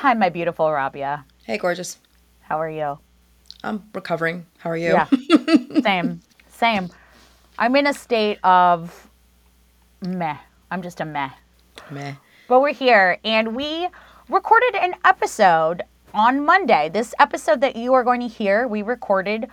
[0.00, 1.26] Hi, my beautiful Rabia.
[1.44, 1.98] Hey, gorgeous.
[2.40, 2.98] How are you?
[3.62, 4.46] I'm recovering.
[4.56, 4.94] How are you?
[4.94, 5.06] Yeah.
[5.82, 6.22] Same.
[6.48, 6.88] Same.
[7.58, 9.10] I'm in a state of
[10.00, 10.38] meh.
[10.70, 11.28] I'm just a meh.
[11.90, 12.14] Meh.
[12.48, 13.88] But we're here and we
[14.30, 15.82] recorded an episode
[16.14, 16.88] on Monday.
[16.88, 19.48] This episode that you are going to hear, we recorded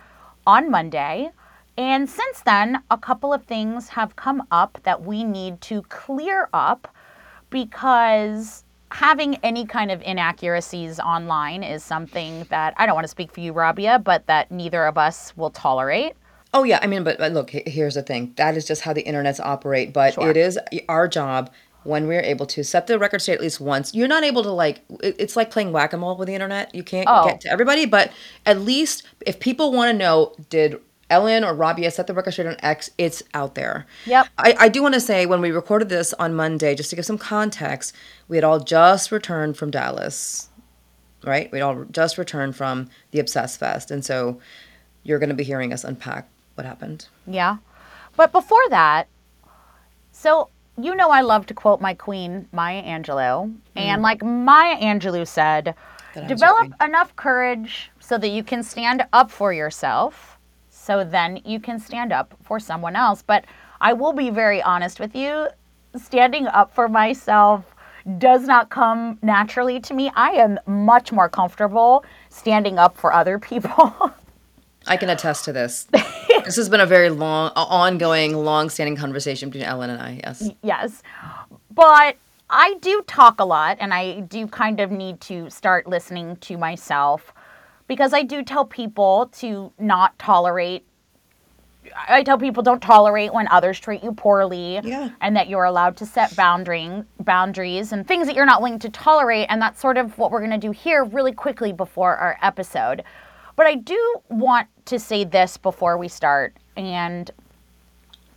[0.46, 1.28] on Monday.
[1.76, 6.48] And since then, a couple of things have come up that we need to clear
[6.54, 6.96] up
[7.50, 13.32] because having any kind of inaccuracies online is something that I don't want to speak
[13.32, 16.14] for you, Rabia, but that neither of us will tolerate.
[16.54, 18.32] Oh yeah, I mean, but, but look, here's the thing.
[18.36, 19.92] That is just how the internets operate.
[19.92, 20.30] But Sure.
[20.30, 20.58] it is
[20.88, 21.50] our job
[21.84, 23.94] when we're able to set the record straight at least once.
[23.94, 24.80] You're not able to like.
[25.02, 26.74] It's like playing whack a mole with the internet.
[26.74, 27.26] You can't Oh.
[27.26, 28.10] get to everybody, but
[28.46, 30.80] at least if people want to know, did
[31.10, 32.90] Ellyn or Rabia, I set the record straight on X?
[32.98, 33.86] It's out there.
[34.06, 34.28] Yep.
[34.36, 37.06] I, I do want to say when we recorded this on Monday, just to give
[37.06, 37.94] some context,
[38.28, 40.48] we had all just returned from Dallas,
[41.24, 41.50] right?
[41.50, 44.40] We'd all just returned from the Obsessed Fest, and so
[45.02, 47.08] you're going to be hearing us unpack what happened.
[47.26, 47.56] Yeah.
[48.16, 49.08] But before that,
[50.12, 53.46] so you know I love to quote my queen, Maya Angelou.
[53.46, 53.58] Mm.
[53.76, 55.74] And like Maya Angelou said,
[56.14, 60.37] That I was your develop enough courage so that you can stand up for yourself.
[60.88, 63.20] So then you can stand up for someone else.
[63.20, 63.44] But
[63.78, 65.48] I will be very honest with you,
[65.94, 67.62] standing up for myself
[68.16, 70.10] does not come naturally to me.
[70.16, 73.94] I am much more comfortable standing up for other people.
[74.86, 75.88] I can attest to this.
[76.46, 80.20] this has been a very long, ongoing, long-standing conversation between Ellyn and I.
[80.24, 80.48] Yes.
[80.62, 81.02] yes.
[81.70, 82.16] But
[82.48, 86.56] I do talk a lot and I do kind of need to start listening to
[86.56, 87.34] myself
[87.88, 90.84] because I do tell people to not tolerate.
[92.08, 95.08] I tell people don't tolerate when others treat you poorly Yeah.
[95.22, 98.90] and that you're allowed to set boundary, boundaries and things that you're not willing to
[98.90, 99.46] tolerate.
[99.48, 103.02] And that's sort of what we're going to do here really quickly before our episode.
[103.56, 106.54] But I do want to say this before we start.
[106.76, 107.30] And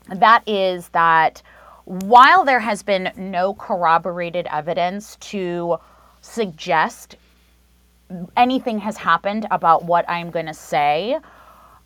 [0.07, 1.41] that is that
[1.85, 5.77] while there has been no corroborated evidence to
[6.21, 7.17] suggest
[8.37, 11.19] anything has happened about what I'm going to say,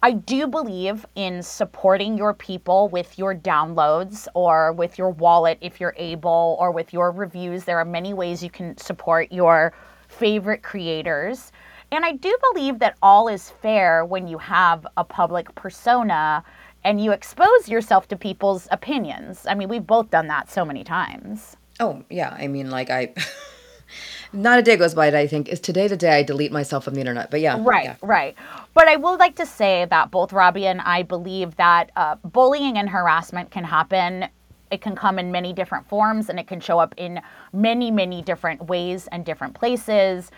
[0.03, 5.79] I do believe in supporting your people with your downloads or with your wallet if
[5.79, 7.63] you're able, or with your reviews.
[7.63, 9.73] There are many ways you can support your
[10.07, 11.51] favorite creators.
[11.91, 16.43] And I do believe that all is fair when you have a public persona
[16.83, 19.45] and you expose yourself to people's opinions.
[19.47, 21.57] I mean, we've both done that so many times.
[21.79, 22.35] Oh yeah.
[22.37, 23.13] I mean, like I.
[24.35, 26.83] Not a day goes by that I think is today the day I delete myself
[26.83, 27.31] from the internet.
[27.31, 27.57] But yeah.
[27.59, 27.95] Right, yeah.
[28.01, 28.35] right.
[28.73, 32.77] But I would like to say that both Rabia and I believe that uh, bullying
[32.77, 34.27] and harassment can happen.
[34.71, 37.21] It can come in many different forms and it can show up in
[37.53, 40.31] many, many different ways and different places.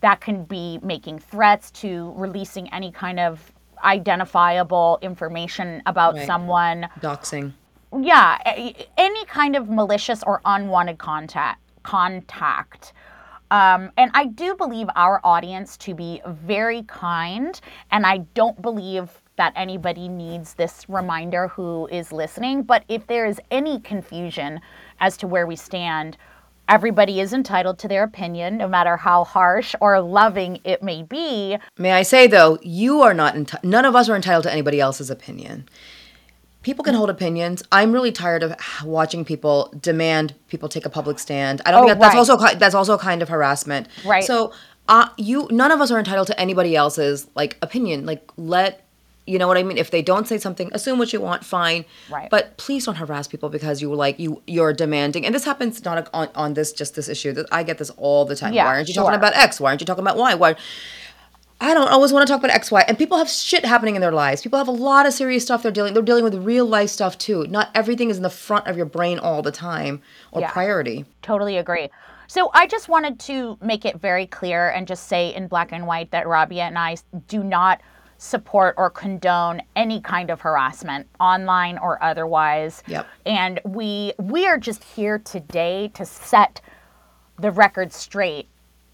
[0.00, 3.52] That can be making threats to releasing any kind of
[3.82, 6.26] identifiable information about Right.
[6.26, 7.52] someone Doxing.
[8.02, 8.36] yeah
[8.98, 12.92] any kind of malicious or unwanted contact contact
[13.50, 19.10] um, and i do believe our audience to be very kind and i don't believe
[19.36, 24.60] that anybody needs this reminder who is listening but if there is any confusion
[25.00, 26.16] as to where we stand
[26.68, 31.56] everybody is entitled to their opinion no matter how harsh or loving it may be
[31.78, 33.34] May I say though, you are not.
[33.34, 35.66] Enti- none of us are entitled to anybody else's opinion.
[36.62, 37.62] People can hold opinions.
[37.72, 38.54] I'm really tired of
[38.84, 41.62] watching people demand people take a public stand.
[41.64, 42.18] I don't Oh, think that, that's right.
[42.18, 43.88] also ki- that's also a kind of harassment.
[44.04, 44.22] Right.
[44.24, 44.52] So,
[44.88, 48.04] uh, you none of us are entitled to anybody else's like opinion.
[48.04, 48.84] Like let
[49.26, 49.78] you know what I mean.
[49.78, 51.46] If they don't say something, assume what you want.
[51.46, 51.86] Fine.
[52.10, 52.28] Right.
[52.28, 55.24] But please don't harass people because you like you you're demanding.
[55.24, 57.32] And this happens not on on this just this issue.
[57.32, 58.52] That I get this all the time.
[58.52, 59.04] Yeah, Why aren't you sure.
[59.04, 59.60] talking about X?
[59.60, 60.34] Why aren't you talking about Y?
[60.34, 60.56] Why?
[61.62, 64.00] I don't always want to talk about X, Y, and people have shit happening in
[64.00, 64.40] their lives.
[64.40, 65.92] People have a lot of serious stuff they're dealing.
[65.92, 67.46] They're dealing with real life stuff too.
[67.48, 70.00] Not everything is in the front of your brain all the time
[70.32, 70.50] or Yeah.
[70.50, 71.04] priority.
[71.20, 71.90] Totally agree.
[72.28, 75.86] So I just wanted to make it very clear and just say in black and
[75.86, 76.96] white that Rabia and I
[77.28, 77.80] do not
[78.16, 82.82] support or condone any kind of harassment online or otherwise.
[82.86, 83.06] Yep.
[83.26, 86.60] And we we are just here today to set
[87.38, 88.46] the record straight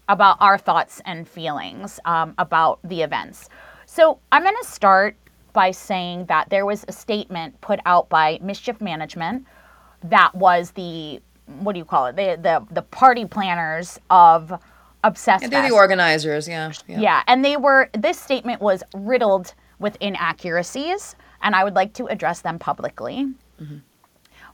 [0.09, 3.49] about our thoughts and feelings um, about the events.
[3.85, 5.15] So I'm going to start
[5.53, 9.45] by saying that there was a statement put out by Mischief Management
[10.03, 11.21] that was the
[11.61, 14.53] what do you call it the the, the party planners of
[15.03, 16.71] Obsessed And they're the organizers, yeah.
[16.87, 16.99] Yeah.
[16.99, 22.07] Yeah, and they were, this statement was riddled with inaccuracies, and I would like to
[22.07, 23.27] address them publicly.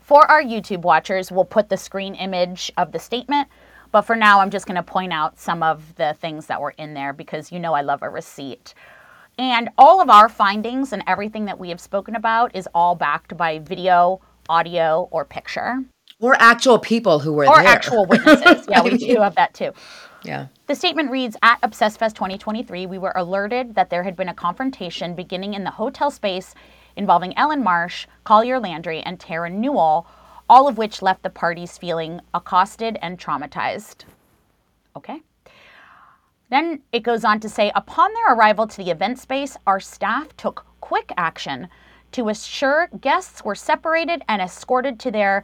[0.01, 3.47] For our YouTube watchers, we'll put the screen image of the statement,
[3.94, 6.74] But for now, I'm just going to point out some of the things that were
[6.80, 8.74] in there because you know I love a receipt.
[9.38, 13.38] And all of our findings and everything that we have spoken about is all backed
[13.38, 14.19] by video,
[14.50, 15.84] audio, or picture.
[16.19, 17.68] Or actual people who were Or there.
[17.68, 18.66] actual witnesses.
[18.69, 19.74] Yeah, we do have that too.
[20.24, 20.48] Yeah.
[20.66, 24.34] The statement reads At Obsessed Fest 2023, we were alerted that there had been a
[24.34, 26.56] confrontation beginning in the hotel space
[26.96, 30.07] involving Ellyn Marsh, Collier Landry, and Tara Newell,
[30.50, 34.04] all of which left the parties feeling accosted and traumatized.
[34.95, 35.22] Okay.
[36.50, 40.36] Then it goes on to say upon their arrival to the event space, our staff
[40.38, 41.68] took quick action
[42.12, 45.44] to assure guests were separated and escorted to their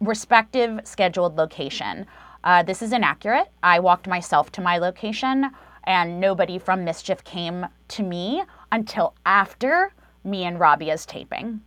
[0.00, 2.06] respective scheduled location.
[2.44, 3.48] Uh, this is inaccurate.
[3.62, 5.50] I walked myself to my location,
[5.84, 8.42] and nobody from Mischief came to me
[8.72, 9.92] until after
[10.24, 11.60] me and Rabia's taping.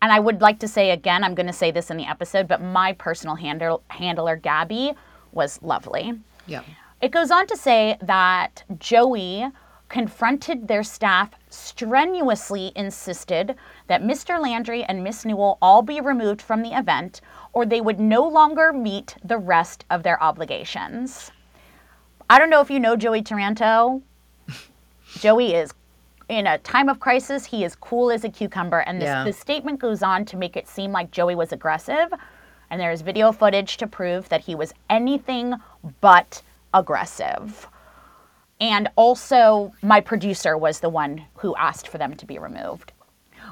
[0.00, 2.46] And I would like to say again, I'm going to say this in the episode,
[2.46, 4.92] but my personal handle, handler, Gabby,
[5.32, 6.12] was lovely.
[6.46, 6.62] Yeah.
[7.00, 9.46] It goes on to say that Joey
[9.88, 13.56] confronted their staff, strenuously insisted
[13.86, 14.40] that Mr.
[14.40, 17.20] Landry and Miss Newell all be removed from the event,
[17.52, 21.30] or they would no longer meet the rest of their obligations.
[22.28, 24.02] I don't know if you know Joey Taranto.
[25.14, 25.72] Joey is
[26.28, 28.80] in a time of crisis, he is cool as a cucumber.
[28.80, 29.24] And this, Yeah.
[29.24, 32.12] this statement goes on to make it seem like Joey was aggressive.
[32.70, 35.54] And there's video footage to prove that he was anything
[36.00, 36.42] but
[36.74, 37.66] aggressive.
[38.60, 42.92] And also, my producer was the one who asked for them to be removed.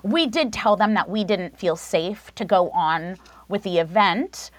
[0.02, 3.17] We did tell them that we didn't feel safe to go on
[3.49, 4.50] with the event.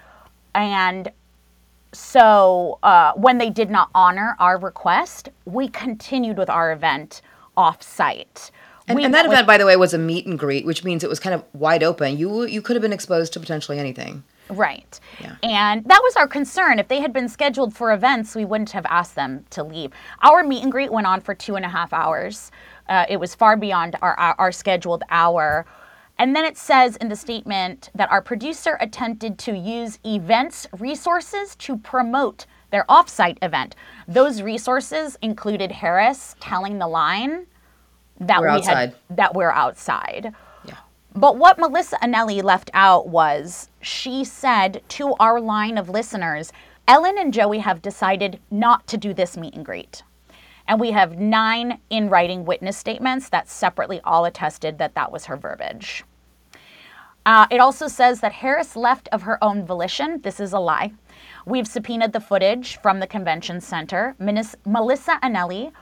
[0.54, 1.12] And
[1.92, 7.22] so, uh, when they did not honor our request, we continued with our event
[7.58, 8.50] off site.
[8.86, 11.10] And, and that event, by the way, was a meet and greet, which means it
[11.10, 12.16] was kind of wide open.
[12.16, 14.24] You you could have been exposed to potentially anything.
[14.48, 14.98] Right.
[15.20, 15.36] Yeah.
[15.42, 16.78] And that was our concern.
[16.78, 19.92] If they had been scheduled for events, we wouldn't have asked them to leave.
[20.22, 22.50] Our meet and greet went on for two and a half hours.
[22.88, 25.66] Uh, it was far beyond our, our, our scheduled hour.
[26.18, 31.54] And then it says in the statement that our producer attempted to use events resources
[31.56, 33.74] to promote their offsite event.
[34.06, 37.46] Those resources included Harris telling the line
[38.20, 38.74] that We're we outside.
[38.74, 40.34] had that we're outside.
[40.64, 40.74] Yeah.
[41.14, 46.52] But what Melissa Anelli left out was she said to our line of listeners,
[46.86, 50.02] Ellyn and Joey have decided not to do this meet and greet.
[50.66, 55.26] And we have nine in writing witness statements that separately all attested that that was
[55.26, 56.04] her verbiage.
[57.24, 60.20] Uh, it also says that Harris left of her own volition.
[60.22, 60.92] This is a lie.
[61.48, 64.14] We've subpoenaed the footage from the convention center.
[64.20, 65.72] Minis- Melissa Anelli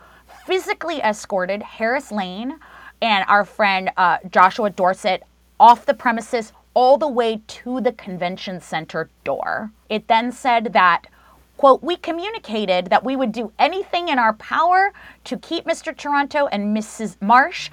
[0.47, 2.61] physically escorted Harris Lane
[3.03, 5.25] and our friend uh, Joshua Dorset
[5.59, 9.73] off the premises all the way to the convention center door.
[9.89, 11.09] It then said that,
[11.57, 14.93] quote, we communicated that we would do anything in our power
[15.25, 15.97] to keep Mr.
[15.97, 17.17] Taranto and Mrs.
[17.21, 17.71] Marsh,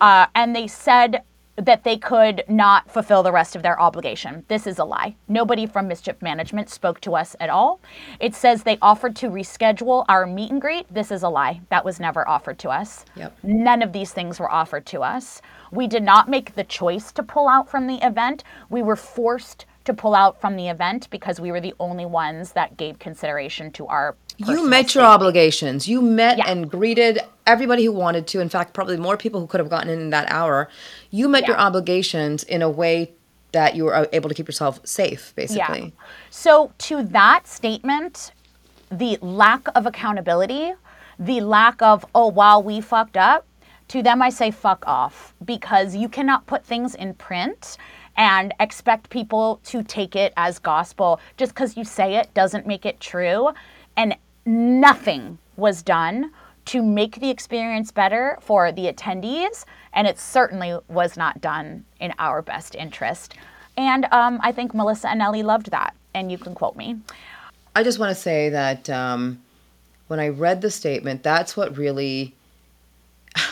[0.00, 1.22] uh, and they said
[1.56, 4.44] that they could not fulfill the rest of their obligation.
[4.48, 5.14] This is a lie.
[5.28, 7.80] Nobody from Mischief Management spoke to us at all.
[8.18, 10.92] It says they offered to reschedule our meet and greet.
[10.92, 11.60] This is a lie.
[11.70, 13.04] That was never offered to us.
[13.16, 13.36] Yep.
[13.42, 15.40] None of these things were offered to us.
[15.70, 18.44] We did not make the choice to pull out from the event.
[18.68, 22.52] We were forced to pull out from the event because we were the only ones
[22.52, 25.86] that gave consideration to our You met your obligations.
[25.86, 26.48] You met Yeah.
[26.48, 28.40] and greeted everybody who wanted to.
[28.40, 30.68] In fact, probably more people who could have gotten in in that hour.
[31.10, 33.12] You met your obligations in a way
[33.52, 35.80] that you were uh, able to keep yourself safe, basically.
[35.82, 36.04] Yeah.
[36.30, 38.32] So, to that statement,
[38.90, 40.72] the lack of accountability,
[41.18, 43.46] the lack of, oh, wow, we fucked up,
[43.88, 47.76] to them I say fuck off because you cannot put things in print
[48.16, 51.20] and expect people to take it as gospel.
[51.36, 53.50] Just because you say it doesn't make it true.
[53.96, 56.30] And nothing was done
[56.66, 62.12] to make the experience better for the attendees, and it certainly was not done in
[62.18, 63.34] our best interest.
[63.76, 66.96] And um, I think Melissa Anelli loved that, and you can quote me.
[67.76, 69.42] I just want to say that um,
[70.06, 72.34] when I read the statement, that's what really.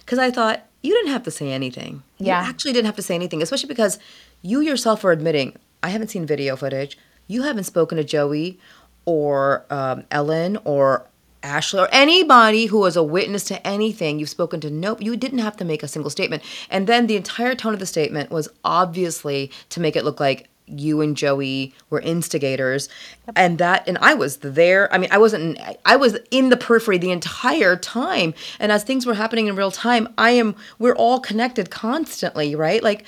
[0.00, 2.02] Because I thought, you didn't have to say anything.
[2.18, 2.42] Yeah.
[2.42, 4.00] You actually didn't have to say anything, especially because
[4.42, 5.54] you yourself are admitting,
[5.84, 6.98] I haven't seen video footage.
[7.28, 8.58] You haven't spoken to Joey
[9.04, 11.06] or um, Ellyn or
[11.42, 14.18] Ashleigh or anybody who was a witness to anything.
[14.18, 15.00] You've spoken to nope.
[15.00, 16.42] You didn't have to make a single statement.
[16.68, 20.48] And then the entire tone of the statement was obviously to make it look like
[20.66, 22.88] you and Joey were instigators,
[23.34, 24.92] and that and I was there.
[24.92, 25.58] I mean, I wasn't.
[25.84, 29.70] I was in the periphery the entire time, and as things were happening in real
[29.70, 30.54] time, I am.
[30.78, 32.82] We're all connected constantly, right?
[32.82, 33.04] Like,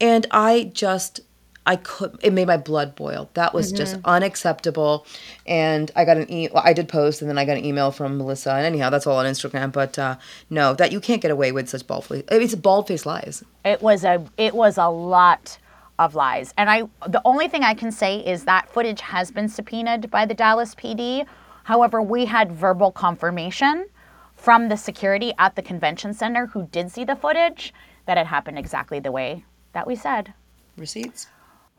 [0.00, 1.20] and I just.
[1.68, 2.18] I could.
[2.22, 3.28] It made my blood boil.
[3.34, 4.06] That was just Mm-hmm.
[4.06, 5.06] unacceptable.
[5.46, 6.48] And I got an e.
[6.52, 8.52] Well, I did post, and then I got an email from Melissa.
[8.52, 9.70] And anyhow, that's all on Instagram.
[9.70, 10.16] But uh,
[10.50, 12.24] no, that you can't get away with such bald face.
[12.30, 13.44] It's bald face lies.
[13.64, 15.58] It was a it was a lot
[15.98, 16.54] of lies.
[16.56, 20.24] And I the only thing I can say is that footage has been subpoenaed by
[20.26, 21.26] the Dallas PD.
[21.64, 23.86] However, we had verbal confirmation
[24.34, 27.74] from the security at the convention center who did see the footage
[28.06, 29.44] that it happened exactly the way
[29.74, 30.32] that we said.
[30.78, 31.26] Receipts.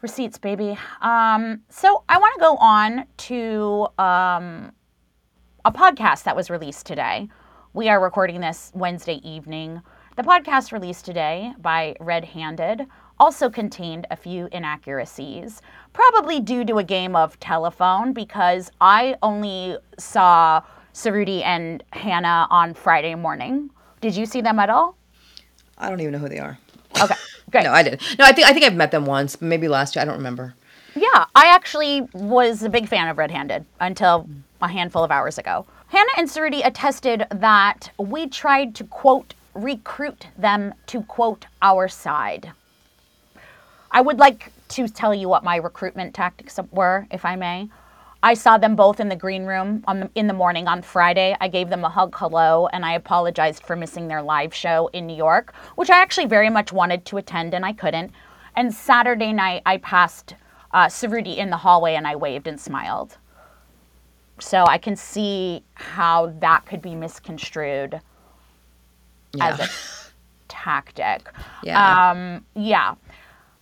[0.02, 0.78] Receipts, baby.
[1.02, 4.72] Um, so I want to go on to um,
[5.66, 7.28] a podcast that was released today.
[7.74, 9.82] We are recording this Wednesday evening.
[10.16, 12.88] The podcast released today by Red Handed
[13.20, 19.78] also contained a few inaccuracies, probably due to a game of telephone because I only
[19.98, 20.62] saw
[20.94, 23.70] Suruthi and Hannah on Friday morning.
[24.00, 24.96] Did you see them at all?
[25.78, 26.58] I don't even know who they are.
[27.02, 27.16] Okay,
[27.52, 27.64] great.
[27.64, 28.02] No, I didn't.
[28.18, 30.02] No, I think I think I've met them once, maybe last year.
[30.02, 30.56] I don't remember.
[30.96, 34.28] Yeah, I actually was a big fan of Red Handed until
[34.62, 35.66] a handful of hours ago.
[35.88, 42.52] Hannah and Suruthi attested that we tried to, quote, recruit them to, quote, our side.
[43.92, 47.70] I would like to tell you what my recruitment tactics were, if I may.
[48.22, 51.38] I saw them both in the green room on the, in the morning on Friday.
[51.40, 55.08] I gave them a hug hello and I apologized for missing their live show in
[55.08, 58.12] New York, which I actually very much wanted to attend and I couldn't.
[58.56, 60.36] And Saturday night, I passed
[60.74, 63.18] uh, Suruthi in the hallway and I waved and smiled.
[64.40, 68.02] So I can see how that could be misconstrued
[69.40, 69.70] as a
[70.50, 71.30] tactic.
[71.64, 72.12] Yeah.
[72.12, 72.96] Um, yeah.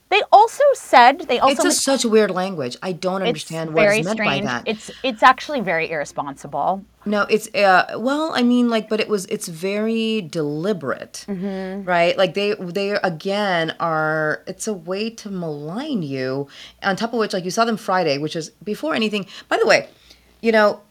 [0.10, 2.78] They also said they also It's just such a weird language.
[2.82, 4.44] I don't understand what very meant strange.
[4.44, 4.64] by that.
[4.66, 6.86] It's it's actually very irresponsible.
[7.06, 11.26] No, it's uh well, I mean like but it was it's very deliberate.
[11.28, 11.84] Mm-hmm.
[11.84, 12.18] Right?
[12.18, 16.48] Like they they again are it's a way to malign you.
[16.84, 19.28] On top of which like you saw them Friday, which is before anything.
[19.50, 19.90] By the way,
[20.42, 20.82] you know,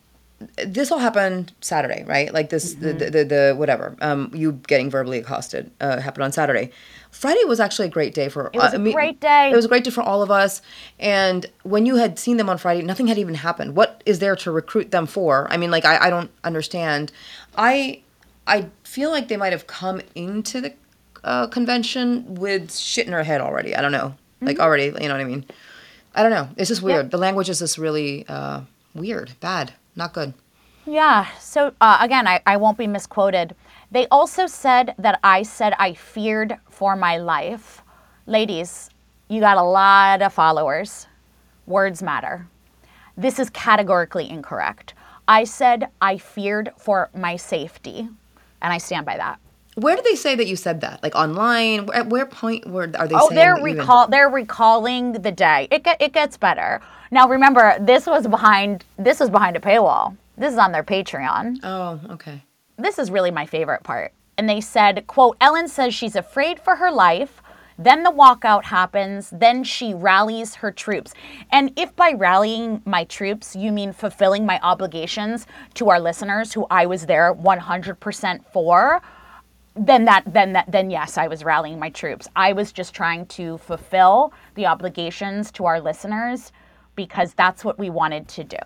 [0.66, 2.33] this all happened Saturday, right?
[2.33, 2.99] Like this the, Mm-hmm.
[2.99, 3.97] the, the the whatever.
[4.00, 6.71] Um you getting verbally accosted uh happened on Saturday.
[7.11, 9.50] Friday was actually a great day for It was uh, a great day.
[9.50, 10.61] It was a great day for all of us.
[10.99, 13.75] And when you had seen them on Friday, nothing had even happened.
[13.75, 15.47] What is there to recruit them for?
[15.50, 17.12] I mean, like I, I don't understand.
[17.57, 18.02] I
[18.47, 20.75] I feel like they might have come into the
[21.25, 23.75] uh, convention with shit in her head already.
[23.75, 24.14] I don't know.
[24.43, 25.45] Like already, you know what I mean?
[26.14, 26.49] I don't know.
[26.59, 27.11] It's just weird.
[27.11, 28.61] The language is just really uh,
[28.95, 30.35] weird, bad, not good.
[30.87, 31.26] Yeah.
[31.41, 33.57] So uh, again, I, I won't be misquoted.
[33.91, 37.83] They also said that I said I feared for my life.
[38.26, 38.91] Ladies,
[39.29, 41.07] you got a lot of followers.
[41.67, 42.47] Words matter.
[43.17, 44.95] This is categorically incorrect.
[45.26, 48.09] I said I feared for my safety,
[48.62, 49.41] and I stand by that.
[49.76, 51.02] Where do they say that you said that?
[51.02, 51.88] Like online?
[51.95, 55.12] At where point where are they Oh, saying they're that you even- recall they're recalling
[55.12, 55.68] the day.
[55.71, 56.80] It get, it gets better.
[57.11, 60.16] Now remember, this was behind this was behind a paywall.
[60.38, 61.61] This is on their Patreon.
[61.62, 62.42] Oh, okay.
[62.78, 64.12] this is really my favorite part.
[64.38, 67.40] And they said, quote, Ellyn says she's afraid for her life.
[67.78, 69.30] Then the walkout happens.
[69.30, 71.12] Then she rallies her troops.
[71.52, 76.66] And if by rallying my troops, you mean fulfilling my obligations to our listeners who
[76.71, 79.00] I was there 100% for,
[79.76, 82.26] then that then that then yes, I was rallying my troops.
[82.35, 86.52] I was just trying to fulfill the obligations to our listeners
[86.95, 88.56] because that's what we wanted to do.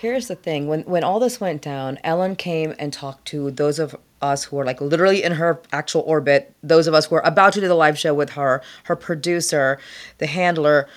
[0.00, 3.78] Here's the thing: when when all this went down, Ellyn came and talked to those
[3.78, 6.54] of us who were like literally in her actual orbit.
[6.62, 9.78] Those of us who were about to do the live show with her, her producer,
[10.18, 10.88] the handler.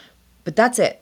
[0.44, 1.02] But that's it.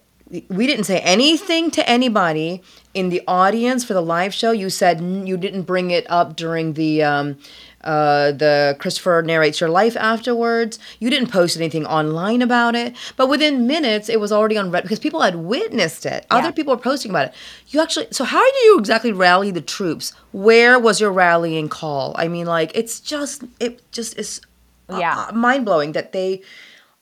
[0.50, 2.62] We didn't say anything to anybody
[2.94, 4.52] in the audience for the live show.
[4.52, 7.38] You said you didn't bring it up during the um,
[7.84, 10.80] uh, the Christopher narrates your life afterwards.
[11.00, 14.84] You didn't post anything online about it, but within minutes it was already on Reddit
[14.84, 16.26] because people had witnessed it.
[16.30, 17.34] Other people were posting about it.
[17.70, 20.14] You actually, so how do you exactly rally the troops?
[20.32, 22.14] Where was your rallying call?
[22.18, 24.42] I mean, like it's just it just is
[24.90, 25.30] Yeah.
[25.34, 26.42] mind blowing that they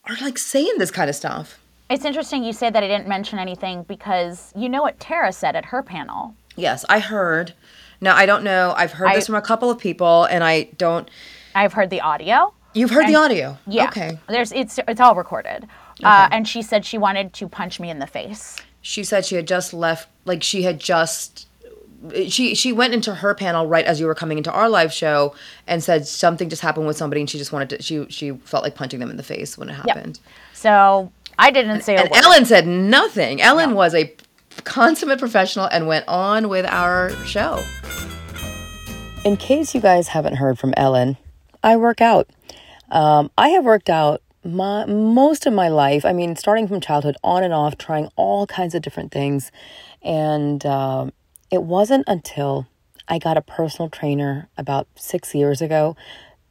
[0.08, 1.58] are like saying this kind of stuff.
[1.90, 5.56] It's interesting you say that I didn't mention anything because you know what Tara said
[5.56, 6.34] at her panel.
[6.54, 7.54] Yes, I heard.
[8.00, 8.74] Now I don't know.
[8.76, 11.08] I've heard I- this from a couple of people, and I don't.
[11.54, 12.54] I've heard the audio.
[12.74, 13.58] You've heard the audio.
[13.66, 13.86] Yeah.
[13.86, 14.18] Okay.
[14.28, 15.66] There's it's it's all recorded.
[16.04, 18.56] Uh, and she said she wanted to punch me in the face.
[18.82, 20.08] She said she had just left.
[20.24, 21.46] Like she had just.
[22.28, 25.34] She she went into her panel right as you were coming into our live show
[25.66, 28.62] and said something just happened with somebody and she just wanted to she she felt
[28.62, 30.20] like punching them in the face when it happened.
[30.52, 32.22] So I didn't say a And word.
[32.22, 33.38] Ellyn said nothing.
[33.38, 34.14] Ellyn was a
[34.64, 37.62] consummate professional and went on with our show.
[39.24, 41.16] In case you guys haven't heard from Ellyn,
[41.62, 42.28] I work out.
[42.90, 47.16] Um, I have worked out my most of my life, I mean, starting from childhood
[47.22, 49.50] on and off, trying all kinds of different things.
[50.02, 51.10] And uh,
[51.50, 52.66] it wasn't until
[53.08, 55.96] I got a personal trainer about six years ago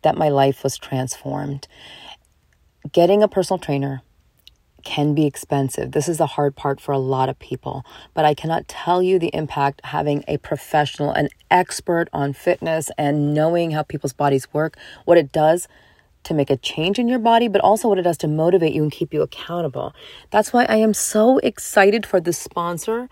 [0.01, 1.67] that my life was transformed.
[2.91, 4.01] Getting a personal trainer
[4.87, 5.91] can be expensive.
[5.91, 9.19] This is the hard part for a lot of people, but I cannot tell you
[9.19, 14.77] the impact having a professional, an expert on fitness and knowing how people's bodies work,
[15.03, 15.67] what it does
[16.23, 18.81] to make a change in your body, but also what it does to motivate you
[18.81, 19.93] and keep you accountable.
[20.31, 23.09] That's why I am so excited for this sponsor,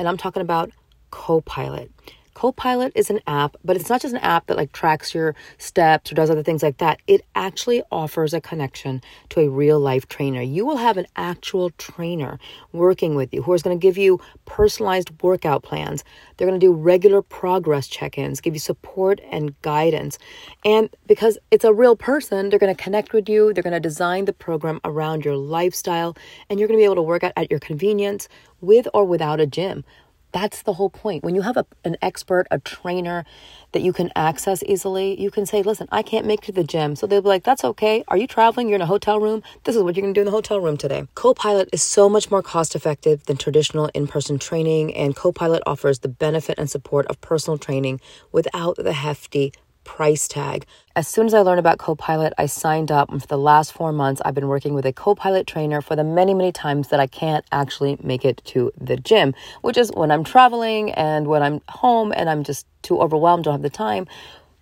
[0.00, 0.72] and I'm talking about
[1.12, 1.92] Copilot.
[2.42, 6.10] Copilot is an app, but it's not just an app that like tracks your steps
[6.10, 7.00] or does other things like that.
[7.06, 10.42] It actually offers a connection to a real life trainer.
[10.42, 12.40] You will have an actual trainer
[12.72, 16.02] working with you who is going to give you personalized workout plans.
[16.36, 20.18] They're going to do regular progress check ins, give you support and guidance.
[20.64, 23.52] And because it's a real person, they're going to connect with you.
[23.52, 26.16] They're going to design the program around your lifestyle,
[26.50, 28.28] and you're going to be able to work out at your convenience
[28.60, 29.84] with or without a gym.
[30.32, 31.22] That's the whole point.
[31.22, 33.24] When you have a, an expert, a trainer
[33.72, 36.64] that you can access easily, you can say, listen, I can't make it to the
[36.64, 36.96] gym.
[36.96, 38.02] So they'll be like, that's okay.
[38.08, 38.68] Are you traveling?
[38.68, 39.42] You're in a hotel room?
[39.64, 41.06] This is what you're going to do in the hotel room today.
[41.14, 46.00] Copilot is so much more cost effective than traditional in person training, and Copilot offers
[46.00, 48.00] the benefit and support of personal training
[48.32, 49.52] without the hefty
[49.84, 50.66] price tag.
[50.94, 53.10] As soon as I learned about Copilot, I signed up.
[53.10, 56.04] And for the last four months, I've been working with a Copilot trainer for the
[56.04, 60.10] many, many times that I can't actually make it to the gym, which is when
[60.10, 64.06] I'm traveling and when I'm home and I'm just too overwhelmed, don't have the time.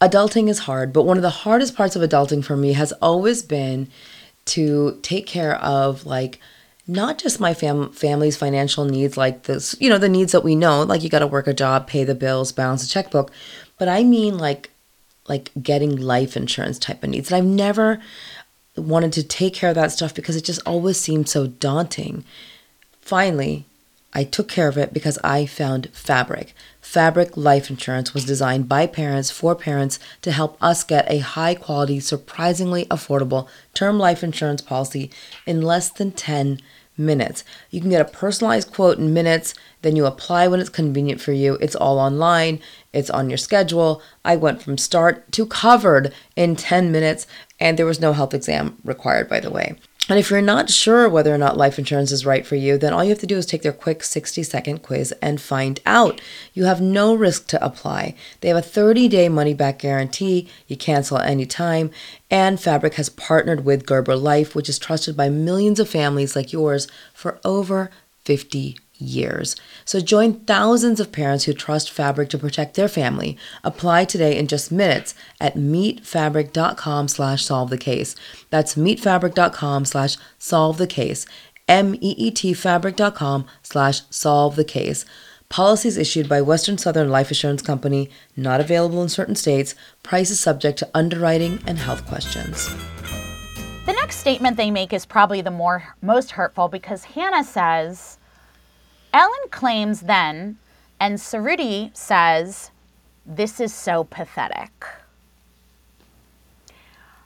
[0.00, 3.42] Adulting is hard, but one of the hardest parts of adulting for me has always
[3.42, 3.88] been
[4.46, 6.40] to take care of like
[6.88, 10.56] not just my fam- family's financial needs like this, you know, the needs that we
[10.56, 13.30] know, like you got to work a job, pay the bills, balance a checkbook,
[13.78, 14.70] but I mean like
[15.28, 17.30] like getting life insurance type of needs.
[17.30, 18.00] And I've never
[18.76, 22.24] wanted to take care of that stuff because it just always seemed so daunting.
[23.00, 23.64] Finally,
[24.14, 26.54] I took care of it because I found Fabric.
[26.80, 31.54] Fabric Life Insurance was designed by parents for parents to help us get a high
[31.54, 35.10] quality, surprisingly affordable term life insurance policy
[35.46, 36.60] in less than 10
[36.96, 37.44] minutes.
[37.70, 41.32] You can get a personalized quote in minutes, then you apply when it's convenient for
[41.32, 41.54] you.
[41.54, 42.60] It's all online,
[42.92, 44.02] it's on your schedule.
[44.24, 47.26] I went from start to covered in 10 minutes,
[47.58, 49.76] and there was no health exam required, by the way.
[50.08, 52.92] And if you're not sure whether or not life insurance is right for you, then
[52.92, 56.20] all you have to do is take their quick 60 second quiz and find out.
[56.52, 58.16] You have no risk to apply.
[58.40, 60.48] They have a 30 day money back guarantee.
[60.66, 61.90] You cancel at any time.
[62.30, 66.52] And Fabric has partnered with Gerber Life, which is trusted by millions of families like
[66.52, 67.90] yours for over
[68.24, 69.56] 50 years.
[69.84, 73.36] So join thousands of parents who trust Fabric to protect their family.
[73.64, 78.14] Apply today in just minutes at meetfabric.com slash solve the case.
[78.50, 81.26] That's meetfabric.com slash solve the case.
[81.68, 85.04] M-E-E-T fabric.com slash solve the case.
[85.48, 89.74] Policies issued by Western Southern Life Assurance Company, not available in certain states.
[90.02, 92.74] Price is subject to underwriting and health questions.
[93.84, 98.18] The next statement they make is probably the more most hurtful because Hannah says,
[99.12, 100.58] Ellyn claims then,
[100.98, 102.70] and Suruthi says,
[103.26, 104.86] This is so pathetic.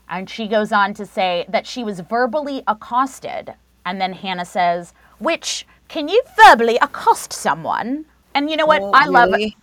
[0.09, 3.55] And she goes on to say that she was verbally accosted.
[3.85, 8.05] And then Hannah says, Which, can you verbally accost someone?
[8.35, 8.83] And you know what?
[8.83, 9.53] Oh, I love it.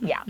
[0.00, 0.22] Yeah.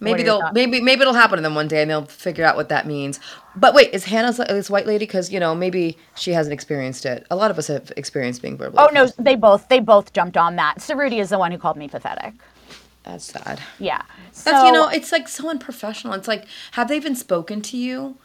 [0.00, 0.54] Maybe they'll thoughts?
[0.54, 3.20] maybe maybe it'll happen to them one day and they'll figure out what that means.
[3.54, 5.04] But wait, is Hannah this white lady?
[5.06, 7.26] Because you know maybe she hasn't experienced it.
[7.30, 8.84] A lot of us have experienced being verbally.
[8.84, 10.78] Oh no, they both they both jumped on that.
[10.78, 12.34] Suruthi is the one who called me pathetic.
[13.02, 13.60] that's sad.
[13.78, 14.02] Yeah.
[14.44, 16.14] That's you know, it's like so unprofessional.
[16.14, 18.16] It's like, have they even spoken to you?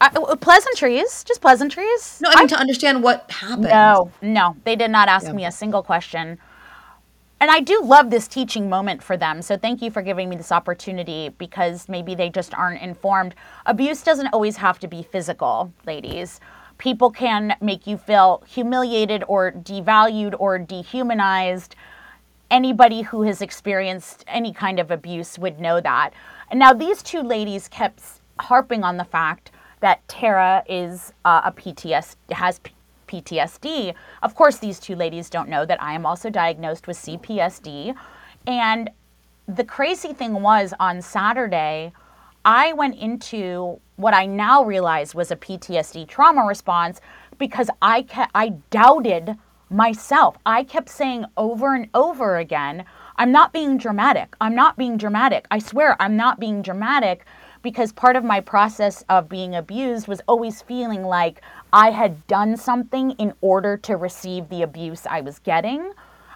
[0.00, 2.20] Uh, pleasantries, just pleasantries.
[2.22, 3.64] No, I mean to understand what happened.
[3.64, 6.38] No, no, they did not ask me a single question.
[7.38, 9.42] And I do love this teaching moment for them.
[9.42, 13.34] So thank you for giving me this opportunity because maybe they just aren't informed.
[13.66, 16.40] Abuse doesn't always have to be physical, ladies.
[16.78, 21.76] People can make you feel humiliated or devalued or dehumanized.
[22.50, 26.10] Anybody who has experienced any kind of abuse would know that.
[26.50, 28.02] And now these two ladies kept
[28.38, 32.60] harping on the fact that Tara is uh, a PTSD has
[33.06, 33.94] PTSD.
[34.22, 37.94] Of course, these two ladies don't know that I am also diagnosed with CPTSD.
[38.46, 38.90] And
[39.48, 41.92] the crazy thing was on Saturday,
[42.44, 47.00] I went into what I now realize was a PTSD trauma response
[47.38, 49.36] because I kept, I doubted
[49.70, 50.36] myself.
[50.46, 52.84] I kept saying over and over again,
[53.16, 54.36] I'm not being dramatic.
[54.40, 55.46] I'm not being dramatic.
[55.50, 57.24] I swear I'm not being dramatic
[57.62, 61.40] because part of my process of being abused was always feeling like
[61.76, 65.92] I had done something in order to receive the abuse I was getting.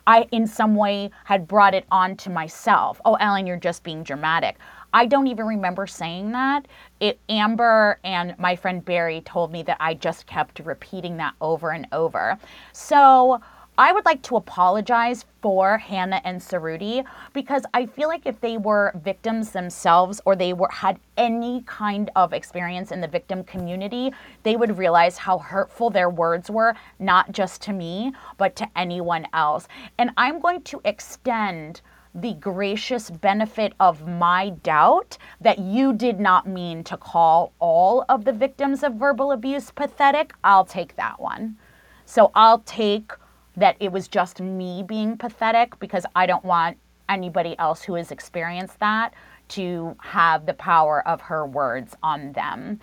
[0.07, 3.00] I, in some way, had brought it on to myself.
[3.07, 4.59] Oh, Ellyn, you're just being dramatic.
[4.92, 6.68] I don't even remember saying that.
[7.00, 11.70] It, Amber and my friend Barry told me that I just kept repeating that over
[11.70, 12.37] and over.
[12.72, 13.40] So,
[13.80, 18.58] I would like to apologize for Hannah and Suruthi because I feel like if they
[18.58, 24.12] were victims themselves or they were had any kind of experience in the victim community,
[24.42, 29.26] they would realize how hurtful their words were, not just to me, but to anyone
[29.32, 29.66] else.
[29.96, 31.80] And I'm going to extend
[32.14, 38.26] the gracious benefit of my doubt that you did not mean to call all of
[38.26, 40.34] the victims of verbal abuse pathetic.
[40.44, 41.56] I'll take that one.
[42.04, 43.12] So I'll take
[43.60, 46.76] that it was just me being pathetic because I don't want
[47.08, 49.12] anybody else who has experienced that
[49.48, 52.80] to have the power of her words on them.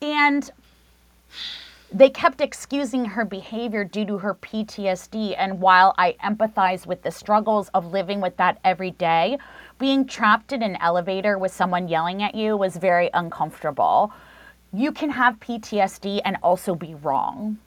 [0.00, 0.50] And
[1.92, 5.34] they kept excusing her behavior due to her PTSD.
[5.36, 9.38] And while I empathize with the struggles of living with that every day,
[9.78, 14.12] being trapped in an elevator with someone yelling at you was very uncomfortable.
[14.72, 17.58] You can have PTSD and also be wrong.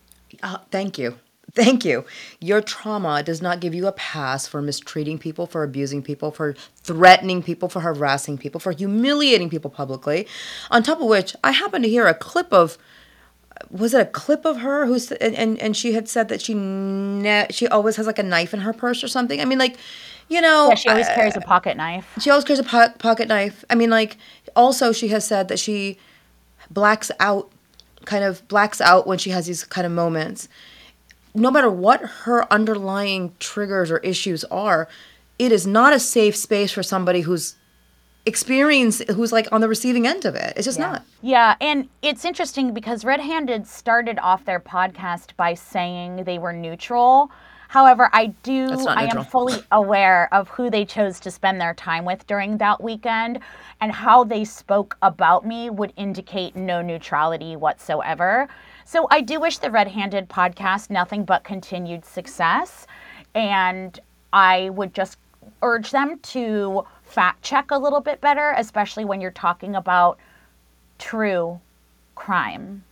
[0.44, 1.18] Uh, thank you.
[1.54, 2.06] Thank you.
[2.40, 6.56] Your trauma does not give you a pass for mistreating people, for abusing people, for
[6.84, 10.28] threatening people, for harassing people, for humiliating people publicly.
[10.70, 12.78] On top of which, I happened to hear a clip of
[13.70, 16.54] was it a clip of her who's and, and, and she had said that she
[16.54, 19.40] ne- she always has like a knife in her purse or something.
[19.40, 19.78] I mean like
[20.30, 22.08] you know yeah, she always uh, carries a pocket knife.
[22.20, 23.64] She always carries a po- pocket knife.
[23.70, 24.18] I mean like
[24.56, 25.98] also she has said that she
[26.72, 27.52] blacks out
[28.06, 30.48] kind of blacks out when she has these kind of moments
[31.34, 34.88] no matter what her underlying triggers or issues are,
[35.40, 37.56] it is not a safe space for somebody who's
[38.26, 40.54] experienced who's like on the receiving end of it.
[40.56, 40.92] It's just yeah.
[40.92, 41.06] not.
[41.22, 46.54] Yeah, and it's interesting because Red Handed started off their podcast by saying they were
[46.54, 47.32] neutral.
[47.70, 52.04] However, I do I am fully aware of who they chose to spend their time
[52.04, 53.40] with during that weekend
[53.80, 58.50] and how they spoke about me would indicate no neutrality whatsoever.
[58.92, 62.86] So I do wish the Red Handed podcast nothing but continued success.
[63.34, 63.98] And
[64.34, 65.18] I would just
[65.62, 70.18] urge them to fact check a little bit better, especially when you're talking about
[71.00, 71.62] true
[72.16, 72.84] crime.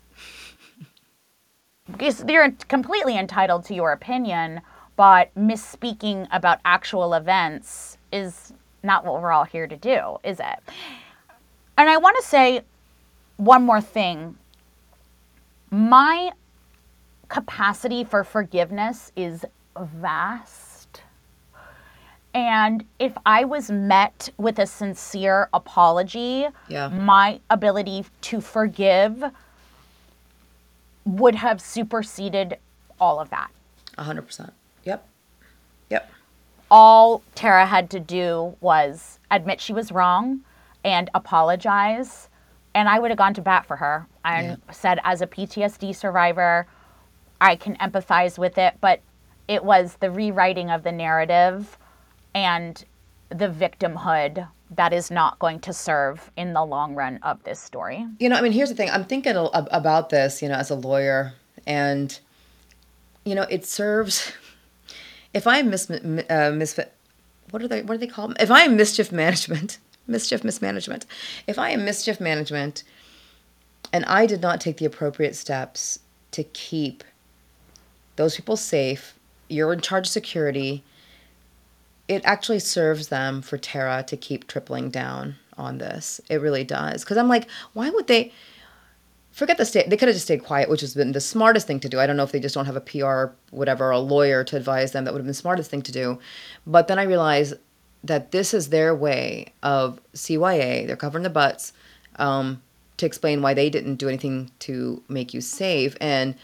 [1.92, 4.62] because you're completely entitled to your opinion,
[4.96, 10.60] but misspeaking about actual events is not what we're all here to do, is it?
[11.78, 12.62] And I want to say
[13.36, 14.38] one more thing
[15.72, 16.32] my
[17.28, 19.46] capacity for forgiveness is
[19.80, 21.04] vast.
[22.34, 26.90] And if I was met with a sincere apology, yeah.
[26.90, 29.24] my ability to forgive
[31.06, 32.58] would have superseded
[33.00, 33.50] all of that.
[33.98, 34.52] 100%.
[34.84, 35.08] Yep.
[35.90, 36.12] Yep.
[36.70, 40.42] All Tara had to do was admit she was wrong
[40.84, 42.29] and apologize
[42.74, 44.74] and I would have gone to bat for her and yeah.
[44.74, 46.68] said, as a PTSD survivor,
[47.42, 49.02] I can empathize with it, but
[49.48, 51.78] it was the rewriting of the narrative
[52.36, 52.84] and
[53.30, 58.06] the victimhood that is not going to serve in the long run of this story.
[58.20, 60.76] You know, I mean, here's the thing I'm thinking about this, you know, as a
[60.76, 61.34] lawyer,
[61.66, 62.20] and,
[63.26, 64.32] you know, it serves,
[65.34, 66.94] if I'm mis- uh, misfit,
[67.50, 68.38] what are they, what do they call them?
[68.40, 71.06] If I am mischief management, mischief mismanagement.
[71.48, 72.84] If I am mischief management
[73.94, 76.00] and I did not take the appropriate steps
[76.32, 77.04] to keep
[78.16, 79.18] those people safe,
[79.48, 80.84] you're in charge of security,
[82.08, 86.20] it actually serves them for Tara to keep tripling down on this.
[86.30, 87.04] It really does.
[87.04, 88.34] Because I'm like, why would they?
[89.40, 89.90] forget the state.
[89.90, 92.00] They could have just stayed quiet, which has been the smartest thing to do.
[92.00, 94.92] I don't know if they just don't have a PR, whatever, a lawyer to advise
[94.92, 95.06] them.
[95.06, 96.20] That would have been the smartest thing to do.
[96.68, 97.54] But then I realized
[98.04, 100.88] that this is their way of CYA.
[100.88, 101.74] They're covering the butts
[102.18, 102.62] um,
[102.98, 106.36] to explain why they didn't do anything to make you safe, and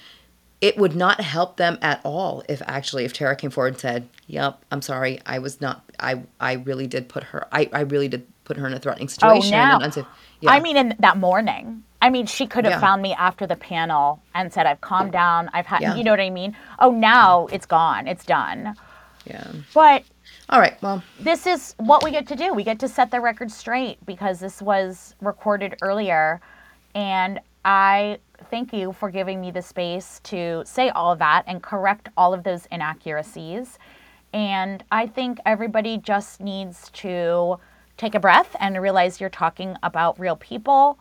[0.61, 4.07] it would not help them at all if actually if Tara came forward and said,
[4.27, 5.83] "Yep, I'm sorry, I was not.
[5.99, 7.47] I I really did put her.
[7.51, 9.53] I I really did put her in a threatening situation.
[9.53, 9.79] Oh, now.
[9.79, 10.05] unsafe."
[10.47, 11.83] I mean, in that morning.
[12.01, 12.79] I mean, she could have Yeah.
[12.81, 15.49] found me after the panel and said, "I've calmed down.
[15.53, 15.95] I've had." Yeah.
[15.95, 16.55] You know what I mean?
[16.79, 18.07] Oh, now it's gone.
[18.07, 18.75] It's done.
[19.25, 19.47] yeah.
[19.73, 20.03] But
[20.49, 20.79] All right.
[20.81, 22.53] Well, this is what we get to do.
[22.53, 26.39] We get to set the record straight because this was recorded earlier.
[26.93, 28.19] And I
[28.51, 32.33] thank you for giving me the space to say all of that and correct all
[32.33, 33.79] of those inaccuracies.
[34.33, 37.57] And I think everybody just needs to
[37.97, 40.99] take a breath and realize you're talking about real people.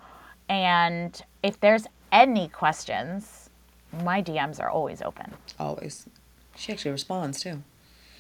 [0.49, 3.51] And if there's any questions,
[4.03, 5.35] my DMs are always open.
[5.59, 6.07] always.
[6.57, 7.63] She actually responds too.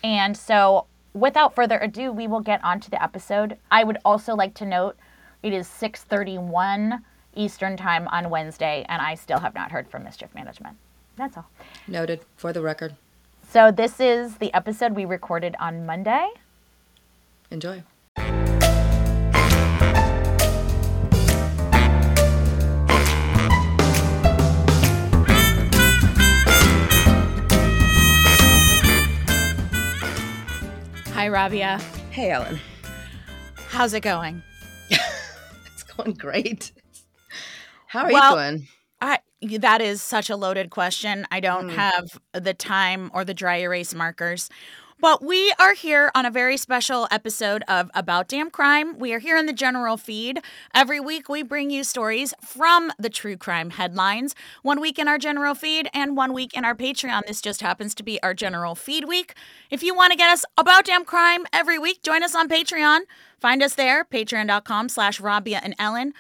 [0.03, 3.57] And so, without further ado, we will get on to the episode.
[3.70, 4.96] I would also like to note
[5.42, 7.03] it is 6:31
[7.35, 10.77] Eastern Time on Wednesday, and I still have not heard from Mischief Management.
[11.16, 11.46] That's all.
[11.87, 12.94] Noted for the record.
[13.48, 16.29] So this is the episode we recorded on Monday.
[17.50, 17.83] Enjoy.
[31.25, 31.79] Hi, Rabia.
[32.11, 32.59] Hey, Ellyn.
[33.71, 34.43] How's it going?
[35.73, 36.71] It's going great.
[37.87, 38.69] How are Well- you doing?
[39.01, 39.21] I
[39.61, 41.27] that is such a loaded question.
[41.31, 41.77] I don't Mm.
[41.77, 44.51] have the time or the dry erase markers.
[45.05, 48.99] But we are here on a very special episode of About Damn Crime.
[48.99, 50.40] We are here in the general feed.
[50.75, 54.35] Every week we bring you stories from the true crime headlines.
[54.62, 57.27] One week in our general feed and one week in our Patreon.
[57.27, 59.35] This just happens to be our general feed week.
[59.71, 63.01] If you want to get us About Damn Crime every week, join us on Patreon.
[63.38, 66.14] Find us there, patreon.com slash Rabia and Ellyn.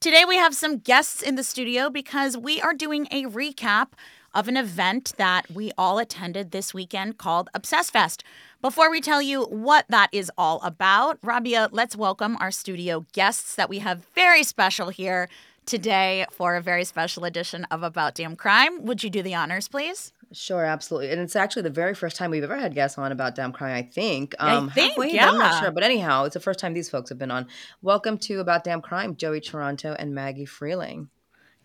[0.00, 3.90] Today we have some guests in the studio because we are doing a recap
[4.34, 8.24] of an event that we all attended this weekend called Obsessed Fest.
[8.60, 13.54] Before we tell you what that is all about, Rabia, let's welcome our studio guests
[13.54, 15.28] that we have very special here
[15.66, 18.84] today for a very special edition of About Damn Crime.
[18.84, 20.12] Would you do the honors, please?
[20.32, 21.10] Sure, absolutely.
[21.10, 23.74] And it's actually the very first time we've ever had guests on about Damn Crime,
[23.74, 24.34] I think.
[24.40, 25.18] Um, I think, we?
[25.18, 25.70] I'm not sure.
[25.70, 27.46] But anyhow, it's the first time these folks have been on.
[27.82, 31.08] Welcome to About Damn Crime, Joey Taranto and Maggie Freleng.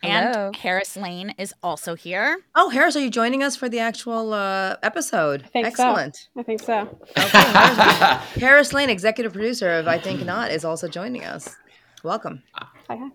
[0.02, 0.48] Hello.
[0.48, 2.38] And Harris Lane is also here.
[2.56, 5.48] Oh, Harris, are you joining us for the actual uh, episode?
[5.52, 5.72] think so.
[5.72, 6.30] Excellent.
[6.38, 7.00] I think so.
[7.18, 11.56] Okay, Harris, Harris Lane, executive producer of I Think Not, is also joining us.
[12.04, 12.44] Welcome.
[12.54, 13.10] Hi, hi.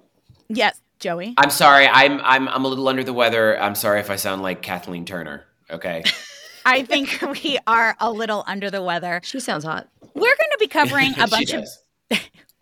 [0.49, 1.35] Yes, Joey.
[1.39, 1.89] I'm sorry.
[1.89, 3.59] I'm I'm I'm a little under the weather.
[3.59, 5.45] I'm sorry if I sound like Kathleen Turner.
[5.71, 6.03] Okay.
[6.67, 9.21] I think we are a little under the weather.
[9.23, 9.89] She sounds hot.
[10.15, 11.84] We're going to be covering a bunch of does.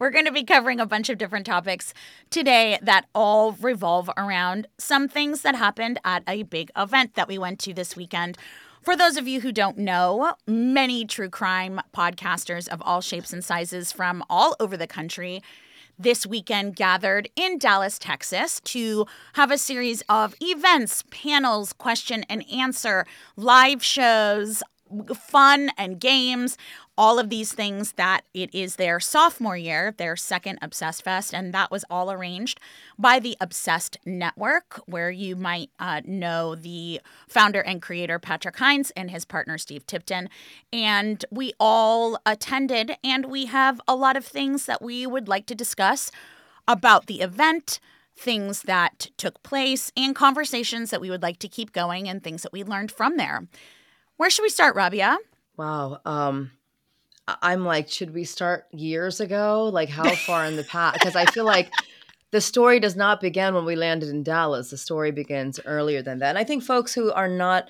[0.02, 1.94] We're going to be covering a bunch of different topics
[2.28, 7.38] today that all revolve around some things that happened at a big event that we
[7.38, 8.36] went to this weekend.
[8.82, 13.44] For those of you who don't know, many true crime podcasters of all shapes and
[13.44, 15.40] sizes from all over the country
[15.96, 22.44] this weekend gathered in Dallas, Texas to have a series of events, panels, question and
[22.50, 24.64] answer, live shows,
[25.14, 26.56] fun and games,
[26.98, 31.55] all of these things that it is their sophomore year, their second Obsessed Fest, and
[31.55, 32.61] that was all arranged
[32.98, 38.90] by the Obsessed Network, where you might uh, know the founder and creator Patrick Hinds
[38.92, 40.28] and his partner Steve Tipton.
[40.72, 45.46] And we all attended, and we have a lot of things that we would like
[45.46, 46.11] to discuss
[46.68, 47.81] about the event,
[48.14, 52.42] things that took place, and conversations that we would like to keep going, and things
[52.42, 53.48] that we learned from there.
[54.18, 55.16] Where should we start, Rabia?
[55.57, 56.00] Wow.
[56.05, 56.52] Um,
[57.28, 59.70] I'm like, should we start years ago?
[59.72, 60.94] Like, how far in the past?
[60.94, 61.70] Because I feel like
[62.32, 64.70] the story does not begin when we landed in Dallas.
[64.70, 66.30] The story begins earlier than that.
[66.30, 67.68] And I think folks who are not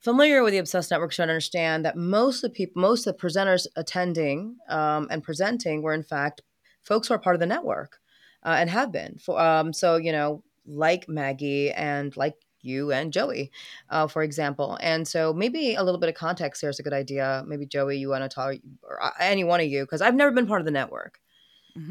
[0.00, 3.22] familiar with the Obsessed Network should understand that most of the people, most of the
[3.22, 6.42] presenters attending um, and presenting were, in fact,
[6.82, 7.98] folks who are part of the network
[8.42, 9.18] uh, and have been.
[9.18, 13.50] For, um, so, you know, like Maggie and like you and Joey,
[13.88, 14.78] uh, for example.
[14.80, 17.44] And so maybe a little bit of context here is a good idea.
[17.46, 20.32] Maybe Joey, you want to talk, or uh, any one of you, because I've never
[20.32, 21.18] been part of the network.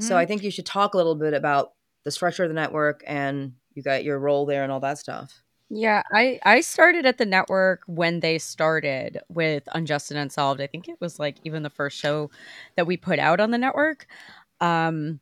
[0.02, 3.04] So I think you should talk a little bit about the structure of the network
[3.08, 5.42] and you got your role there and all that stuff.
[5.70, 10.62] Yeah, I I started at the network when they started with Unjust and Unsolved.
[10.62, 12.32] I think it was like even the first show
[12.76, 14.08] that we put out on the network.
[14.60, 15.20] Um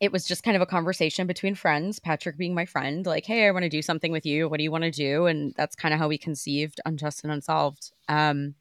[0.00, 3.46] it was just kind of a conversation between friends, Patrick being my friend, like, hey,
[3.46, 4.48] I want to do something with you.
[4.48, 5.26] What do you want to do?
[5.26, 7.92] And that's kind of how we conceived Unjust and Unsolved.
[8.08, 8.54] Um,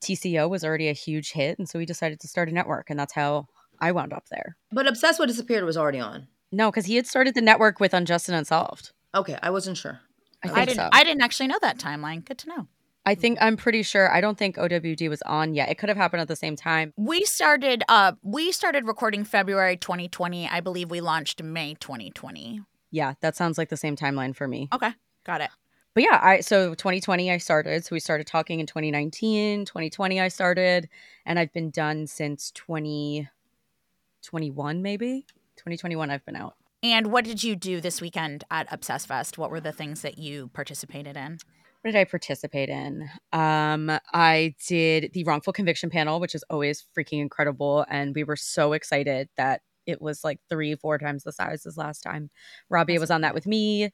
[0.00, 1.58] TCO was already a huge hit.
[1.58, 2.88] And so we decided to start a network.
[2.88, 3.48] And that's how
[3.80, 4.56] I wound up there.
[4.70, 6.28] But Obsessed What Disappeared was already on.
[6.52, 8.92] No, because he had started the network with Unjust and Unsolved.
[9.14, 10.00] Okay, I wasn't sure.
[10.44, 10.76] I think I didn't.
[10.76, 10.88] so.
[10.92, 12.24] I didn't actually know that timeline.
[12.24, 12.68] Good to know.
[13.06, 14.10] I think I'm pretty sure.
[14.10, 15.68] I don't think OWD was on yet.
[15.68, 16.92] It could have happened at the same time.
[16.96, 17.84] We started.
[17.88, 20.48] Uh, we started recording February 2020.
[20.48, 22.62] I believe we launched May 2020.
[22.90, 24.68] Yeah, that sounds like the same timeline for me.
[24.72, 24.92] Okay,
[25.24, 25.50] got it.
[25.94, 27.84] But yeah, I so 2020 I started.
[27.84, 29.66] So we started talking in 2019.
[29.66, 30.88] 2020 I started,
[31.26, 35.26] and I've been done since 2021 maybe.
[35.56, 36.54] 2021 I've been out.
[36.82, 39.38] And what did you do this weekend at Obsessed Fest?
[39.38, 41.38] What were the things that you participated in?
[41.84, 43.10] What did I participate in?
[43.34, 48.36] Um, I did the wrongful conviction panel, which is always freaking incredible, and we were
[48.36, 52.30] so excited that it was like three, four times the size as last time.
[52.70, 53.90] Rabia was on that with me,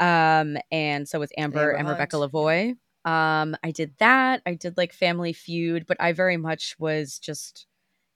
[0.00, 1.88] um, and so was Amber, and.
[1.88, 2.74] Rebecca Lavoie.
[3.04, 4.42] Um, I did that.
[4.44, 7.68] I did like Family Feud, but I very much was just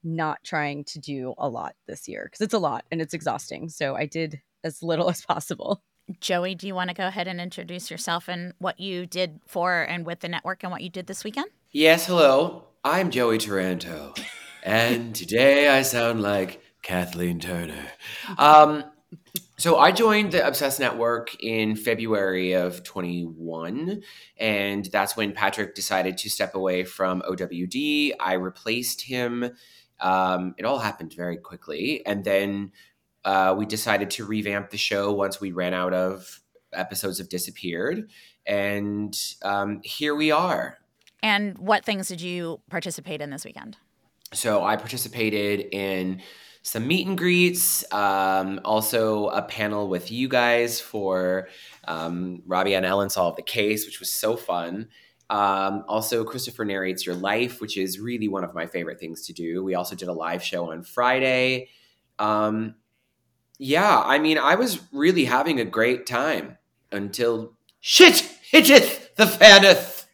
[0.03, 3.69] not trying to do a lot this year because it's a lot and it's exhausting.
[3.69, 5.81] So I did as little as possible.
[6.21, 9.83] Joey, do you want to go ahead and introduce yourself and what you did for
[9.83, 11.47] and with the network and what you did this weekend?
[11.71, 12.65] Yes, hello.
[12.85, 14.13] I'm Joey Taranto,
[14.65, 17.87] and today I sound like Kathleen Turner.
[18.37, 18.85] Um,
[19.57, 24.03] so I joined the Obsessed Network in February of 21,
[24.39, 28.15] and that's when Patrick decided to step away from OWD.
[28.19, 29.49] I replaced him.
[30.01, 32.73] Um, it all happened very quickly, and then
[33.25, 36.41] uh, we decided to revamp the show once we ran out of
[36.73, 38.09] episodes of Disappeared,
[38.47, 40.79] and um, here we are.
[41.23, 43.77] And what things did you participate in this weekend?
[44.33, 46.23] So I participated in
[46.63, 51.49] some meet and greets, um, also a panel with you guys for
[51.85, 54.89] um, Rabia and Ellyn solve the case, which was so fun.
[55.29, 59.33] Um, also, Christopher narrates your life, which is really one of my favorite things to
[59.33, 59.65] do.
[59.65, 61.71] We also did a live show on Friday.
[62.19, 62.77] Um,
[63.63, 66.59] yeah, I mean, I was really having a great time
[66.91, 70.09] until shit hiteth the faneth.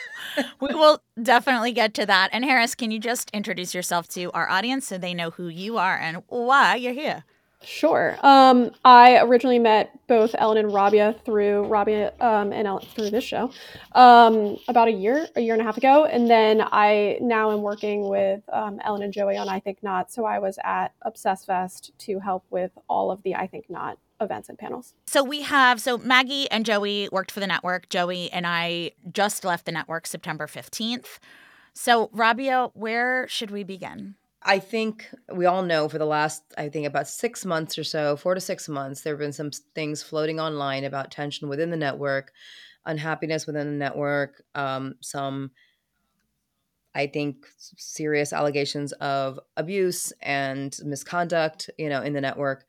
[0.60, 2.30] we will definitely get to that.
[2.32, 5.78] And Harris, can you just introduce yourself to our audience so they know who you
[5.78, 7.24] are and why you're here?
[7.64, 8.16] Sure.
[8.22, 13.24] Um, I originally met both Ellyn and Rabia through Rabia um, and Ellyn through this
[13.24, 13.50] show
[13.92, 17.62] um, about a year, a year and a half ago, and then I now am
[17.62, 20.12] working with um, Ellyn and Joey on I Think Not.
[20.12, 23.98] So I was at Obsessed Fest to help with all of the I Think Not
[24.20, 24.94] events and panels.
[25.06, 27.88] So we have so Maggie and Joey worked for the network.
[27.88, 31.18] Joey and I just left the network September 15th.
[31.74, 34.14] So Rabia, where should we begin?
[34.44, 38.16] I think we all know for the last, I think about six months or so,
[38.16, 41.76] four to six months, there have been some things floating online about tension within the
[41.76, 42.32] network,
[42.84, 45.52] unhappiness within the network, um, some,
[46.94, 52.64] I think, serious allegations of abuse and misconduct, you know, in the network.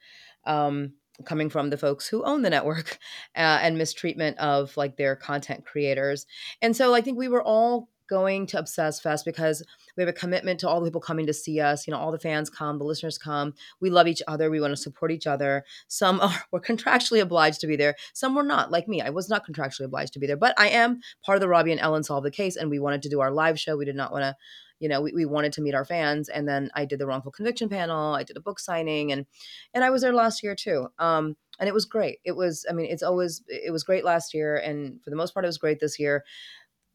[0.46, 0.94] Um,
[1.26, 2.98] coming from the folks who own the network
[3.36, 6.26] uh, and mistreatment of like their content creators
[6.60, 10.13] and so i think we were all going to obsessed fest because we have a
[10.13, 12.78] commitment to all the people coming to see us you know all the fans come
[12.78, 13.54] the listeners come.
[13.80, 14.50] We love each other.
[14.50, 15.63] We want to support each other.
[15.88, 17.96] Some are were contractually obliged to be there.
[18.13, 19.02] Some were not like me.
[19.02, 21.74] I was not contractually obliged to be there but i am part of the rabia
[21.74, 23.78] and ellyn solve the case and we wanted to do our live show.
[23.78, 24.36] We did not want to
[24.80, 27.32] you know we, we wanted to meet our fans and then i did the wrongful
[27.32, 29.26] conviction panel i did a book signing and
[29.74, 30.88] and i was there last year too.
[31.00, 32.18] Um and it was great.
[32.26, 35.34] It was i mean it's always it was great last year and for the most
[35.34, 36.24] part it was great this year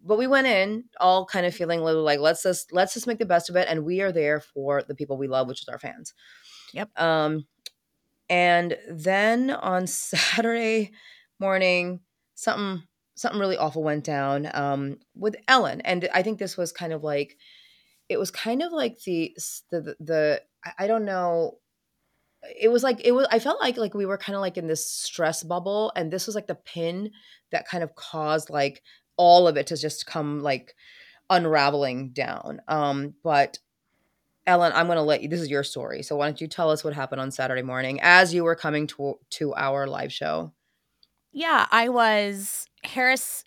[0.05, 3.07] but we went in all kind of feeling a little like let's just let's just
[3.07, 5.63] make the best of it and we are there for the people we love which
[5.63, 6.15] is our fans
[6.73, 6.91] Yep.
[7.01, 7.47] um
[8.29, 10.93] and then on saturday
[11.41, 12.01] morning
[12.35, 12.85] something
[13.17, 17.03] something really awful went down um with ellyn and i think this was kind of
[17.03, 17.37] like
[18.09, 19.35] it was kind of like the
[19.71, 20.43] the the,
[20.79, 21.59] i don't know
[22.61, 24.69] it was like it was i felt like like we were kind of like in
[24.69, 27.11] this stress bubble and this was like the pin
[27.51, 28.83] that kind of caused like
[29.19, 30.75] all of it has just come like
[31.29, 33.59] unraveling down um but
[34.47, 36.71] ellyn i'm going to let you this is your story so why don't you tell
[36.71, 40.53] us what happened on saturday morning as you were coming to to our live show
[41.33, 43.45] Yeah, I was Harris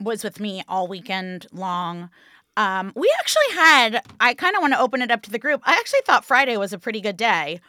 [0.00, 2.10] was with me all weekend long.
[2.56, 5.62] Um, we actually had I kind of want to open it up to the group.
[5.64, 7.60] I actually thought Friday was a pretty good day.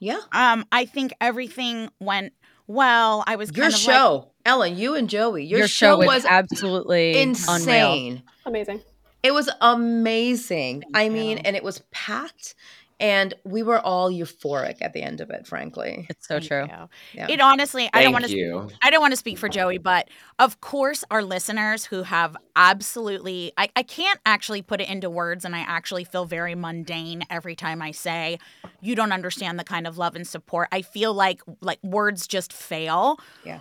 [0.00, 2.32] yeah Um, I think everything went
[2.72, 3.24] well.
[3.26, 6.24] I was your kind of show ellyn you and joey your, Your, show, was, was
[6.24, 7.28] absolutely unreal.
[7.30, 8.80] insane Amazing.
[9.22, 10.82] It was amazing.
[10.94, 11.42] I mean, you.
[11.44, 12.56] and it was packed
[13.02, 16.06] And we were all euphoric at the end of it, frankly.
[16.08, 16.66] It's so Thank true.
[17.14, 17.26] Yeah.
[17.28, 18.70] It honestly, I don't want to you.
[18.80, 23.52] I don't want to speak for Joey, but of course, our listeners who have absolutely,
[23.58, 27.56] I, I can't actually put it into words, and I actually feel very mundane every
[27.56, 28.38] time I say,
[28.80, 30.68] you don't understand the kind of love and support.
[30.70, 33.18] I feel like like words just fail.
[33.44, 33.60] Yeah.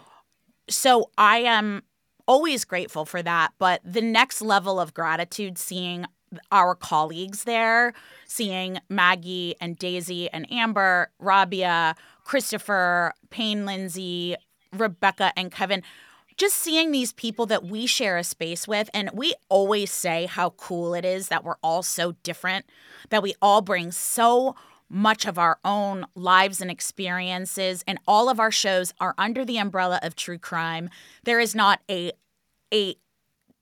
[0.70, 1.82] So I am
[2.28, 3.54] always grateful for that.
[3.58, 6.06] But the next level of gratitude, seeing
[6.52, 7.94] our colleagues there,
[8.28, 14.36] seeing Maggie and Daisy and Amber, Rabia, Christopher, Payne Lindsay,
[14.72, 15.84] Rebecca, and Kevin.
[16.38, 20.52] Just seeing these people that we share a space with, and we always say how
[20.52, 22.66] cool it is that we're all so different,
[23.10, 24.56] that we all bring so
[24.90, 29.58] much of our own lives and experiences, and all of our shows are under the
[29.58, 30.90] umbrella of true crime.
[31.24, 32.12] There is not a
[32.74, 32.96] a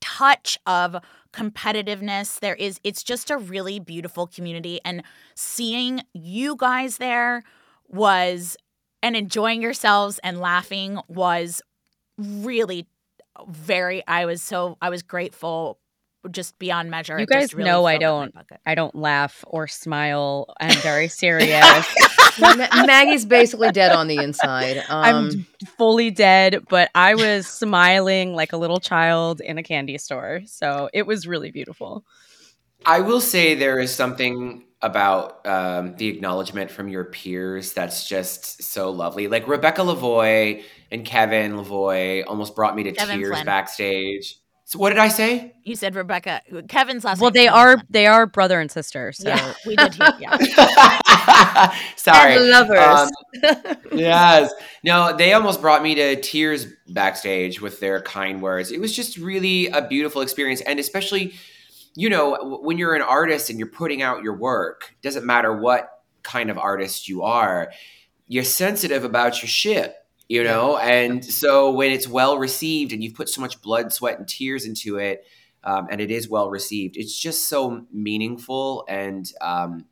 [0.00, 0.96] touch of
[1.32, 2.40] competitiveness.
[2.40, 4.80] There is, it's just a really beautiful community.
[4.84, 5.02] And
[5.34, 7.42] seeing you guys there
[7.88, 8.56] was,
[9.02, 11.62] and enjoying yourselves and laughing was
[12.18, 12.86] really
[13.48, 15.78] very, I was so, I was grateful
[16.30, 17.18] just beyond measure.
[17.18, 20.52] You guys really know I filled up my don't- I don't laugh or smile.
[20.60, 21.86] I'm very serious.
[22.40, 24.78] Ma- Maggie's basically dead on the inside.
[24.88, 25.46] Um, I'm
[25.78, 30.42] fully dead, but I was smiling like a little child in a candy store.
[30.46, 32.04] So it was really beautiful.
[32.86, 38.62] I will say there is something about um, the acknowledgement from your peers that's just
[38.62, 39.28] so lovely.
[39.28, 43.44] Like Rebecca Lavoie and Kevin Lavoie almost brought me to Kevin tears Flynn.
[43.44, 44.36] backstage.
[44.70, 45.56] So what did I say?
[45.64, 47.58] You said Rebecca, Kevin's last Well, name's they Flynn.
[47.78, 49.10] are they are brother and sister.
[49.10, 50.36] So Yeah, we did hear, yeah.
[51.96, 52.36] Sorry.
[52.36, 53.10] And lovers.
[53.42, 54.54] Um, yes.
[54.84, 58.70] No, they almost brought me to tears backstage with their kind words.
[58.70, 60.60] It was just really a beautiful experience.
[60.60, 61.34] And especially,
[61.96, 65.90] you know, when you're an artist and you're putting out your work, doesn't matter what
[66.22, 67.72] kind of artist you are,
[68.28, 69.96] you're sensitive about your shit.
[70.30, 74.16] You know, and so when it's well received and you've put so much blood, sweat,
[74.16, 75.24] and tears into it,
[75.64, 78.84] um, and it is well received, it's just so meaningful.
[78.88, 79.86] And um,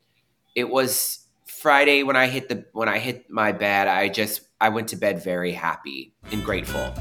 [0.55, 3.89] it was Friday when I hit the when I hit my bed.
[3.89, 6.93] I just I went to bed very happy and grateful.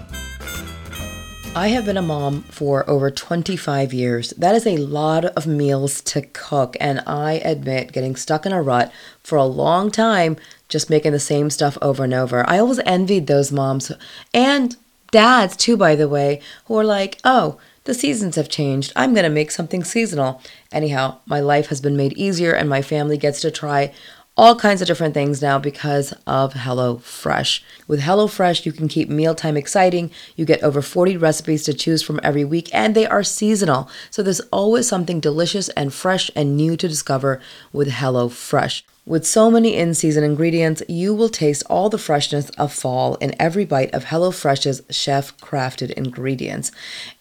[1.55, 4.31] I have been a mom for over 25 years.
[4.31, 8.63] That is a lot of meals to cook, and I admit getting stuck in a
[8.63, 8.93] rut
[9.23, 10.37] for a long time,
[10.69, 12.49] just making the same stuff over and over.
[12.49, 13.91] I always envied those moms
[14.33, 14.77] and
[15.11, 18.93] dads, too, by the way, who are like, oh, the seasons have changed.
[18.95, 20.43] I'm going to make something seasonal.
[20.71, 23.93] Anyhow, my life has been made easier, and my family gets to try
[24.39, 27.61] all kinds of different things now because of HelloFresh.
[27.89, 30.13] With HelloFresh, you can keep mealtime exciting.
[30.37, 33.91] You get over 40 recipes to choose from every week, and they are seasonal.
[34.11, 37.41] So there's always something delicious and fresh and new to discover
[37.73, 38.83] with HelloFresh.
[39.09, 43.35] With so many in season ingredients, you will taste all the freshness of fall in
[43.41, 46.71] every bite of HelloFresh's chef crafted ingredients.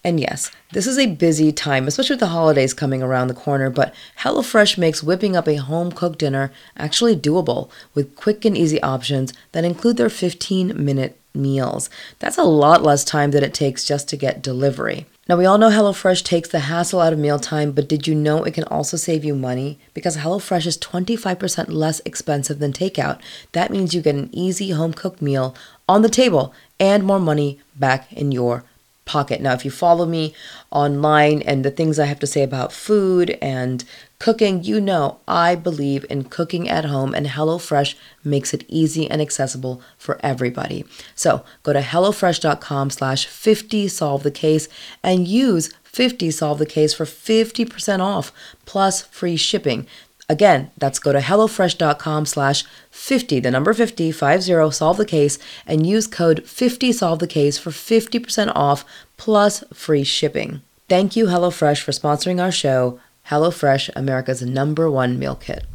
[0.03, 3.69] And yes, this is a busy time, especially with the holidays coming around the corner,
[3.69, 8.81] but HelloFresh makes whipping up a home cooked dinner actually doable with quick and easy
[8.81, 11.89] options that include their 15 minute meals.
[12.19, 15.05] That's a lot less time than it takes just to get delivery.
[15.29, 18.45] Now, we all know HelloFresh takes the hassle out of mealtime, but did you know
[18.45, 19.77] it can also save you money?
[19.93, 23.19] Because HelloFresh is 25% less expensive than takeout.
[23.51, 25.53] That means you get an easy home cooked meal
[25.89, 28.63] on the table and more money back in your
[29.03, 29.41] pocket.
[29.41, 30.33] Now, if you follow me
[30.71, 33.83] online and the things I have to say about food and
[34.19, 39.21] cooking, you know I believe in cooking at home, and HelloFresh makes it easy and
[39.21, 40.85] accessible for everybody.
[41.15, 44.67] So go to HelloFresh.com slash 50 solve the case
[45.03, 48.31] and use 50 solve the case for 50% off
[48.65, 49.87] plus free shipping.
[50.29, 55.87] Again, that's go to HelloFresh.com slash 50, the number 50, 50, solve the case, and
[55.87, 58.83] use code 50 solve the case for 50% off
[59.15, 60.61] plus free shipping.
[60.89, 62.99] Thank you, HelloFresh, for sponsoring our show.
[63.29, 65.65] HelloFresh, America's number one meal kit.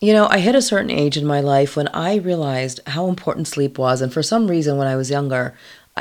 [0.00, 3.48] You know, I hit a certain age in my life when I realized how important
[3.48, 4.02] sleep was.
[4.02, 5.56] And for some reason, when I was younger,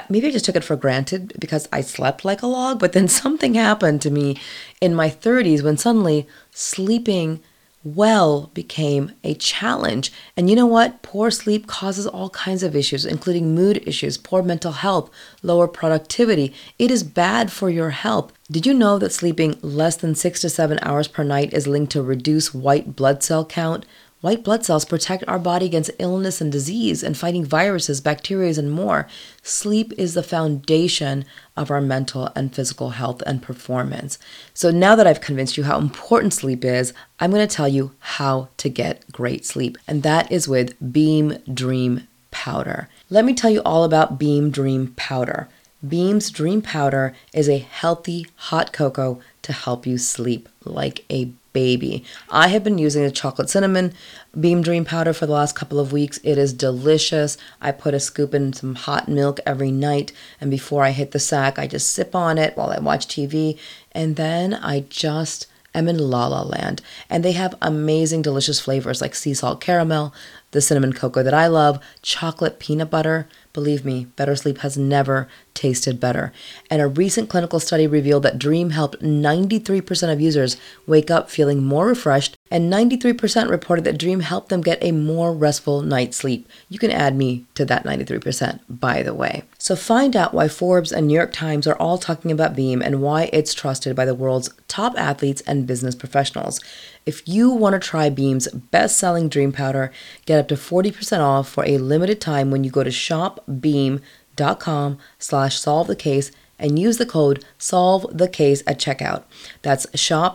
[0.09, 2.79] maybe I just took it for granted because I slept like a log.
[2.79, 4.39] But then something happened to me
[4.81, 7.39] in my 30s when suddenly sleeping
[7.83, 10.11] well became a challenge.
[10.37, 11.01] And you know what?
[11.01, 15.09] Poor sleep causes all kinds of issues, including mood issues, poor mental health,
[15.41, 16.53] lower productivity.
[16.79, 18.31] It is bad for your health.
[18.53, 21.91] Did you know that sleeping less than six to seven hours per night is linked
[21.93, 23.83] to reduced white blood cell count,
[24.21, 28.71] White blood cells protect our body against illness and disease and fighting viruses, bacteria, and
[28.71, 29.05] more.
[29.41, 31.25] Sleep is the foundation
[31.57, 34.17] of our mental and physical health and performance.
[34.53, 37.91] So now that I've convinced you how important sleep is, I'm going to tell you
[37.99, 39.77] how to get great sleep.
[39.89, 42.87] And that is with Beam Dream Powder.
[43.09, 45.49] Let me tell you all about Beam Dream Powder.
[45.85, 52.05] Beam's Dream Powder is a healthy hot cocoa to help you sleep like a baby.
[52.29, 53.93] I have been using the chocolate cinnamon
[54.39, 56.19] Beam Dream powder for the last couple of weeks.
[56.23, 57.37] It is delicious.
[57.61, 60.11] I put a scoop in some hot milk every night,
[60.41, 63.59] and before I hit the sack, I just sip on it while I watch TV,
[63.91, 66.81] and then I just am in La La Land.
[67.09, 70.13] And they have amazing, delicious flavors like sea salt caramel,
[70.51, 73.27] the cinnamon cocoa that I love, chocolate peanut butter.
[73.53, 76.33] Believe me, better sleep has never tasted better.
[76.71, 81.63] And a recent clinical study revealed that Dream helped 93% of users wake up feeling
[81.63, 86.47] more refreshed, and 93% reported that Dream helped them get a more restful night's sleep.
[86.69, 89.41] You can add me to that 93%, by the way.
[89.57, 93.01] So find out why Forbes and New York Times are all talking about Beam and
[93.01, 96.61] why it's trusted by the world's top athletes and business professionals.
[97.07, 99.91] If you want to try Beam's best selling Dream Powder,
[100.27, 105.59] get up to 40% off for a limited time when you go to shopbeam.com slash
[105.59, 106.31] solve the case
[106.63, 109.23] and use the code solve the case at checkout.
[109.61, 110.33] That's shopbeam.com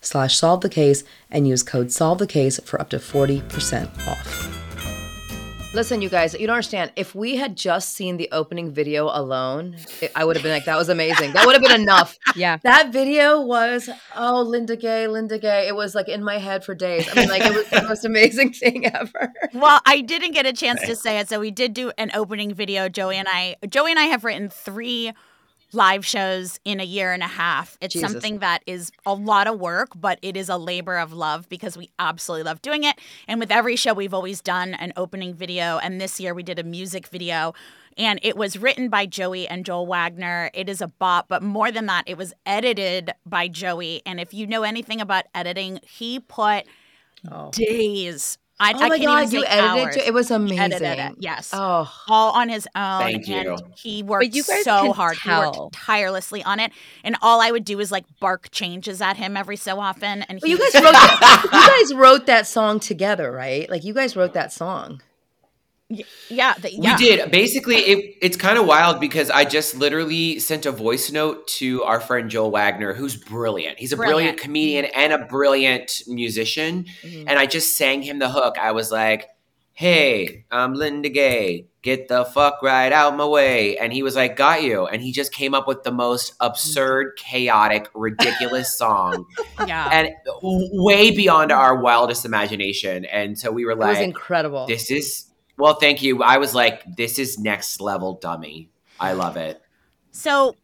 [0.00, 4.59] slash solve the case and use code solve the case for up to 40% off.
[5.72, 6.90] Listen, you guys, you don't understand.
[6.96, 10.64] If we had just seen the opening video alone, it, I would have been like,
[10.64, 11.32] that was amazing.
[11.32, 12.18] That would have been enough.
[12.36, 12.58] Yeah.
[12.62, 15.66] That video was, oh, Linda Gay, Linda Gay.
[15.66, 17.08] It was like in my head for days.
[17.10, 19.32] I mean, like, it was the most amazing thing ever.
[19.52, 22.54] Well, I didn't get a chance to say it, so we did do an opening
[22.54, 22.88] video.
[22.88, 25.12] Joey and I, Joey and I have written three
[25.72, 27.78] live shows in a year and a half.
[27.80, 28.10] It's Jesus.
[28.10, 31.76] something that is a lot of work, but it is a labor of love because
[31.76, 32.98] we absolutely love doing it.
[33.28, 36.58] And with every show, we've always done an opening video, and this year we did
[36.58, 37.54] a music video.
[37.96, 40.50] And it was written by Joey and Joel Wagner.
[40.54, 44.00] It is a bop, but more than that, it was edited by Joey.
[44.06, 46.66] And if you know anything about editing, he put
[47.30, 47.50] oh.
[47.50, 48.38] days.
[48.60, 49.96] I, Oh I my can't God, even you edited hours.
[49.96, 50.02] it?
[50.06, 50.98] It was He edited amazing.
[50.98, 53.00] it, Yes Oh, all on his own.
[53.00, 53.56] Thank and you.
[53.76, 55.16] he worked you so can hard.
[55.16, 56.70] He worked tirelessly on it.
[57.02, 60.22] And all I would do is like bark changes at him every so often.
[60.24, 61.40] And well, you guys wrote that.
[61.52, 63.68] You guys wrote that song together, right?
[63.70, 65.00] Like, you guys wrote that song.
[66.28, 66.96] Yeah, the, yeah.
[66.96, 67.30] We did.
[67.30, 71.82] Basically, it, it's kind of wild because I just literally sent a voice note to
[71.84, 73.78] our friend Joel Wagner, who's brilliant.
[73.78, 74.38] He's a brilliant, Brilliant.
[74.40, 76.84] comedian and a brilliant musician.
[77.02, 77.28] Mm-hmm.
[77.28, 78.56] And I just sang him the hook.
[78.60, 79.28] I was like,
[79.72, 81.66] hey, I'm Linda Gay.
[81.82, 83.78] Get the fuck right out my way.
[83.78, 84.86] And he was like, got you.
[84.86, 89.24] And he just came up with the most absurd, chaotic, ridiculous song.
[89.66, 89.88] Yeah.
[89.90, 90.10] And
[90.42, 93.06] way beyond our wildest imagination.
[93.06, 94.66] And so we were like, incredible.
[94.66, 95.29] this is
[95.60, 96.22] well, thank you.
[96.22, 98.70] I was like, this is next level dummy.
[98.98, 99.62] I love it.
[100.10, 100.56] So,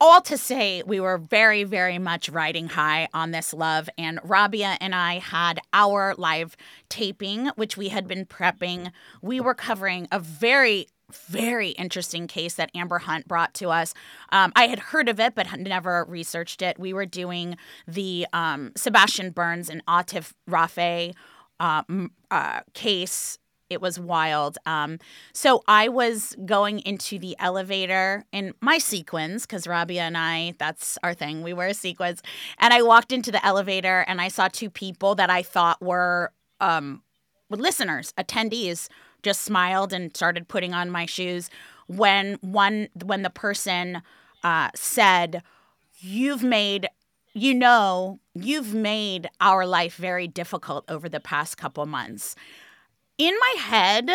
[0.00, 3.88] all to say, we were very, very much riding high on this love.
[3.98, 6.56] And Rabia and I had our live
[6.88, 8.92] taping, which we had been prepping.
[9.20, 10.86] We were covering a very
[11.28, 13.94] very interesting case that Amber Hunt brought to us.
[14.30, 16.78] Um, I had heard of it, but had never researched it.
[16.78, 17.56] We were doing
[17.86, 21.14] the um, Sebastian Burns and Atif Rafay
[21.58, 21.82] uh,
[22.30, 23.38] uh, case.
[23.70, 24.58] It was wild.
[24.66, 24.98] Um,
[25.32, 30.98] so I was going into the elevator in my sequins because Rabia and I, that's
[31.04, 31.42] our thing.
[31.42, 32.20] We wear sequins.
[32.58, 36.32] And I walked into the elevator and I saw two people that I thought were
[36.60, 37.02] um,
[37.48, 38.88] listeners, attendees,
[39.22, 41.48] just smiled and started putting on my shoes
[41.86, 44.02] when one when the person
[44.42, 45.42] uh, said,
[45.98, 46.88] "You've made."
[47.32, 52.34] You know, you've made our life very difficult over the past couple months
[53.20, 54.10] in my head,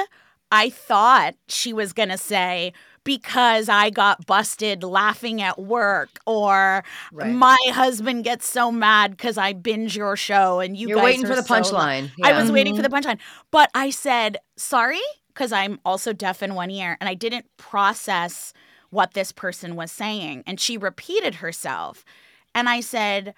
[0.52, 6.84] I thought she was going to say, because I got busted laughing at work, or
[7.12, 7.42] Right.
[7.42, 11.26] my husband gets so mad because I binge your show and you You're guys waiting
[11.26, 12.12] for the so la-" punchline.
[12.24, 12.42] I Yeah.
[12.42, 12.84] was waiting for mm-hmm.
[12.84, 13.20] the punchline.
[13.52, 18.54] But I said, sorry, because I'm also deaf in one ear, and I didn't process
[18.90, 20.44] what this person was saying.
[20.48, 22.06] And she repeated herself.
[22.56, 23.34] And I said,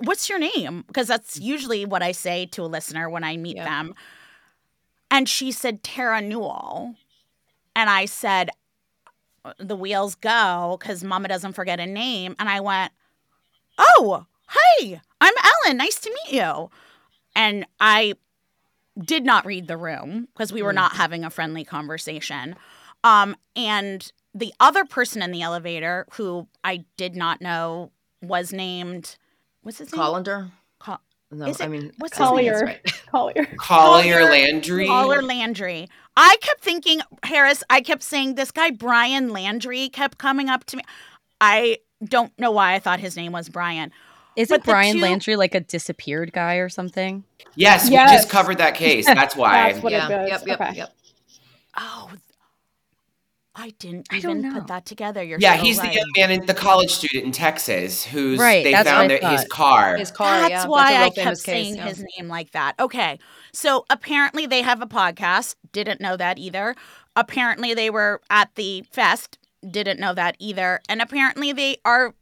[0.00, 0.84] What's your name?
[0.86, 3.64] Because that's usually what I say to a listener when I meet Yeah.
[3.64, 3.94] them.
[5.10, 6.94] And she said, Tara Newell.
[7.74, 8.50] And I said,
[9.58, 12.36] The wheels go because mama doesn't forget a name.
[12.38, 12.92] And I went,
[13.78, 14.26] Oh,
[14.78, 15.76] hey, I'm Ellyn.
[15.76, 16.70] Nice to meet you.
[17.34, 18.14] And I
[18.98, 22.56] did not read the room because we were not having a friendly conversation.
[23.04, 27.92] Um, and the other person in the elevator who I did not know
[28.22, 29.16] was named,
[29.62, 29.98] what's his name?
[29.98, 30.50] Colander.
[31.30, 32.66] Col- No, Is I it- mean what's I think his name?
[32.66, 33.02] right.
[33.10, 33.46] Collier.
[33.56, 34.86] Collier Landry.
[34.86, 35.88] Caller Landry.
[36.16, 40.76] I kept thinking, Harris, I kept saying this guy, Brian Landry, kept coming up to
[40.76, 40.82] me.
[41.40, 43.90] I don't know why I thought his name was Brian.
[44.36, 47.24] Isn't But Brian two- Landry like a disappeared guy or something?
[47.56, 49.06] Yes, we just covered that case.
[49.06, 49.72] That's why.
[49.72, 50.30] That's what yeah, it is.
[50.30, 50.76] yep, yep, okay.
[50.76, 50.94] yep.
[51.76, 52.10] Oh,
[53.60, 55.22] I didn't I even put that together.
[55.22, 55.90] You're yeah, so he's right.
[55.90, 59.44] the young man, in, the college student in Texas, who's Right, they found their, his
[59.48, 59.96] car.
[59.98, 60.66] His car, That's yeah.
[60.66, 61.88] why that's I kept famous case, saying yeah.
[61.88, 62.74] his name like that.
[62.80, 63.18] Okay.
[63.52, 65.56] So apparently they have a podcast.
[65.72, 66.74] Didn't know that either.
[67.16, 69.38] Apparently they were at the fest.
[69.68, 70.80] Didn't know that either.
[70.88, 72.14] And apparently they are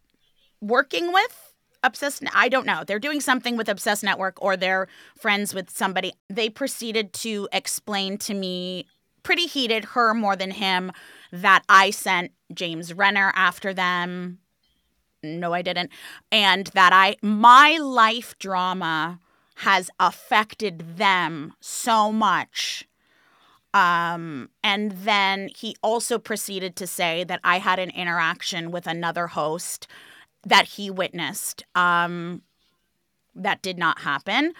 [0.61, 2.25] working with Obsessed.
[2.35, 2.83] I don't know.
[2.85, 6.13] They're doing something with Obsessed Network or they're friends with somebody.
[6.29, 8.87] They proceeded to explain to me,
[9.23, 10.91] pretty heated, her more than him,
[11.33, 14.39] that I sent James Renner after them.
[15.23, 15.91] No i didn't.
[16.31, 19.21] And that i my life drama
[19.57, 22.87] has affected them so much.
[23.75, 29.27] Um and then he also proceeded to say that i had an interaction with another
[29.29, 29.87] host
[30.47, 32.43] that he witnessed um
[33.35, 34.53] that did not happen.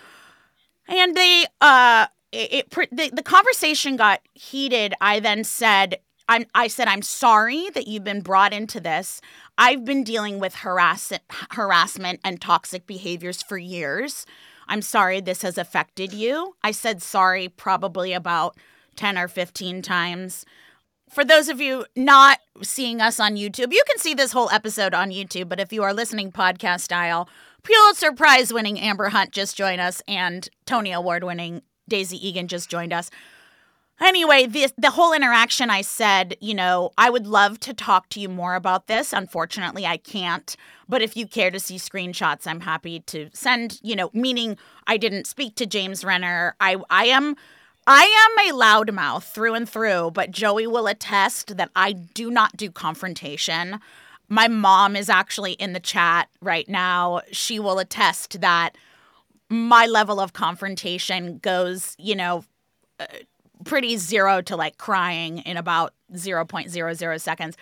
[0.89, 4.95] And they uh it, it the, the conversation got heated.
[5.01, 5.99] I then said
[6.29, 9.21] I'm, I said, I'm sorry that you've been brought into this.
[9.57, 11.13] I've been dealing with harass-
[11.51, 14.27] harassment and toxic behaviors for years.
[14.69, 16.55] I'm sorry this has affected you.
[16.63, 18.57] I said sorry probably about
[18.97, 20.45] 10 or 15 times.
[21.09, 24.93] For those of you not seeing us on YouTube, you can see this whole episode
[24.93, 27.29] on YouTube, but if you are listening podcast style,
[27.63, 32.69] Pulitzer Prize winning Amber Hunt just joined us and Tony Award winning Daisy Eagan just
[32.69, 33.11] joined us.
[34.01, 38.21] Anyway, the the whole interaction I said, you know, I would love to talk to
[38.21, 39.13] you more about this.
[39.13, 40.57] Unfortunately, I can't.
[40.89, 44.97] But if you care to see screenshots, I'm happy to send, you know, meaning I
[44.99, 46.55] didn't speak to James Renner.
[46.61, 47.35] I I am
[47.89, 52.57] I am a loudmouth through and through, but Joey will attest that I do not
[52.57, 53.81] do confrontation.
[54.29, 57.23] My mom is actually in the chat right now.
[57.33, 58.77] She will attest that
[59.49, 62.45] my level of confrontation goes, you know,
[63.01, 63.07] uh,
[63.69, 67.57] pretty zero to like crying in about 0.00 seconds.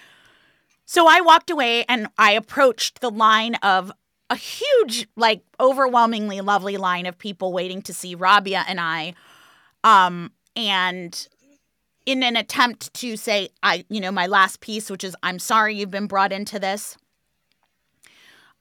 [0.85, 3.91] So I walked away and I approached the line of
[4.31, 9.15] a huge, like overwhelmingly lovely line of people waiting to see Rabia and I.
[9.83, 11.29] Um, and
[12.07, 15.75] in an attempt to say, I, you know, my last piece, which is, I'm sorry
[15.75, 16.97] you've been brought into this.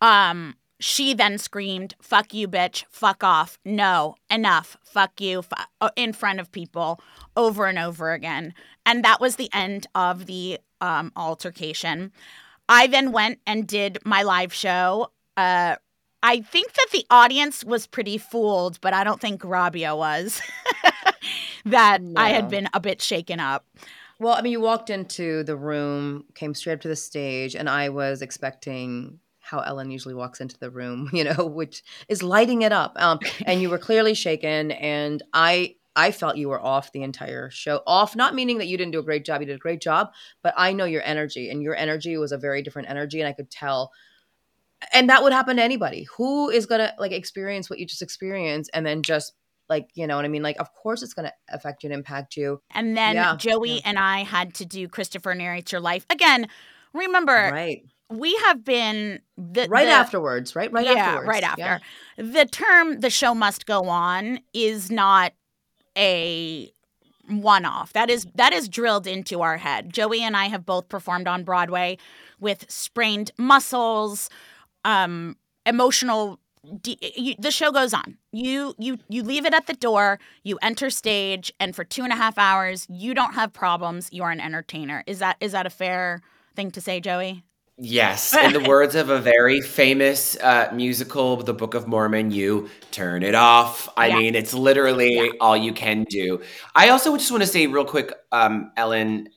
[0.01, 5.89] Um, she then screamed, fuck you, bitch, fuck off, no, enough, fuck you, fu- uh,
[5.95, 6.99] in front of people
[7.37, 8.53] over and over again.
[8.85, 12.11] And that was the end of the um, altercation.
[12.67, 15.11] I then went and did my live show.
[15.37, 15.75] Uh,
[16.23, 20.41] I think that the audience was pretty fooled, but I don't think Rabia was.
[21.65, 23.65] that I had been a bit shaken up.
[24.19, 27.69] Well, I mean, you walked into the room, came straight up to the stage, and
[27.69, 32.63] I was expecting how Ellyn usually walks into the room, you know, which is lighting
[32.63, 32.93] it up.
[32.97, 37.49] Um, and you were clearly shaken, and I I felt you were off the entire
[37.49, 37.81] show.
[37.87, 39.41] Off, not meaning that you didn't do a great job.
[39.41, 40.09] You did a great job,
[40.43, 43.33] but I know your energy, and your energy was a very different energy, and I
[43.33, 43.91] could tell.
[44.91, 48.71] And that would happen to anybody who is gonna like experience what you just experienced,
[48.73, 49.33] and then just
[49.69, 50.43] like you know what I mean.
[50.43, 52.61] Like, of course, it's gonna affect you and impact you.
[52.71, 53.81] And then Yeah, Joey yeah.
[53.85, 56.47] and I had to do Christopher narrates your life again.
[56.93, 57.83] Remember, Right.
[58.09, 60.71] We have been the, right the- afterwards, right?
[60.71, 61.27] Right yeah, afterwards.
[61.27, 61.61] right after.
[61.61, 61.79] Yeah.
[62.17, 65.33] The term "the show must go on" is not
[65.97, 66.71] a
[67.27, 67.93] one-off.
[67.93, 69.91] That is that is drilled into our head.
[69.91, 71.97] Joey and I have both performed on Broadway
[72.39, 74.29] with sprained muscles,
[74.83, 75.35] um,
[75.65, 76.39] emotional.
[76.81, 78.17] De- you, the show goes on.
[78.31, 80.19] You you you leave it at the door.
[80.43, 84.09] You enter stage, and for two and a half hours, you don't have problems.
[84.11, 85.03] You're an entertainer.
[85.07, 86.21] Is that is that a fair
[86.55, 87.43] thing to say, Joey?
[87.77, 92.69] Yes, in the words of a very famous uh, musical, The Book of Mormon, you
[92.91, 93.89] turn it off.
[93.97, 94.17] I Yeah.
[94.19, 95.31] mean, it's literally Yeah.
[95.41, 96.41] all you can do.
[96.73, 99.27] I also just want to say, real quick, um, Ellyn,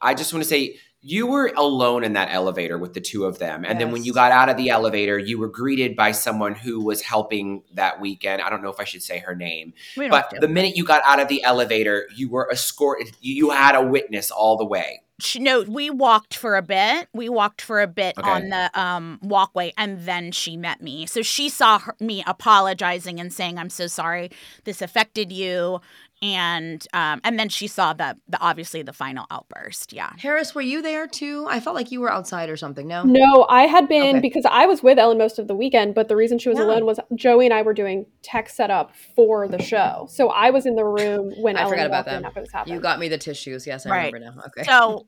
[0.00, 3.38] I just want to say you were alone in that elevator with the two of
[3.40, 3.64] them.
[3.64, 6.84] And then when you got out of the elevator, you were greeted by someone who
[6.84, 8.42] was helping that weekend.
[8.42, 11.18] I don't know if I should say her name, but the minute you got out
[11.18, 15.02] of the elevator, you were escorted, you had a witness all the way.
[15.20, 17.08] She, no, we walked for a bit.
[17.12, 18.22] We walked for a bit Okay.
[18.22, 21.06] on the um, walkway, and then she met me.
[21.06, 24.30] So she saw her, me apologizing and saying, "I'm so sorry.
[24.64, 25.80] This affected you."
[26.20, 29.92] And um, and then she saw the the obviously the final outburst.
[29.92, 30.10] Yeah.
[30.18, 31.46] Harris, were you there too?
[31.48, 32.88] I felt like you were outside or something.
[32.88, 33.04] No.
[33.04, 34.20] No, I had been Okay.
[34.20, 36.64] because I was with Ellyn most of the weekend, but the reason she was Yeah.
[36.64, 40.08] alone was Joey and I were doing tech setup for the show.
[40.10, 42.28] So I was in the room when I Ellen forgot about walked in that.
[42.28, 42.74] after this happened.
[42.74, 43.64] You got me the tissues.
[43.64, 44.12] Yes, I Right.
[44.12, 44.42] remember now.
[44.48, 44.64] Okay.
[44.64, 45.06] So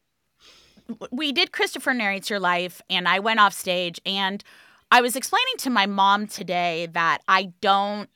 [1.10, 4.44] we did Christopher narrates your life, and I went off stage, and
[4.92, 8.08] I was explaining to my mom today that I don't,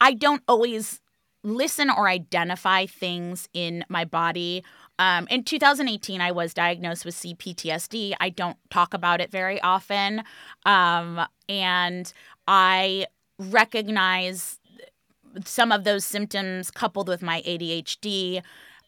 [0.00, 1.00] I don't always
[1.42, 4.64] listen or identify things in my body.
[4.98, 8.14] Um, in 2018, I was diagnosed with CPTSD.
[8.20, 10.22] I don't talk about it very often,
[10.66, 12.12] um, and
[12.46, 13.06] I
[13.38, 14.58] recognize
[15.44, 18.42] some of those symptoms coupled with my ADHD.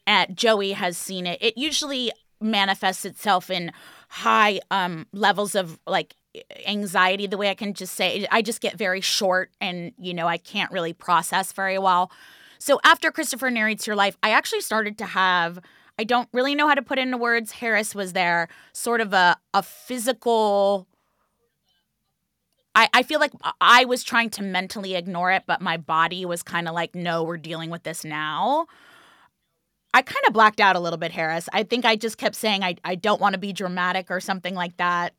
[0.06, 1.38] And Joey has seen it.
[1.40, 3.72] It usually manifests itself in
[4.08, 6.14] high um, levels of like
[6.66, 7.26] anxiety.
[7.26, 10.38] The way I can just say, I just get very short, and you know, I
[10.38, 12.10] can't really process very well.
[12.62, 15.58] So after Christopher narrates your life, I actually started to have.
[15.98, 17.50] I don't really know how to put into words.
[17.50, 20.86] Harris was there, sort of a a physical
[22.76, 26.44] I, I feel like I was trying to mentally ignore it, but my body was
[26.44, 28.66] kind of like, no, we're dealing with this now.
[29.92, 31.48] I kind of blacked out a little bit, Harris.
[31.52, 34.54] I think I just kept saying I, I don't want to be dramatic or something
[34.54, 35.14] like that.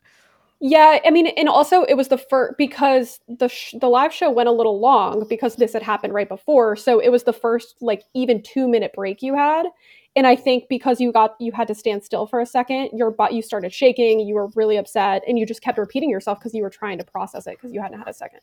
[0.66, 4.32] Yeah, I mean, and also it was the first because the sh- the live show
[4.32, 6.78] went a little long because this had happened right before.
[6.78, 9.66] So it was the first like even two minute break you had,
[10.16, 13.12] and I think because you got you had to stand still for a second, your
[13.12, 16.54] butt you started shaking, you were really upset, and you just kept repeating yourself because
[16.54, 18.40] you were trying to process it because you hadn't had a second.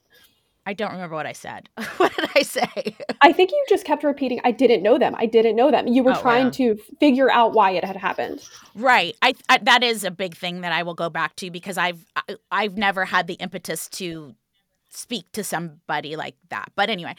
[0.70, 1.68] I don't remember what I said.
[1.96, 2.96] what did I say?
[3.22, 5.16] I think you just kept repeating, "I didn't know them.
[5.18, 6.50] I didn't know them." You were Oh, trying yeah.
[6.52, 8.48] to figure out why it had happened.
[8.76, 9.16] Right.
[9.20, 12.06] I, I that is a big thing that I will go back to because I've
[12.14, 14.36] I, I've never had the impetus to
[14.88, 16.70] speak to somebody like that.
[16.76, 17.16] But anyway,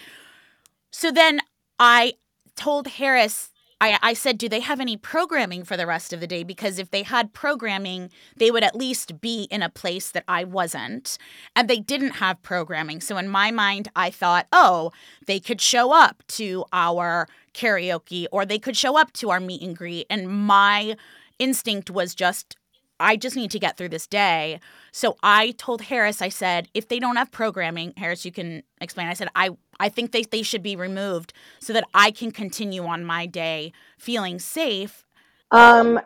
[0.92, 1.42] so then
[1.78, 2.14] I
[2.56, 3.50] told Harris.
[3.82, 6.44] I, I said, do they have any programming for the rest of the day?
[6.44, 10.44] Because if they had programming, they would at least be in a place that I
[10.44, 11.18] wasn't.
[11.56, 13.02] And they didn't have programming.
[13.02, 14.92] So in my mind, I thought, oh,
[15.26, 19.64] they could show up to our karaoke or they could show up to our meet
[19.64, 20.06] and greet.
[20.12, 20.96] And my
[21.40, 22.56] instinct was just
[23.02, 24.60] I just need to get through this day.
[24.92, 29.08] So I told Harris, I said, if they don't have programming, Harris, you can explain.
[29.08, 29.50] I said, I,
[29.82, 33.74] I think they, they should be removed so that I can continue on my day
[33.98, 35.04] feeling safe.
[35.50, 36.00] Um,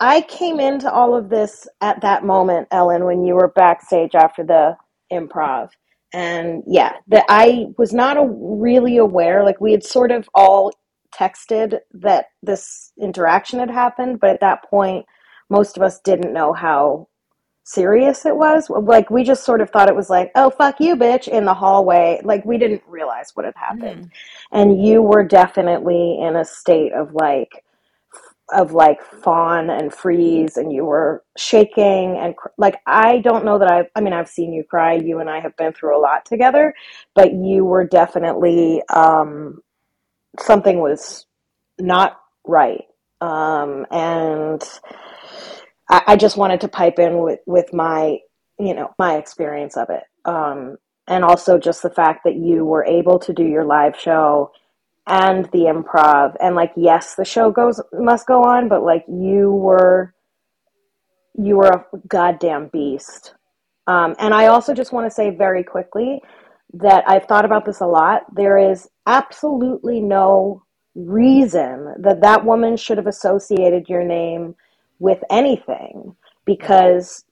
[0.00, 4.42] I came into all of this at that moment, Ellyn, when you were backstage after
[4.44, 4.76] the
[5.12, 5.70] improv.
[6.12, 9.44] And yeah, that I was not a, really aware.
[9.44, 10.72] Like we had sort of all
[11.14, 15.06] texted that this interaction had happened, but at that point,
[15.48, 17.08] most of us didn't know how
[17.64, 18.70] serious it was.
[18.70, 21.54] Like we just sort of thought it was like, "Oh fuck you, bitch," in the
[21.54, 22.20] hallway.
[22.24, 24.02] Like we didn't realize what had happened.
[24.52, 27.52] And you were definitely in a state of like
[28.52, 33.58] of like fawn and freeze and you were shaking and cr- like I don't know
[33.58, 36.00] that I've I mean I've seen you cry you and I have been through a
[36.00, 36.74] lot together
[37.14, 39.60] but you were definitely um
[40.40, 41.26] something was
[41.80, 42.84] not right
[43.20, 44.62] um and
[45.90, 48.18] I, I just wanted to pipe in with with my
[48.60, 50.04] you know my experience of it.
[50.26, 50.78] Um
[51.08, 54.52] and also just the fact that you were able to do your live show
[55.06, 56.36] and the improv.
[56.40, 60.14] And like yes the show goes must go on but like you were
[61.36, 63.34] you were a goddamn beast.
[63.88, 66.22] Um, and i also just want to say very quickly
[66.74, 68.22] that i've thought about this a lot.
[68.34, 70.64] There is absolutely no
[70.94, 74.54] reason that that woman should have associated your name
[75.00, 77.24] with anything because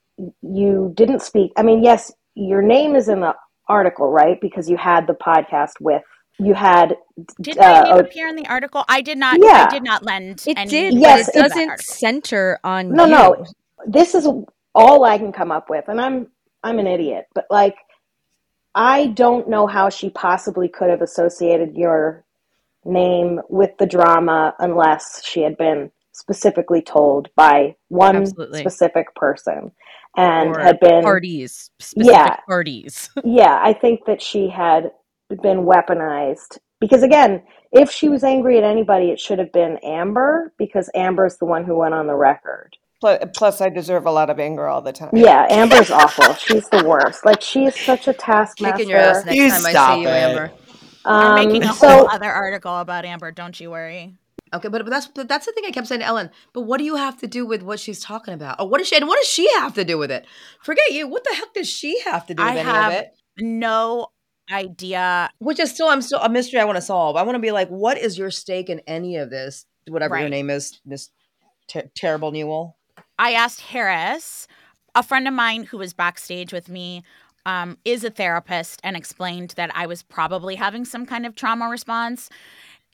[0.42, 3.34] you didn't speak i mean yes your name is in the
[3.68, 6.02] article right because you had the podcast with
[6.40, 6.96] you had
[7.40, 8.84] Did Uh, my name appear in the article?
[8.88, 9.38] I did not.
[9.42, 9.66] Yeah.
[9.68, 10.44] I did not lend.
[10.46, 13.10] It any did, Yes, it it to that doesn't center on No, you.
[13.10, 13.44] no.
[13.86, 14.28] This is
[14.74, 16.28] all I can come up with, and I'm
[16.62, 17.76] I'm an idiot, but like
[18.74, 22.24] I don't know how she possibly could have associated your
[22.84, 28.60] name with the drama unless she had been specifically told by one Absolutely.
[28.60, 29.72] specific person
[30.16, 32.36] and Or had been parties, specific Yeah.
[32.48, 33.10] parties.
[33.24, 34.90] yeah, I think that she had
[35.42, 37.42] been weaponized because again,
[37.72, 41.64] if she was angry at anybody, it should have been Amber because Amber's the one
[41.64, 42.76] who went on the record.
[43.00, 45.10] Plus, I deserve a lot of anger all the time.
[45.12, 46.34] Yeah, Amber's awful.
[46.34, 47.24] She's the worst.
[47.24, 48.76] Like she's such a taskmaster.
[48.78, 50.12] Kicking your ass next You time I stop see you, it.
[50.12, 50.50] Amber.
[51.04, 53.30] I'm Um, making a so whole other article about Amber.
[53.30, 54.14] Don't you worry.
[54.53, 56.30] Okay, but, but that's but that's the thing I kept saying to Ellyn.
[56.53, 58.61] But what do you have to do with what she's talking about?
[58.61, 60.26] Or what does she and what does she have to do with it?
[60.62, 61.07] Forget you.
[61.09, 63.16] What the heck does she have to do with I any have of it?
[63.38, 64.09] no
[64.51, 65.30] idea.
[65.38, 67.16] Which is still I'm still a mystery I want to solve.
[67.16, 69.66] I want to be like, what is your stake in any of this?
[69.88, 71.11] Whatever your name is, Miss
[71.68, 72.76] Ter- Terrible Newell.
[73.18, 74.46] I asked Harris,
[74.94, 77.03] a friend of mine who was backstage with me,
[77.46, 81.68] um, is a therapist, and explained that I was probably having some kind of trauma
[81.68, 82.28] response.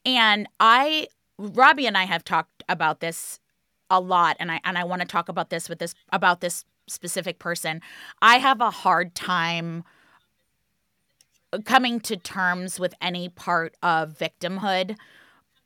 [0.05, 1.07] And I,
[1.37, 3.39] Rabia and I have talked about this
[3.89, 6.65] a lot, and I and I want to talk about this with this about this
[6.87, 7.81] specific person.
[8.21, 9.83] I have a hard time
[11.63, 14.97] coming to terms with any part of victimhood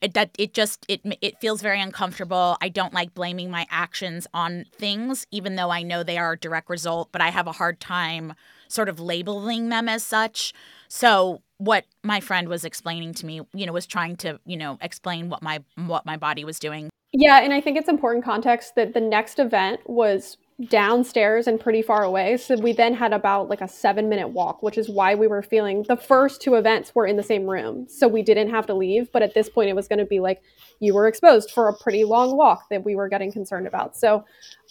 [0.01, 2.57] it, that it just it it feels very uncomfortable.
[2.61, 6.39] I don't like blaming my actions on things, even though I know they are a
[6.39, 7.09] direct result.
[7.11, 8.33] But I have a hard time
[8.67, 10.53] sort of labeling them as such.
[10.87, 14.77] So what my friend was explaining to me, you know, was trying to you know
[14.81, 16.89] explain what my what my body was doing.
[17.11, 20.37] Yeah, and I think it's important context that the next event was
[20.67, 22.35] downstairs and pretty far away.
[22.35, 25.41] So we then had about like a seven minute walk, which is why we were
[25.41, 27.87] feeling the first two events were in the same room.
[27.87, 29.09] So we didn't have to leave.
[29.13, 30.41] But at this point, it was going to be like
[30.79, 33.95] you were exposed for a pretty long walk that we were getting concerned about.
[33.95, 34.25] So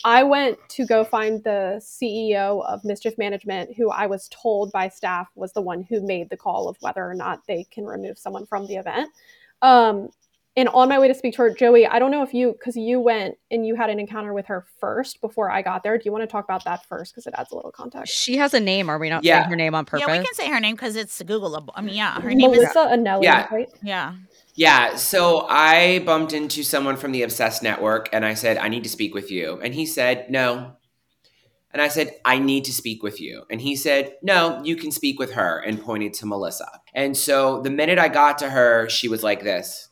[0.04, 4.88] I went to go find the CEO of Mischief Management, who I was told by
[4.88, 8.18] staff was the one who made the call of whether or not they can remove
[8.18, 9.10] someone from the event.
[9.62, 10.10] Um,
[10.58, 12.76] and on my way to speak to her, Joey, I don't know if you, because
[12.76, 15.96] you went and you had an encounter with her first before I got there.
[15.96, 17.12] Do you want to talk about that first?
[17.14, 18.12] Because it adds a little context.
[18.12, 18.90] She has a name.
[18.90, 19.38] Are we not Yeah.
[19.42, 20.06] saying her name on purpose?
[20.08, 21.70] Yeah, we can say her name because it's Googleable.
[21.76, 23.46] I mean, yeah, her name is Melissa Anelli, Yeah.
[23.52, 23.68] right?
[23.82, 24.14] yeah.
[24.56, 28.82] Yeah, so I bumped into someone from the Obsessed Network and I said, I need
[28.82, 29.60] to speak with you.
[29.62, 30.72] And he said, No.
[31.70, 33.44] And I said, I need to speak with you.
[33.50, 36.80] And he said, No, you can speak with her and pointed to Melissa.
[36.94, 39.87] And so the minute I got to her, she was like this.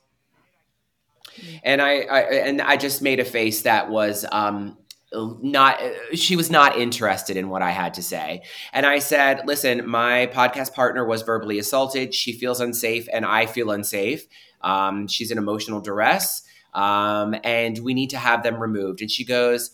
[1.62, 4.76] And I, I and I just made a face that was um
[5.12, 5.80] not
[6.14, 8.42] she was not interested in what I had to say.
[8.72, 12.14] And I said, "Listen, my podcast partner was verbally assaulted.
[12.14, 14.26] She feels unsafe and I feel unsafe.
[14.62, 16.42] Um, she's in emotional duress,
[16.74, 19.00] um, and we need to have them removed.
[19.00, 19.70] And she goes,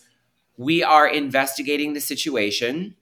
[0.57, 2.95] We are investigating the situation.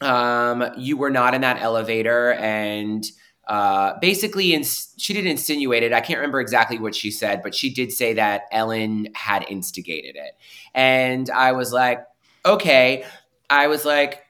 [0.00, 2.32] Um, you were not in that elevator.
[2.34, 3.04] And
[3.50, 5.92] uh, basically, ins- she did insinuate it.
[5.92, 10.14] I can't remember exactly what she said, but she did say that Ellyn had instigated
[10.14, 10.36] it.
[10.72, 12.06] And I was like,
[12.46, 13.04] Okay.
[13.50, 14.22] I was like,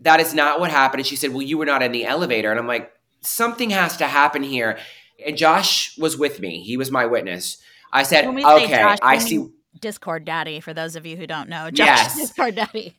[0.00, 1.00] That is not what happened.
[1.00, 2.52] And she said, Well, you were not in the elevator.
[2.52, 2.92] And I'm like,
[3.22, 4.78] Something has to happen here.
[5.26, 6.62] And Josh was with me.
[6.62, 7.58] He was my witness.
[7.92, 9.48] I said, When we say okay, Josh, I see.
[9.80, 10.60] Discord Daddy.
[10.60, 12.16] For those of you who don't know, Josh Yes.
[12.20, 12.96] Discord Daddy.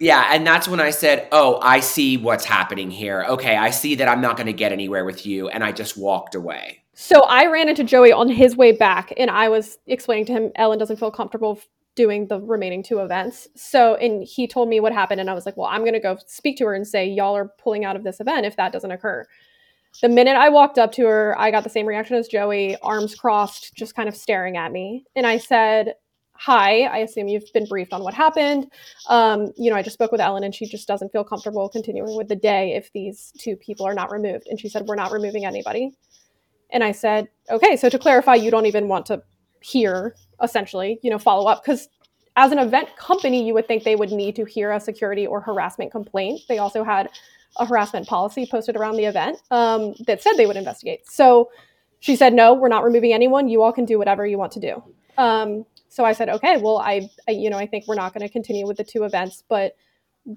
[0.00, 0.28] Yeah.
[0.30, 3.24] And that's when I said, oh, I see what's happening here.
[3.28, 3.56] Okay.
[3.56, 5.48] I see that I'm not going to get anywhere with you.
[5.48, 6.82] And I just walked away.
[7.00, 10.50] So I ran into Joey on his way back, and I was explaining to him
[10.58, 11.60] Ellyn doesn't feel comfortable
[11.94, 13.46] doing the remaining two events.
[13.54, 16.00] So, and he told me what happened, and I was like, well, I'm going to
[16.00, 18.72] go speak to her and say, y'all are pulling out of this event if that
[18.72, 19.24] doesn't occur.
[20.02, 23.14] The minute I walked up to her, I got the same reaction as Joey, arms
[23.14, 25.04] crossed, just kind of staring at me.
[25.14, 25.94] And I said,
[26.40, 28.70] Hi, I assume you've been briefed on what happened.
[29.08, 32.16] Um, you know, I just spoke with Ellyn and she just doesn't feel comfortable continuing
[32.16, 34.46] with the day if these two people are not removed.
[34.46, 35.90] And she said, We're not removing anybody.
[36.70, 39.20] And I said, Okay, so to clarify, you don't even want to
[39.60, 41.64] hear, essentially, you know, follow up.
[41.64, 41.88] Because
[42.36, 45.40] as an event company, you would think they would need to hear a security or
[45.40, 46.42] harassment complaint.
[46.48, 47.10] They also had
[47.56, 51.10] a harassment policy posted around the event um, that said they would investigate.
[51.10, 51.50] So
[51.98, 53.48] she said, "No, we're not removing anyone.
[53.48, 54.84] You all can do whatever you want to do."
[55.16, 58.26] Um, so I said, "Okay, well, I, I you know, I think we're not going
[58.26, 59.76] to continue with the two events, but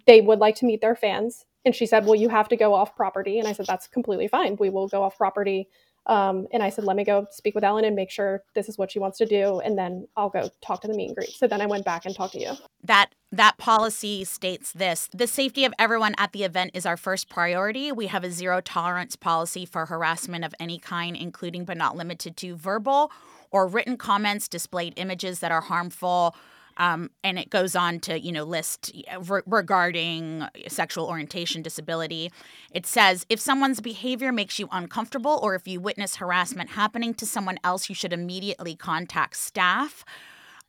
[0.05, 2.73] they would like to meet their fans." And she said, "Well, you have to go
[2.73, 4.57] off property." And I said, "That's completely fine.
[4.59, 5.67] We will go off property."
[6.07, 8.77] Um, and I said, "Let me go speak with Ellyn and make sure this is
[8.77, 11.29] what she wants to do, and then I'll go talk to the meet and greet."
[11.29, 12.53] So then I went back and talked to you.
[12.83, 17.29] that that policy states this the safety of everyone at the event is our first
[17.29, 21.95] priority we have a zero tolerance policy for harassment of any kind including but not
[21.95, 23.11] limited to verbal
[23.51, 26.35] or written comments displayed images that are harmful
[26.77, 28.91] um, and it goes on to you know list
[29.27, 32.31] re- regarding sexual orientation disability.
[32.71, 37.25] It says if someone's behavior makes you uncomfortable or if you witness harassment happening to
[37.25, 40.03] someone else you should immediately contact staff.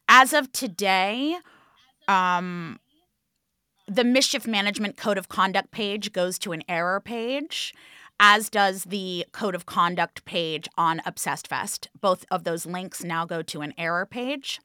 [0.08, 1.36] As of today
[2.08, 2.78] um,
[3.88, 7.72] the mischief management code of conduct page goes to an error page
[8.24, 11.88] as does the code of conduct page on obsessed fest.
[12.00, 14.60] Both of those links now go to an error page.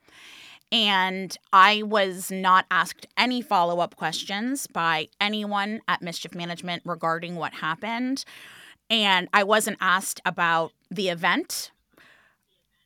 [0.72, 7.56] And i was not asked any follow-up questions by anyone at mischief management regarding what
[7.56, 8.24] happened.
[8.92, 11.72] And i wasn't asked about the event.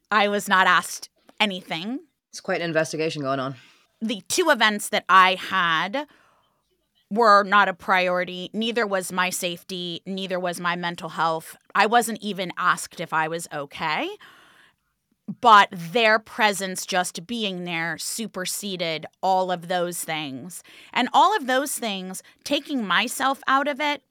[0.09, 1.09] I was not asked
[1.39, 1.99] anything.
[2.29, 3.55] It's quite an investigation going on.
[4.01, 6.07] the two events that I had
[7.11, 8.49] were not a priority.
[8.53, 11.57] Neither was my safety, neither was my mental health.
[11.75, 14.09] I wasn't even asked if I was okay.
[15.39, 20.63] But their presence just being there superseded all of those things.
[20.91, 24.03] And all of those things, taking myself out of it,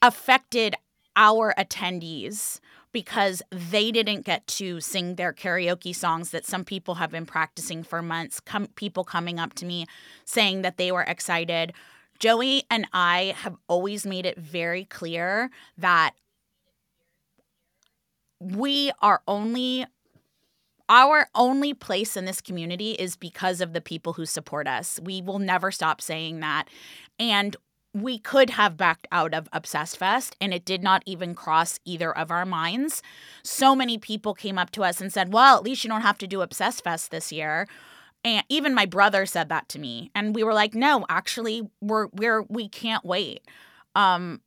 [0.00, 0.74] affected
[1.14, 2.58] our attendees
[2.92, 7.82] because they didn't get to sing their karaoke songs that some people have been practicing
[7.82, 8.40] for months.
[8.40, 9.86] Com- people coming up to me
[10.24, 11.72] saying that they were excited.
[12.18, 16.12] Joey and I have always made it very clear that
[18.38, 19.86] we are only
[20.88, 25.00] our only place in this community is because of the people who support us.
[25.02, 26.68] We will never stop saying that.
[27.18, 27.56] And
[27.94, 32.16] we could have backed out of Obsessed Fest, and it did not even cross either
[32.16, 33.02] of our minds.
[33.42, 36.18] So many people came up to us and said, Well, at least you don't have
[36.18, 37.66] to do Obsessed Fest this year.
[38.24, 40.10] And even my brother said that to me.
[40.14, 43.42] And we were like, no, actually, we're we're we can't wait.
[43.94, 44.40] Um,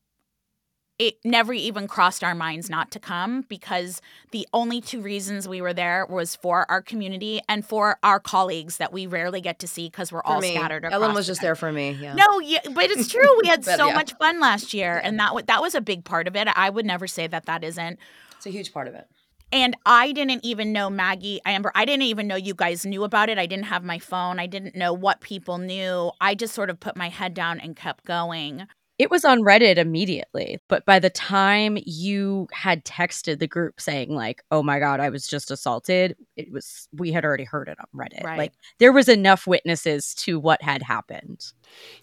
[0.97, 5.61] it never even crossed our minds not to come because the only two reasons we
[5.61, 9.67] were there was for our community and for our colleagues that we rarely get to
[9.67, 10.55] see because we're For all me.
[10.55, 10.83] scattered.
[10.83, 11.91] Ellyn was just there for me.
[11.91, 12.13] Yeah.
[12.13, 13.27] No, yeah, but it's true.
[13.41, 13.93] We had But so yeah.
[13.93, 16.47] much fun last year, and that w- that was a big part of it.
[16.55, 17.99] I would never say that that isn't.
[18.37, 19.05] It's a huge part of it.
[19.51, 21.71] And I didn't even know Maggie, Amber.
[21.75, 23.37] I didn't even know you guys knew about it.
[23.37, 24.39] I didn't have my phone.
[24.39, 26.11] I didn't know what people knew.
[26.19, 28.65] I just sort of put my head down and kept going.
[28.97, 34.15] It was on Reddit immediately, but by the time you had texted the group saying
[34.15, 37.77] like, "Oh my god, I was just assaulted," it was we had already heard it
[37.79, 38.23] on Reddit.
[38.23, 38.37] Right.
[38.37, 41.45] Like there was enough witnesses to what had happened.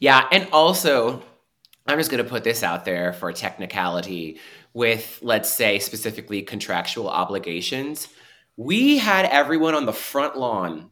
[0.01, 1.22] Yeah, and also,
[1.86, 4.38] I'm just going to put this out there for technicality
[4.74, 8.09] with, let's say, specifically contractual obligations.
[8.57, 10.90] We had everyone on the front lawn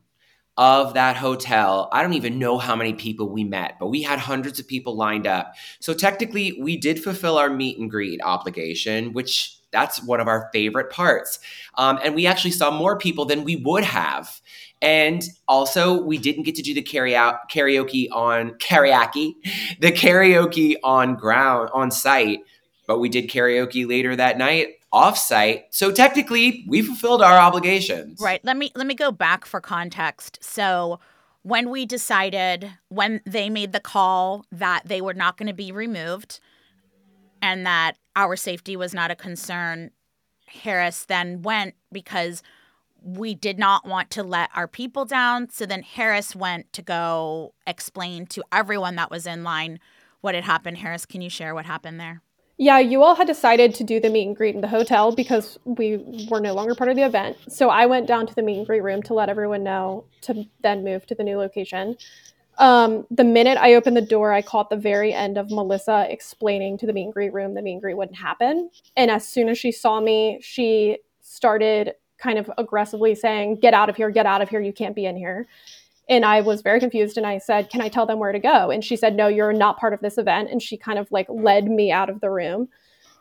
[0.56, 1.88] of that hotel.
[1.92, 4.96] I don't even know how many people we met, but we had hundreds of people
[4.96, 5.54] lined up.
[5.80, 10.50] So technically, we did fulfill our meet and greet obligation, which that's one of our
[10.52, 11.38] favorite parts.
[11.76, 14.40] Um, and we actually saw more people than we would have.
[14.82, 19.34] And also, we didn't get to do the carry out karaoke on karaoke,
[19.80, 22.40] the karaoke on ground on site,
[22.86, 25.66] but we did karaoke later that night off site.
[25.70, 28.20] So technically, we fulfilled our obligations.
[28.20, 28.44] Right.
[28.44, 30.38] Let me let me go back for context.
[30.42, 31.00] So
[31.42, 35.72] when we decided when they made the call that they were not going to be
[35.72, 36.40] removed
[37.40, 39.90] and that our safety was not a concern,
[40.46, 42.42] Harris then went because
[43.02, 45.48] we did not want to let our people down.
[45.48, 49.78] So then Harris went to go explain to everyone that was in line
[50.20, 50.78] what had happened.
[50.78, 52.20] Harris, can you share what happened there?
[52.60, 55.58] Yeah, you all had decided to do the meet and greet in the hotel because
[55.64, 57.38] we were no longer part of the event.
[57.48, 60.44] So I went down to the meet and greet room to let everyone know to
[60.62, 61.96] then move to the new location.
[62.58, 66.76] Um, the minute I opened the door, I caught the very end of Melissa explaining
[66.78, 68.68] to the meet and greet room the meet and greet wouldn't happen.
[68.94, 73.88] And as soon as she saw me, she started kind of aggressively saying, Get out
[73.88, 75.48] of here, get out of here, you can't be in here.
[76.10, 78.70] And I was very confused and I said, Can I tell them where to go?
[78.70, 80.50] And she said, No, you're not part of this event.
[80.50, 82.68] And she kind of like led me out of the room.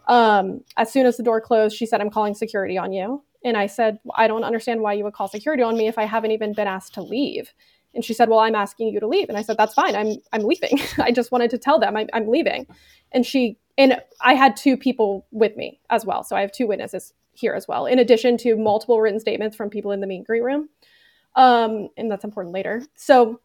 [0.08, 3.24] Um, as soon as the door closed, she said, I'm calling security on you.
[3.46, 6.06] And I said, I don't understand why you would call security on me if I
[6.06, 7.54] haven't even been asked to leave.
[7.94, 9.30] And she said, Well, I'm asking you to leave.
[9.30, 9.96] And I said, That's fine.
[9.96, 10.80] I'm I'm leaving.
[10.98, 12.66] I just wanted to tell them I'm, I'm leaving.
[13.12, 16.24] And she and I had two people with me as well.
[16.24, 19.70] So I have two witnesses here as well, in addition to multiple written statements from
[19.70, 20.70] people in the meet and greet room.
[21.36, 22.84] Um, and that's important later.
[22.96, 23.40] So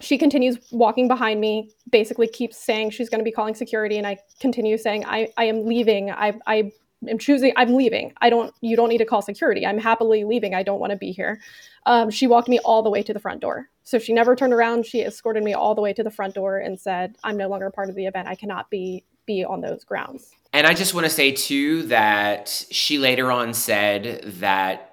[0.00, 4.06] she continues walking behind me, basically keeps saying she's going to be calling security, and
[4.06, 6.10] I continue saying, I, I am leaving.
[6.10, 6.72] I, I
[7.08, 8.12] am choosing, I'm leaving.
[8.20, 9.66] I don't, you don't need to call security.
[9.66, 10.54] I'm happily leaving.
[10.54, 11.40] I don't want to be here.
[11.86, 13.68] Um, she walked me all the way to the front door.
[13.82, 14.86] So she never turned around.
[14.86, 17.70] She escorted me all the way to the front door and said, I'm no longer
[17.70, 18.28] part of the event.
[18.28, 20.30] I cannot be be on those grounds.
[20.52, 24.87] And I just want to say too that she later on said that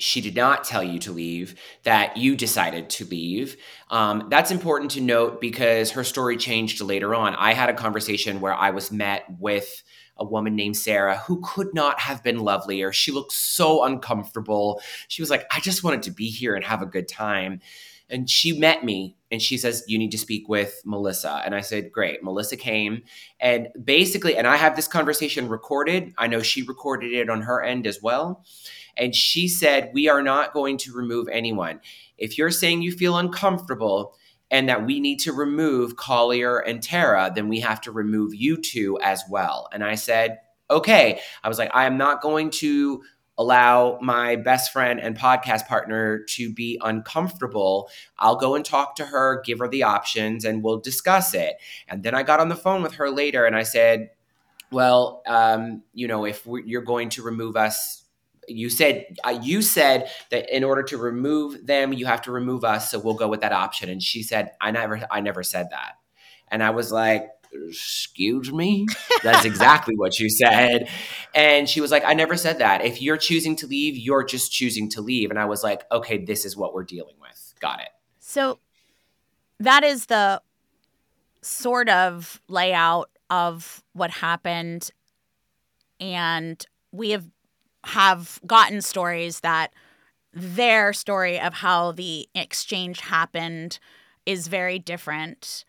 [0.00, 3.56] she did not tell you to leave, that you decided to leave.
[3.90, 7.34] Um, that's important to note because her story changed later on.
[7.34, 9.82] I had a conversation where I was met with
[10.16, 12.92] a woman named Sarah who could not have been lovelier.
[12.92, 14.80] She looked so uncomfortable.
[15.08, 17.60] She was like, I just wanted to be here and have a good time.
[18.10, 21.42] And she met me and she says, You need to speak with Melissa.
[21.44, 22.22] And I said, Great.
[22.22, 23.02] Melissa came.
[23.38, 26.12] And basically, and I have this conversation recorded.
[26.18, 28.44] I know she recorded it on her end as well.
[29.00, 31.80] And she said, We are not going to remove anyone.
[32.18, 34.14] If you're saying you feel uncomfortable
[34.50, 38.56] and that we need to remove Collier and Terra, then we have to remove you
[38.56, 39.68] two as well.
[39.72, 40.38] And I said,
[40.70, 41.20] Okay.
[41.42, 43.02] I was like, I am not going to
[43.40, 47.88] allow my best friend and podcast partner to be uncomfortable,
[48.18, 51.56] I'll go and talk to her, give her the options, and we'll discuss it.
[51.88, 54.10] And then I got on the phone with her later and I said,
[54.70, 57.99] well, um, you know, if you're going to remove us,
[58.50, 62.64] you said uh, you said that in order to remove them, you have to remove
[62.64, 62.90] us.
[62.90, 63.88] So we'll go with that option.
[63.88, 65.94] And she said, I never, I never said that.
[66.48, 68.86] And I was like, excuse me
[69.24, 70.88] that's exactly what you said
[71.34, 74.52] and she was like i never said that if you're choosing to leave you're just
[74.52, 77.80] choosing to leave and i was like okay this is what we're dealing with got
[77.80, 77.88] it
[78.20, 78.60] so
[79.58, 80.40] that is the
[81.42, 84.90] sort of layout of what happened
[85.98, 87.26] and we have
[87.84, 89.72] have gotten stories that
[90.32, 93.78] their story of how the exchange happened
[94.26, 95.64] is very different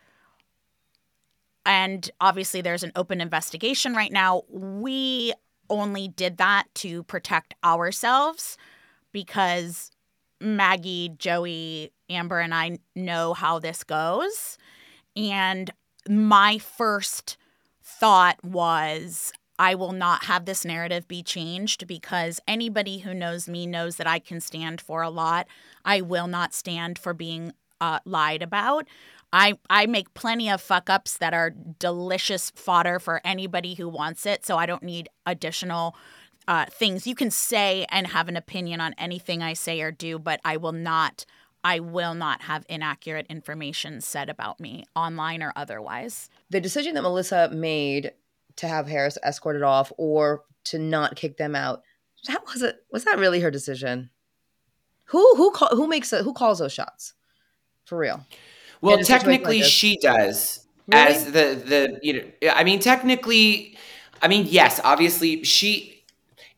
[1.66, 4.44] and obviously, there's an open investigation right now.
[4.50, 5.34] We
[5.70, 8.58] only did that to protect ourselves
[9.12, 9.92] because
[10.40, 14.58] Maggie, Joey, Amber, and I know how this goes.
[15.16, 15.72] And
[16.10, 17.38] my first
[17.84, 23.68] thought was I will not have this narrative be changed because anybody who knows me
[23.68, 25.48] knows that I can stand for a lot.
[25.86, 28.88] I will not stand for being uh, lied about.
[29.32, 34.26] I I make plenty of fuck ups that are delicious fodder for anybody who wants
[34.26, 34.48] it.
[34.48, 35.96] So I don't need additional
[36.48, 37.06] uh, things.
[37.06, 40.58] You can say and have an opinion on anything I say or do, but I
[40.58, 41.24] will not.
[41.64, 46.32] I will not have inaccurate information said about me online or otherwise.
[46.50, 48.14] The decision that Melissa made
[48.58, 51.82] to have Harris escorted off or to not kick them out,
[52.28, 52.78] that was it.
[52.92, 54.10] Was that really her decision?
[55.06, 56.24] Who who call, who makes it?
[56.24, 57.14] Who calls those shots?
[57.86, 58.26] For real.
[58.82, 60.66] Well, technically, like she does.
[60.88, 61.04] Really?
[61.04, 63.78] As the the you know, I mean, technically,
[64.22, 66.04] I mean, yes, obviously, she.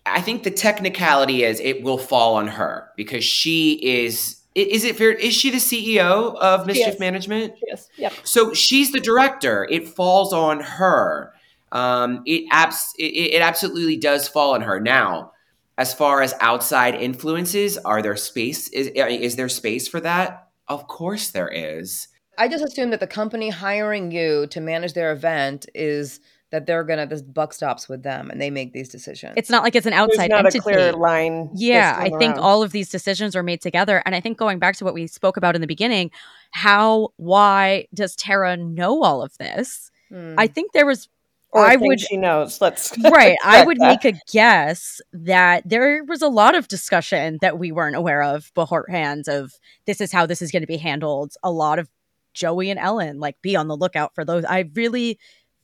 [0.06, 4.42] I think the technicality is it will fall on her because she is.
[4.54, 5.12] Is it fair?
[5.12, 7.54] Is she the CEO of Mischief Management?
[7.66, 7.90] Yes.
[7.98, 8.14] Yep.
[8.24, 9.68] So she's the director.
[9.72, 11.34] It falls on her.
[11.74, 14.80] Um, it abs- it, it absolutely does fall on her.
[14.80, 15.32] Now,
[15.78, 18.70] as far as outside influences, are there space?
[18.70, 20.48] Is is there space for that?
[20.68, 22.08] Of course there is.
[22.38, 26.20] I just assume that the company hiring you to manage their event is
[26.52, 29.34] that they're gonna this buck stops with them and they make these decisions.
[29.36, 30.60] It's not like it's an outside There's not entity.
[30.60, 31.50] a clear line.
[31.56, 32.40] Yeah, I think around.
[32.40, 34.04] all of these decisions are made together.
[34.06, 36.12] And I think going back to what we spoke about in the beginning,
[36.52, 39.90] how why does Terra know all of this?
[40.10, 40.36] Hmm.
[40.38, 41.10] I think there was
[41.54, 42.60] or I would- she knows.
[42.62, 43.38] Let's right.
[43.44, 44.04] I would that.
[44.04, 48.52] make a guess that there was a lot of discussion that we weren't aware of
[48.56, 49.54] beforehand of
[49.86, 51.34] this is how this is going to be handled.
[51.44, 51.90] A lot of
[52.34, 54.44] Joey and Ellyn, like, be on the lookout for those.
[54.46, 55.20] I really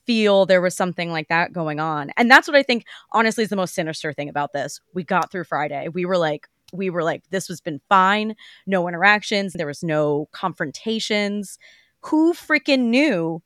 [0.05, 2.11] feel there was something like that going on.
[2.17, 4.79] And that's what I think, honestly, is the most sinister thing about this.
[4.93, 5.87] We got through Friday.
[5.87, 8.35] We were like, we were like, this has been fine.
[8.67, 9.53] No interactions.
[9.53, 11.57] There was no confrontations.
[12.05, 13.41] Who freaking knew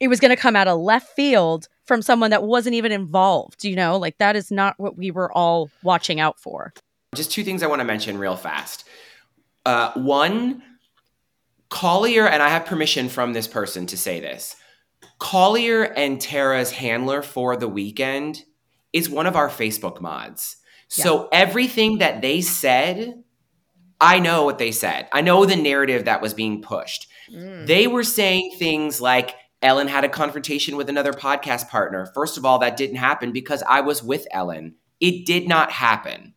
[0.00, 3.64] it was going to come out of left field from someone that wasn't even involved?
[3.64, 6.72] You know, like that is not what we were all watching out for.
[7.14, 8.84] Just two things I want to mention real fast.
[9.64, 10.62] Uh, one,
[11.70, 14.56] Collier, and I have permission from this person to say this.
[15.18, 18.42] Collier and Terra's handler for the weekend
[18.92, 20.56] is one of our Facebook mods.
[20.88, 23.22] So everything that they said,
[24.00, 25.08] I know what they said.
[25.12, 27.08] I know the narrative that was being pushed.
[27.32, 27.66] Mm.
[27.66, 32.06] They were saying things like Ellyn had a confrontation with another podcast partner.
[32.14, 34.74] First of all, that didn't happen because I was with Ellyn.
[35.00, 36.34] It did not happen.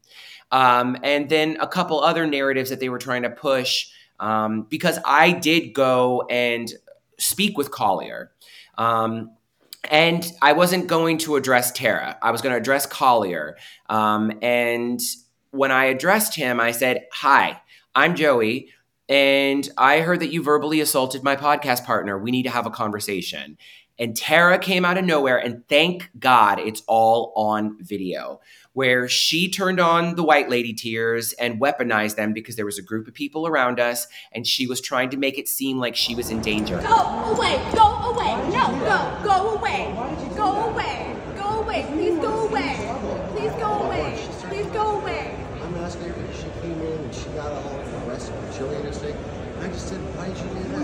[0.51, 3.87] Um, and then a couple other narratives that they were trying to push
[4.19, 6.71] um, because I did go and
[7.19, 8.31] speak with Collier.
[8.77, 9.31] Um,
[9.89, 12.17] and I wasn't going to address Terra.
[12.21, 13.57] I was going to address Collier.
[13.89, 14.99] Um, and
[15.51, 17.61] when I addressed him, I said, Hi,
[17.95, 18.69] I'm Joey.
[19.09, 22.17] And I heard that you verbally assaulted my podcast partner.
[22.17, 23.57] We need to have a conversation.
[23.97, 28.39] And Terra came out of nowhere, and thank God it's all on video,
[28.71, 32.81] where she turned on the white lady tears and weaponized them because there was a
[32.81, 36.15] group of people around us, and she was trying to make it seem like she
[36.15, 36.79] was in danger.
[36.79, 36.95] Go
[37.35, 37.59] away!
[37.75, 38.37] Go away!
[38.51, 39.27] No, go!
[39.27, 39.93] Go away!
[40.37, 41.15] Go away!
[41.35, 41.83] Go away!
[41.89, 42.77] Please go away!
[44.47, 45.35] Please go away!
[45.61, 48.87] I'm asking her because she came in and she got all aggressive and chilly and
[48.87, 49.17] everything.
[49.59, 50.79] I just said, why did you do that?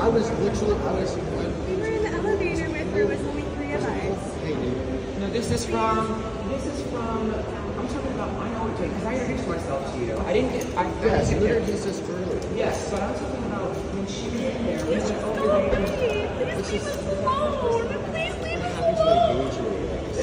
[0.00, 1.14] I was literally, I was.
[1.14, 4.34] We were in the elevator with her with only three of us.
[4.40, 5.18] Hey, dude.
[5.20, 6.24] No, this is from.
[6.48, 7.34] This is from.
[7.34, 8.30] I'm talking about.
[8.30, 10.16] I know what because I introduced myself to you.
[10.20, 10.64] I didn't get.
[10.76, 12.40] I, Yes, you introduced us earlier.
[12.56, 14.78] Yes, but I'm talking about when she was in there.
[14.80, 15.68] Please just go away!
[15.68, 17.88] Please leave us alone!
[18.10, 19.36] Please leave us alone!
[19.36, 20.16] engage you in this.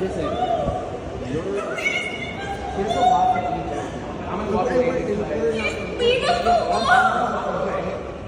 [0.00, 0.30] Listen,
[1.34, 1.50] you're.
[2.76, 3.75] There's a lot that you
[4.28, 5.04] I'm gonna walk away.
[5.98, 6.88] Leave us alone!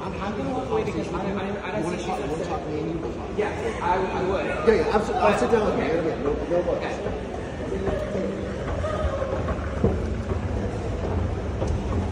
[0.03, 2.63] I'm, gonna walk away because I, I, I, want to talk.
[2.63, 3.15] To me and you?
[3.37, 4.47] Yeah, I, I would.
[4.47, 4.97] Yeah, yeah.
[4.97, 6.03] I'm, I'll sit down with you.
[6.23, 7.28] No, no worries.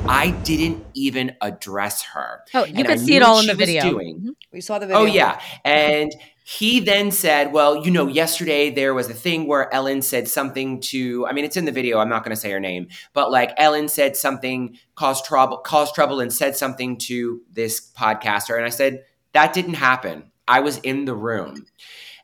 [0.08, 2.42] I didn't even address her.
[2.54, 3.90] Oh, you And could I see it all in the she was video.
[3.90, 4.36] doing.
[4.52, 5.00] We saw the video.
[5.02, 6.12] Oh yeah, and
[6.44, 10.80] he then said, "Well, you know, yesterday there was a thing where Ellyn said something
[10.82, 11.26] to.
[11.26, 11.98] I mean, it's in the video.
[11.98, 15.94] I'm not going to say her name, but like Ellyn said something, caused trouble, caused
[15.94, 20.30] trouble, and said something to this podcaster." And I said, "That didn't happen.
[20.46, 21.66] I was in the room."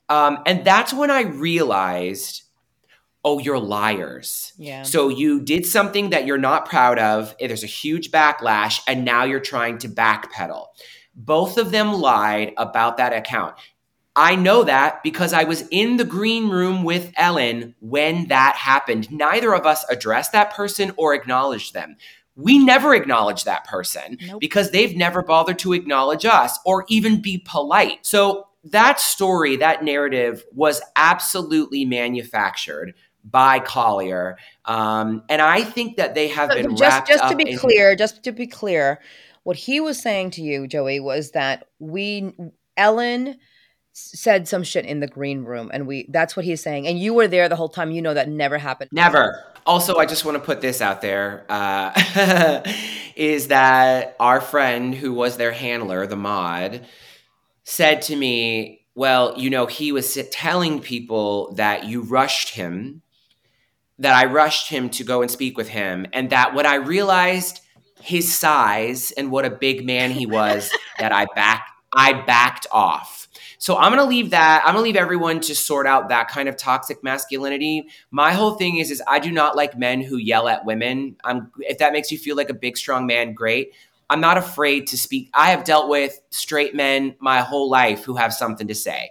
[0.09, 2.42] Um, and that's when I realized,
[3.24, 4.52] oh, you're liars.
[4.56, 4.82] Yeah.
[4.82, 7.34] So you did something that you're not proud of.
[7.38, 10.66] There's a huge backlash, and now you're trying to backpedal.
[11.14, 13.54] Both of them lied about that account.
[14.14, 19.10] I know that because I was in the green room with Ellyn when that happened.
[19.10, 21.96] Neither of us addressed that person or acknowledged them.
[22.34, 24.40] We never acknowledge that person Nope.
[24.40, 28.04] because they've never bothered to acknowledge us or even be polite.
[28.06, 32.94] So that story, that narrative was absolutely manufactured
[33.24, 34.36] by Collier.
[34.64, 38.22] Um, and I think that they have been just just to be in- clear, just
[38.24, 39.00] to be clear,
[39.44, 42.32] what he was saying to you, Joey, was that we
[42.76, 43.36] Ellyn
[43.92, 47.14] said some shit in the green room, and we that's what he's saying, and you
[47.14, 47.90] were there the whole time.
[47.90, 48.90] You know that never happened.
[48.92, 49.44] Never.
[49.64, 52.62] Also, I just want to put this out there: uh,
[53.16, 56.86] is that our friend who was their handler, the mod,
[57.64, 63.02] said to me, "Well, you know, he was telling people that you rushed him,
[64.02, 67.60] that I rushed him to go and speak with him, and that when I realized
[68.00, 73.28] his size and what a big man he was, that I back I backed off."
[73.58, 74.62] So I'm gonna leave that.
[74.64, 77.86] I'm gonna leave everyone to sort out that kind of toxic masculinity.
[78.10, 81.16] My whole thing is, is I do not like men who yell at women.
[81.22, 83.72] I'm if that makes you feel like a big strong man, great.
[84.10, 85.30] I'm not afraid to speak.
[85.32, 89.10] I have dealt with straight men my whole life who have something to say.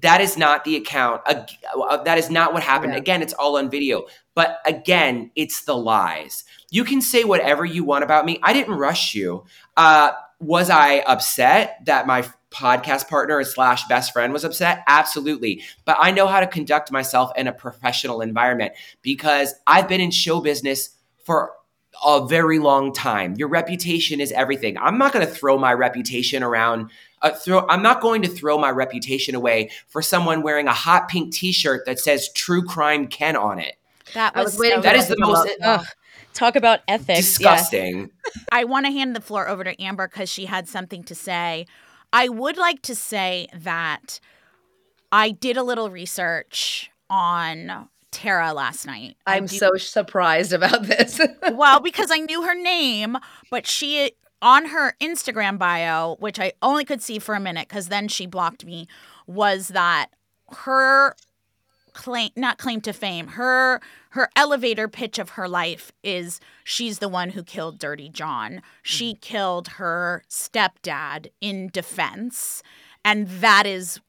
[0.00, 1.22] That is not the account.
[1.26, 2.92] Uh, That is not what happened.
[2.92, 2.98] Yeah.
[2.98, 4.06] Again, it's all on video.
[4.34, 6.44] But again, it's the lies.
[6.70, 8.40] You can say whatever you want about me.
[8.42, 9.44] I didn't rush you.
[9.76, 10.10] Uh,
[10.40, 14.82] was I upset that my podcast partner slash best friend was upset?
[14.86, 15.62] Absolutely.
[15.84, 18.72] But I know how to conduct myself in a professional environment
[19.02, 20.90] because I've been in show business
[21.24, 21.52] for
[22.04, 23.34] a very long time.
[23.36, 24.76] Your reputation is everything.
[24.78, 26.90] I'm not going to throw my reputation around.
[27.24, 27.66] Uh, throw.
[27.68, 31.86] I'm not going to throw my reputation away for someone wearing a hot pink T-shirt
[31.86, 33.76] that says "True Crime Ken" on it.
[34.12, 35.48] That was, was waiting so That is the most.
[35.62, 35.86] Ugh,
[36.34, 37.08] talk about ethics.
[37.40, 37.54] yeah.
[37.54, 38.10] disgusting.
[38.52, 41.66] I want to hand the floor over to Amber because she had something to say.
[42.12, 44.20] I would like to say that
[45.10, 49.16] I did a little research on Terra last night.
[49.26, 51.20] I I'm do- so surprised about this.
[51.52, 53.16] well because I knew her name,
[53.50, 54.12] but she
[54.44, 58.26] on her Instagram bio, which I only could see for a minute because then she
[58.26, 58.86] blocked me,
[59.26, 60.08] was that
[60.50, 61.16] her
[61.94, 63.80] claim not claim to fame her
[64.10, 68.60] her elevator pitch of her life is she's the one who killed dirty john.
[68.82, 69.20] She mm-hmm.
[69.20, 72.64] killed her stepdad in defense
[73.04, 74.00] and that is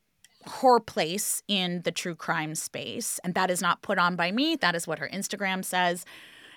[0.61, 4.55] her place in the true crime space and that is not put on by me.
[4.55, 6.05] That is what her instagram says.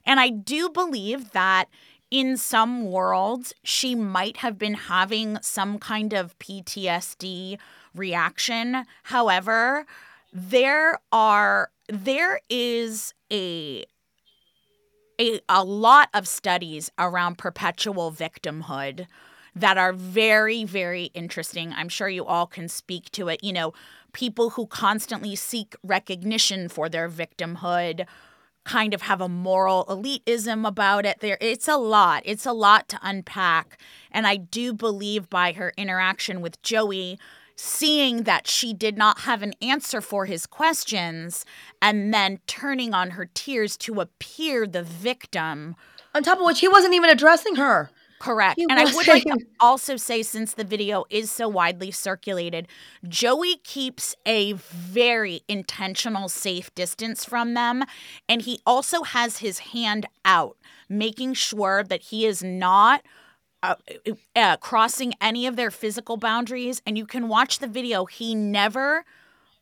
[0.06, 1.66] And i do believe that
[2.10, 7.58] in some worlds she might have been having some kind of ptsd
[7.94, 8.84] reaction.
[9.04, 9.86] However
[10.32, 13.84] there are there is a
[15.20, 19.06] a, a lot of studies around perpetual victimhood
[19.54, 21.72] that are very very interesting.
[21.72, 23.42] I'm sure you all can speak to it.
[23.42, 23.72] You know
[24.12, 28.06] people who constantly seek recognition for their victimhood
[28.68, 31.20] kind of have a moral elitism about it.
[31.20, 32.22] There it's a lot.
[32.26, 33.80] It's a lot to unpack.
[34.10, 37.18] And i do believe by her interaction with joey
[37.56, 41.44] seeing that she did not have an answer for his questions
[41.82, 45.74] and then turning on her tears to appear the victim.
[46.14, 47.90] On top of which, he wasn't even addressing her.
[48.18, 48.56] Correct.
[48.56, 52.66] He and I would like to also say, since the video is so widely circulated,
[53.08, 57.84] Joey keeps a very intentional safe distance from them.
[58.28, 60.56] And he also has his hand out,
[60.88, 63.02] making sure that he is not.
[63.62, 63.74] Uh,
[64.36, 68.04] uh, crossing any of their physical boundaries, and you can watch the video.
[68.04, 69.04] He never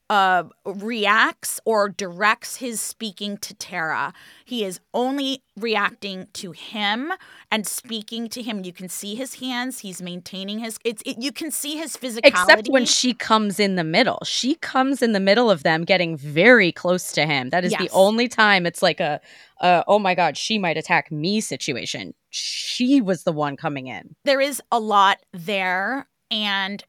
[0.09, 4.13] uh, reacts or directs his speaking to Terra.
[4.45, 7.13] He is only reacting to him
[7.51, 8.65] and speaking to him.
[8.65, 9.81] You can see his hands.
[9.81, 10.79] He's maintaining his.
[10.85, 12.21] It's it, you can see his physicality.
[12.27, 14.19] Except when she comes in the middle.
[14.25, 17.51] She comes in the middle of them, getting very close to him.
[17.51, 17.81] That is Yes.
[17.83, 19.21] the only time it's like a,
[19.61, 22.15] a, oh my god, she might attack me situation.
[22.31, 24.15] She was the one coming in.
[24.25, 26.85] there is a lot there and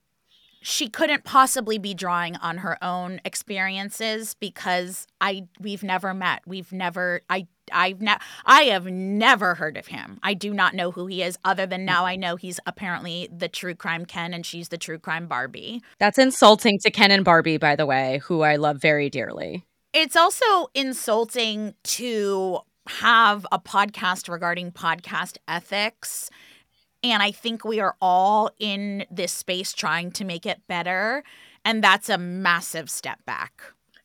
[0.61, 6.41] she couldn't possibly be drawing on her own experiences because I we've never met.
[6.45, 10.19] We've never I I've ne- I have never heard of him.
[10.23, 13.47] I do not know who he is other than now I know he's apparently the
[13.47, 15.81] true crime Ken and she's the true crime Barbie.
[15.99, 19.65] That's insulting to Ken and Barbie, by the way, who I love very dearly.
[19.93, 26.29] It's also insulting to have a podcast regarding podcast ethics.
[27.03, 31.23] And I think we are all in this space trying to make it better.
[31.63, 33.61] And that's a massive step back.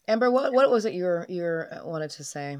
[0.08, 2.58] Amber, what what was it you were you were, uh, wanted to say?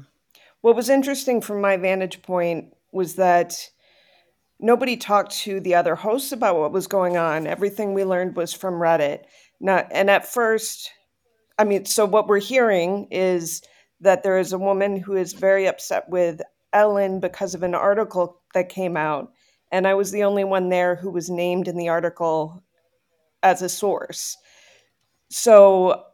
[0.61, 3.69] What was interesting from my vantage point was that
[4.59, 7.47] nobody talked to the other hosts about what was going on.
[7.47, 9.23] Everything we learned was from Reddit.
[9.59, 10.89] Not, and at first,
[11.59, 13.61] I mean, so what we're hearing is
[13.99, 16.41] that there is a woman who is very upset with
[16.73, 19.31] Ellyn because of an article that came out.
[19.73, 22.63] And I was the only one there who was named in the article
[23.41, 24.37] as a source.
[25.31, 26.05] So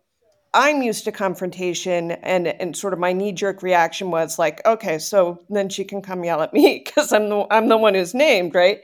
[0.53, 4.98] I'm used to confrontation, and and sort of my knee jerk reaction was like, okay,
[4.98, 8.14] so then she can come yell at me because I'm the I'm the one who's
[8.14, 8.80] named, right?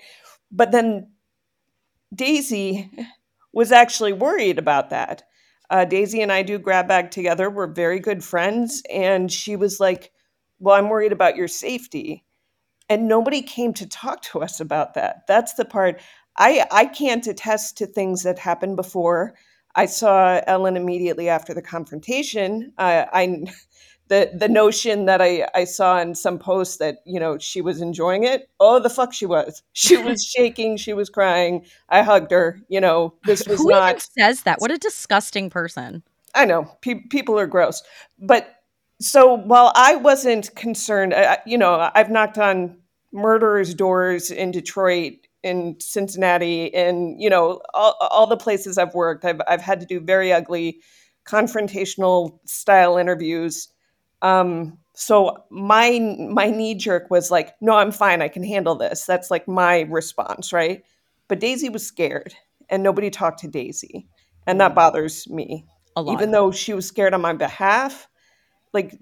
[0.52, 1.10] But then
[2.14, 2.92] Daisy
[3.54, 5.24] was actually worried about that.
[5.70, 7.50] Uh, Daisy and I do grab bag together.
[7.50, 10.12] We're very good friends, and she was like,
[10.60, 12.25] "Well, I'm worried about your safety,"
[12.90, 15.28] and nobody came to talk to us about that.
[15.28, 16.02] That's the part
[16.38, 19.36] I I can't attest to things that happened before.
[19.76, 22.74] I saw Ellyn immediately after the confrontation.
[22.78, 23.44] Uh, I
[24.08, 27.82] the the notion that I, I saw in some posts that you know she was
[27.82, 28.50] enjoying it.
[28.60, 29.62] Oh, the fuck she was.
[29.74, 30.78] She was shaking.
[30.78, 31.66] She was crying.
[31.90, 32.62] I hugged her.
[32.70, 34.08] You know this was Who not.
[34.18, 34.60] says that?
[34.60, 36.04] What a disgusting person.
[36.34, 37.82] I know pe- people are gross,
[38.20, 38.55] but
[39.02, 42.78] so while I wasn't concerned, I, you know, I've knocked on
[43.12, 45.14] murderers' doors in Detroit,
[45.44, 49.26] in Cincinnati, in you know, all, all the places I've worked.
[49.26, 50.82] I've I've had to do very ugly,
[51.26, 53.70] confrontational style interviews.
[54.22, 56.00] Um, so my
[56.32, 58.22] my knee jerk was like, no, I'm fine.
[58.22, 59.06] I can handle this.
[59.06, 60.84] That's like my response, right?
[61.28, 62.34] But Daisy was scared,
[62.70, 64.08] and nobody talked to Daisy,
[64.48, 65.66] and that bothers me
[65.98, 66.14] A lot.
[66.14, 68.08] even though she was scared on my behalf
[68.76, 68.96] like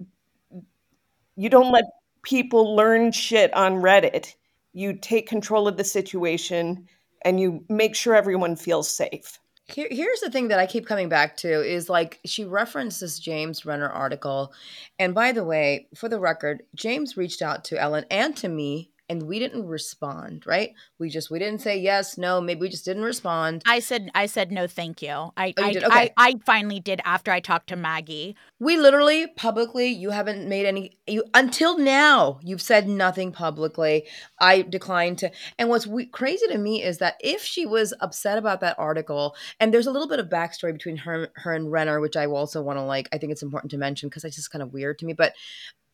[1.36, 1.84] you don't let
[2.22, 4.34] people learn shit on reddit
[4.72, 6.88] you take control of the situation
[7.22, 11.10] and you make sure everyone feels safe Here, here's the thing that I keep coming
[11.10, 14.52] back to is like she referenced this James Renner article.
[14.98, 18.90] And by the way, for the record, James reached out to Ellyn and to me
[19.08, 20.72] and we didn't respond, right?
[20.98, 23.62] We just we didn't say yes, no, maybe we just didn't respond.
[23.66, 25.32] I said I said no thank you.
[25.36, 25.84] I Oh, you I, did?
[25.84, 25.94] Okay.
[25.94, 28.36] I I finally did after I talked to Maggie.
[28.58, 32.38] We literally publicly, you haven't made any you until now.
[32.42, 34.06] You've said nothing publicly.
[34.40, 35.30] I declined to.
[35.58, 39.36] And what's we, crazy to me is that if she was upset about that article,
[39.60, 42.62] and there's a little bit of backstory between her, her and Renner, which I also
[42.62, 43.08] want to like.
[43.12, 45.12] I think it's important to mention because it's just kind of weird to me.
[45.12, 45.34] But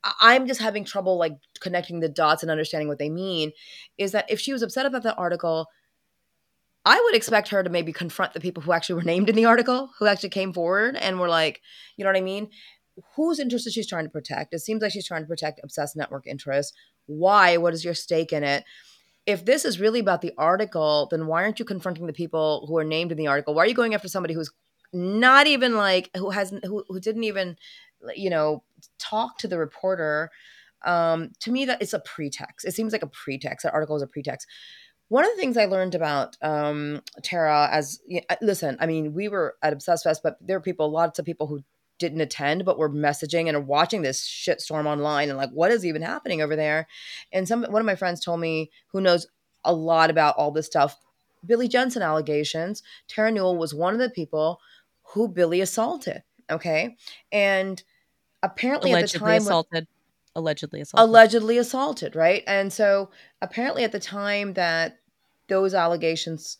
[0.02, 3.52] I'm just having trouble like connecting the dots and understanding what they mean.
[3.98, 5.66] Is that if she was upset about that article,
[6.84, 9.44] I would expect her to maybe confront the people who actually were named in the
[9.44, 11.60] article, who actually came forward and were like,
[11.96, 12.48] you know what I mean?
[13.16, 14.54] Whose interest is she trying to protect?
[14.54, 16.76] It seems like she's trying to protect Obsessed Network interests.
[17.06, 17.56] Why?
[17.58, 18.64] What is your stake in it?
[19.26, 22.78] If this is really about the article, then why aren't you confronting the people who
[22.78, 23.54] are named in the article?
[23.54, 24.50] Why are you going after somebody who's
[24.92, 27.56] not even like who hasn't who, who didn't even
[28.14, 28.62] you know
[28.98, 30.30] talk to the reporter
[30.84, 34.02] um to me that it's a pretext it seems like a pretext that article is
[34.02, 34.46] a pretext
[35.10, 38.00] one of the things I learned about um, Terra, as
[38.30, 41.24] uh, listen, I mean, we were at Obsessed Fest, but there are people, lots of
[41.24, 41.64] people who
[41.98, 45.84] didn't attend, but were messaging and are watching this shitstorm online and like, what is
[45.84, 46.86] even happening over there?
[47.32, 49.26] And some one of my friends told me, who knows
[49.64, 50.96] a lot about all this stuff,
[51.44, 52.82] Billy Jensen allegations.
[53.08, 54.60] Terra Newell was one of the people
[55.02, 56.22] who Billy assaulted.
[56.50, 56.96] Okay,
[57.32, 57.82] and
[58.42, 59.86] apparently at the Allegedly time when- assaulted.
[60.36, 61.08] Allegedly assaulted.
[61.08, 62.44] allegedly assaulted, right?
[62.46, 63.10] And so
[63.42, 65.00] apparently at the time that
[65.48, 66.56] those allegations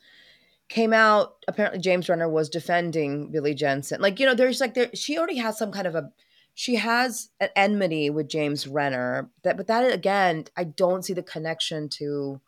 [0.69, 4.01] came out, apparently James Renner was defending Billy Jensen.
[4.01, 6.11] Like, you know, there's like there she already has some kind of a
[6.53, 9.31] she has an enmity with James Renner.
[9.45, 12.41] That but that again, I don't see the connection to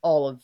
[0.00, 0.40] all of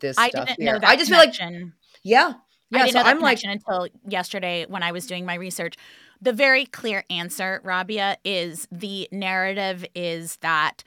[0.00, 0.74] this I stuff didn't here.
[0.74, 1.72] know that I just feel like connection.
[2.02, 2.34] yeah.
[2.72, 5.76] I didn't so know that I'm like- until yesterday when I was doing my research.
[6.22, 10.84] The very clear answer, Rabia, is the narrative is that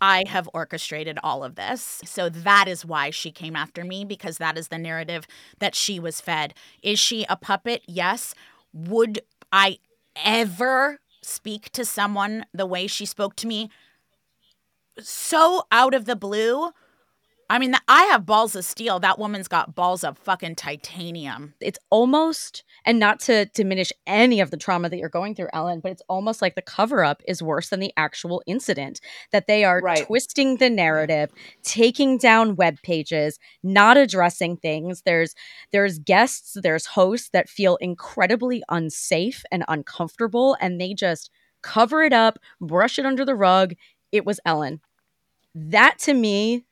[0.00, 2.00] I have orchestrated all of this.
[2.04, 5.26] So that is why she came after me because that is the narrative
[5.58, 6.54] that she was fed.
[6.82, 7.82] Is she a puppet?
[7.86, 8.34] Yes.
[8.72, 9.78] Would I
[10.22, 13.70] ever speak to someone the way she spoke to me?
[15.00, 16.70] So out of the blue.
[17.48, 18.98] I mean, I have balls of steel.
[18.98, 21.54] That woman's got balls of fucking titanium.
[21.60, 25.80] it's almost and not to diminish any of the trauma that you're going through ellyn
[25.82, 29.00] but it's almost like the cover up is worse than the actual incident
[29.32, 30.04] that they are Right.
[30.06, 31.30] twisting the narrative
[31.62, 35.34] taking down web pages not addressing things there's
[35.72, 41.30] there's guests there's hosts that feel incredibly unsafe and uncomfortable and they just
[41.62, 43.74] cover it up brush it under the rug
[44.12, 44.80] it was ellyn
[45.54, 46.64] that to me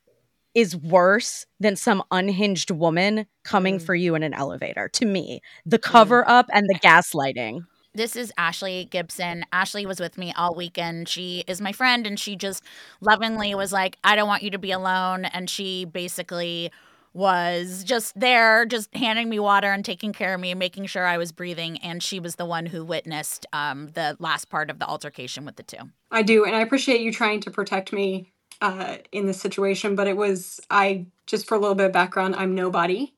[0.55, 4.89] is worse than some unhinged woman coming for you in an elevator.
[4.89, 7.67] To me, the cover up and the gaslighting.
[7.97, 9.45] This is Ashleigh Gibson.
[9.53, 11.09] Ashleigh was with me all weekend.
[11.09, 12.65] She is my friend and she just
[13.01, 15.27] lovingly was like, I don't want you to be alone.
[15.27, 16.73] And she basically
[17.13, 21.17] was just there, just handing me water and taking care of me, making sure I
[21.17, 21.79] was breathing.
[21.79, 25.55] And she was the one who witnessed um, the last part of the altercation with
[25.55, 25.79] the two.
[26.11, 28.33] I do, and I appreciate you trying to protect me
[28.65, 29.95] uh, in this situation.
[29.95, 32.35] But it was I just for a little bit of background.
[32.37, 33.13] I'm nobody.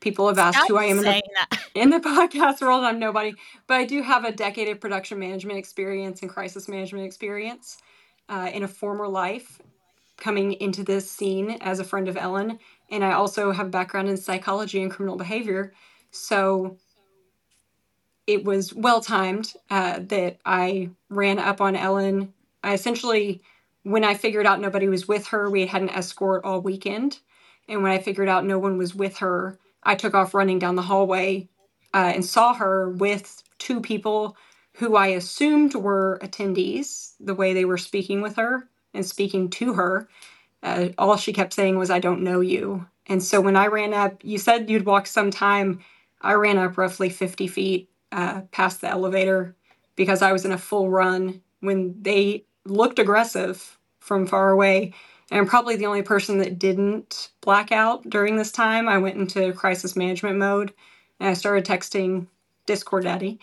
[0.00, 1.22] People have asked who I am in the,
[1.74, 2.84] in the podcast world.
[2.84, 3.34] I'm nobody,
[3.66, 7.78] but I do have a decade of production management experience and crisis management experience
[8.28, 9.60] uh, in a former life.
[10.18, 12.58] Coming into this scene as a friend of Ellyn,
[12.90, 15.74] and I also have a background in psychology and criminal behavior.
[16.10, 16.78] So
[18.26, 22.32] it was well timed uh, that I ran up on Ellyn.
[22.64, 23.42] I essentially,
[23.86, 27.20] when I figured out nobody was with her, we had an escort all weekend.
[27.68, 30.74] And when I figured out no one was with her, I took off running down
[30.74, 31.48] the hallway
[31.94, 34.36] uh, and saw her with two people
[34.74, 39.74] who I assumed were attendees, the way they were speaking with her and speaking to
[39.74, 40.08] her.
[40.64, 42.88] Uh, all she kept saying was, I don't know you.
[43.06, 45.78] And so when I ran up, you said you'd walk some time.
[46.20, 49.54] I ran up roughly 50 feet uh, past the elevator
[49.94, 53.75] because I was in a full run when they looked aggressive
[54.06, 54.94] from far away.
[55.30, 58.88] And I'm probably the only person that didn't black out during this time.
[58.88, 60.72] I went into crisis management mode
[61.20, 62.28] and I started texting
[62.66, 63.40] Discord Daddy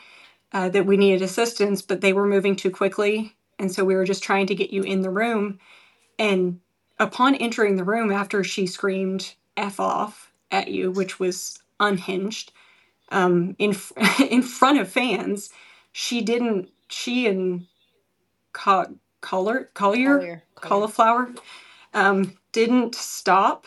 [0.53, 3.35] uh, that we needed assistance, but they were moving too quickly.
[3.59, 5.59] And so we were just trying to get you in the room.
[6.19, 6.61] And
[6.99, 12.53] upon entering the room, after she screamed F off at you, which was unhinged,
[13.11, 13.75] um, in
[14.29, 15.49] in front of fans,
[15.93, 16.69] she didn't.
[16.89, 17.67] She and
[18.53, 20.43] Co- Collar Collier, Collier.
[20.55, 21.29] cauliflower
[21.93, 23.65] um, didn't stop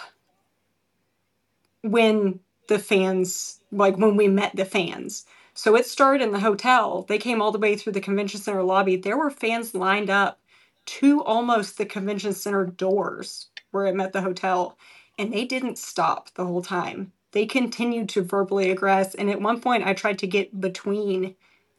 [1.81, 2.39] when
[2.69, 5.25] the fans like when we met the fans.
[5.55, 7.07] So it started in the hotel.
[7.09, 8.97] They came all the way through the convention center lobby.
[8.97, 10.39] There were fans lined up
[10.87, 14.77] to almost the convention center doors where it met the hotel,
[15.19, 17.13] and they didn't stop the whole time.
[17.33, 21.35] They continued to verbally aggress, and at one point, I tried to get between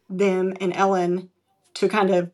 [0.10, 1.30] them and Ellyn
[1.76, 2.32] to kind of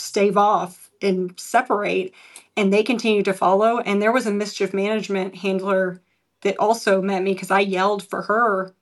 [0.00, 2.14] stave off and separate,
[2.56, 3.78] and they continued to follow.
[3.80, 6.02] And there was a mischief management handler
[6.42, 8.74] that also met me because I yelled for her,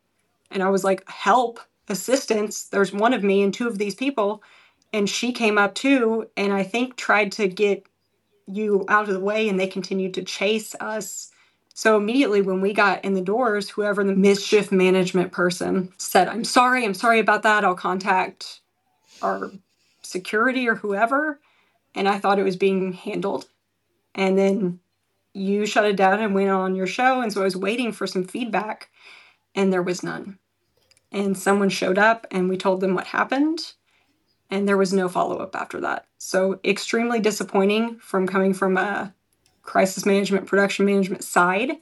[0.50, 1.60] and I was like, "Help!
[1.88, 2.64] Assistance!
[2.64, 4.42] There's one of me and two of these people."
[4.92, 7.86] And she came up too, and I think tried to get
[8.46, 11.30] you out of the way, and they continued to chase us.
[11.74, 16.44] So immediately when we got in the doors, whoever the mischief management person said, I'm
[16.44, 17.64] sorry, I'm sorry about that.
[17.64, 18.60] I'll contact
[19.22, 19.52] our
[20.06, 21.40] security or whoever.
[21.94, 23.48] And I thought it was being handled.
[24.14, 24.80] And then
[25.32, 27.20] you shut it down and went on your show.
[27.20, 28.90] And so I was waiting for some feedback,
[29.54, 30.38] and there was none.
[31.12, 33.72] And someone showed up, and we told them what happened.
[34.50, 36.06] And there was no follow up after that.
[36.18, 39.14] So extremely disappointing from coming from a
[39.62, 41.72] crisis management, production management side.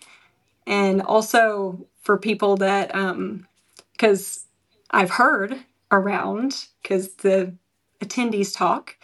[0.66, 3.46] And also for people that, um,
[3.92, 4.46] because
[4.90, 5.56] I've heard
[5.90, 7.55] around, because the
[8.01, 8.97] attendees talk.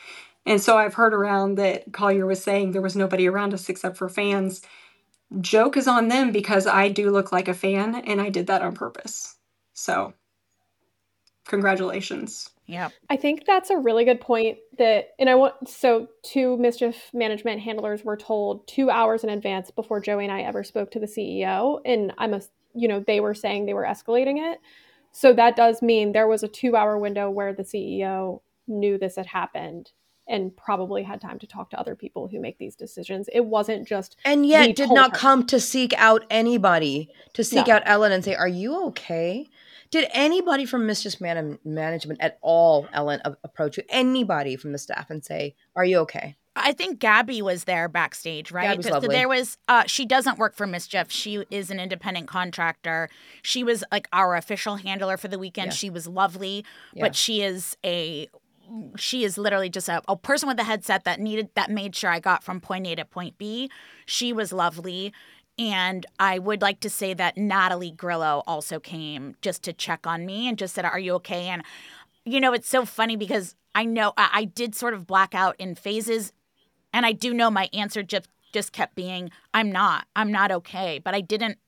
[0.46, 3.96] And so I've heard around that Collier was saying there was nobody around us except
[3.96, 4.62] for fans.
[5.40, 8.62] Joke is on them because I do look like a fan and I did that
[8.62, 9.36] on purpose.
[9.74, 10.14] So,
[11.46, 12.50] congratulations.
[12.66, 12.90] Yeah.
[13.08, 17.60] I think that's a really good point that and I want so two mischief management
[17.60, 21.06] handlers were told 2 hours in advance before Joey and I ever spoke to the
[21.06, 22.42] CEO and I'm a
[22.72, 24.60] you know they were saying they were escalating it.
[25.10, 29.16] So that does mean there was a 2 hour window where the CEO knew this
[29.16, 29.90] had happened
[30.28, 33.28] and probably had time to talk to other people who make these decisions.
[33.32, 35.16] It wasn't just and we yet did not her.
[35.16, 37.74] come to seek out anybody to seek No.
[37.74, 39.48] out Ellyn and say, "Are you okay?"
[39.90, 43.82] Did anybody from Mistress Man- Management at all, Ellyn, a- approach you?
[43.88, 48.52] Anybody from the staff and say, "Are you okay?" I think Gabby was there backstage,
[48.52, 48.68] right?
[48.70, 49.08] Gabby's So lovely.
[49.16, 51.10] there was uh she doesn't work for Mischief.
[51.10, 53.08] She is an independent contractor.
[53.42, 55.68] She was like our official handler for the weekend.
[55.72, 55.74] Yeah.
[55.76, 56.64] She was lovely,
[56.94, 57.04] Yeah.
[57.06, 58.28] but she is a
[58.96, 62.10] she is literally just a, a person with a headset that needed that made sure
[62.10, 63.70] I got from point A to point B.
[64.06, 65.12] She was lovely.
[65.58, 70.24] And I would like to say that Natalie Grillo also came just to check on
[70.24, 71.48] me and just said, Are you okay?
[71.48, 71.62] And
[72.24, 75.56] you know, it's so funny because I know I, I did sort of black out
[75.58, 76.32] in phases
[76.92, 80.06] and I do know my answer just just kept being, I'm not.
[80.16, 80.98] I'm not okay.
[80.98, 81.58] But I didn't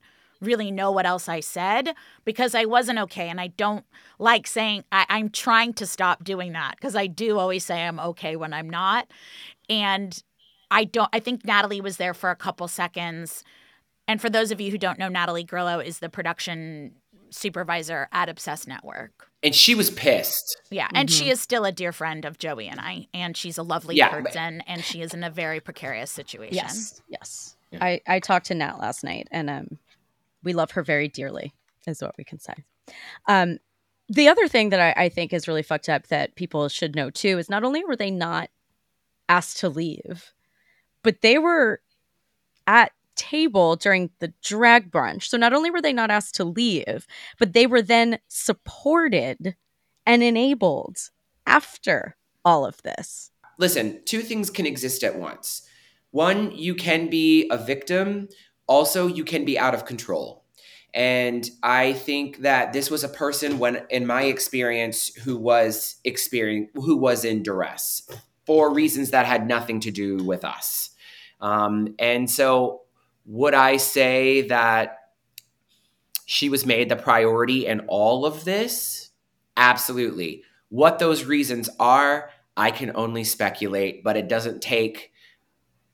[0.42, 1.94] really know what else I said
[2.24, 3.28] because I wasn't okay.
[3.28, 3.84] And I don't
[4.18, 8.00] like saying I, I'm trying to stop doing that because I do always say I'm
[8.00, 9.08] okay when I'm not.
[9.70, 10.22] And
[10.70, 13.44] I don't I think Natalie was there for a couple seconds.
[14.08, 16.92] And for those of you who don't know, Natalie Grillo is the production
[17.30, 19.28] supervisor at Obsessed Network.
[19.44, 20.60] And she was pissed.
[20.70, 23.62] Yeah, and she is still a dear friend of Joey and I, and she's a
[23.62, 26.54] lovely Yeah, but- person, and she is in a very precarious situation.
[26.54, 27.56] Yes, yes.
[27.80, 29.78] I I talked to Nat last night, and um,
[30.42, 31.54] we love her very dearly,
[31.86, 32.54] is what we can say.
[33.26, 33.58] Um,
[34.08, 37.10] the other thing that I, I think is really fucked up that people should know
[37.10, 38.50] too is not only were they not
[39.28, 40.32] asked to leave,
[41.02, 41.80] but they were
[42.66, 45.24] at table during the drag brunch.
[45.24, 47.06] So not only were they not asked to leave,
[47.38, 49.56] but they were then supported
[50.06, 50.98] and enabled
[51.46, 53.30] after all of this.
[53.58, 55.68] Listen, two things can exist at once.
[56.10, 58.28] One, you can be a victim.
[58.72, 60.46] Also, you can be out of control.
[60.94, 66.70] And I think that this was a person when in my experience who was experience
[66.74, 68.08] who was in duress
[68.46, 70.88] for reasons that had nothing to do with us.
[71.38, 72.80] Um, and so
[73.26, 74.96] would I say that
[76.24, 79.10] she was made the priority in all of this?
[79.54, 80.44] Absolutely.
[80.70, 85.11] What those reasons are, I can only speculate, but it doesn't take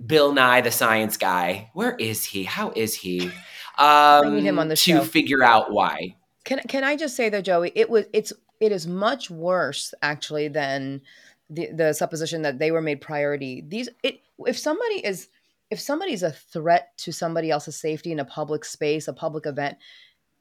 [0.05, 1.71] Bill Nye, the science guy.
[1.75, 2.45] Where is he?
[2.45, 3.31] How is he?
[3.79, 5.05] Um, need him on the to show.
[5.05, 6.17] figure out why.
[6.45, 10.49] Can can I just say though, Joey, it was it's it is much worse actually
[10.49, 11.03] than
[11.51, 13.65] the the supposition that they were made priority.
[13.67, 15.29] These it if somebody is
[15.71, 19.77] if somebody's a threat to somebody else's safety in a public space, a public event,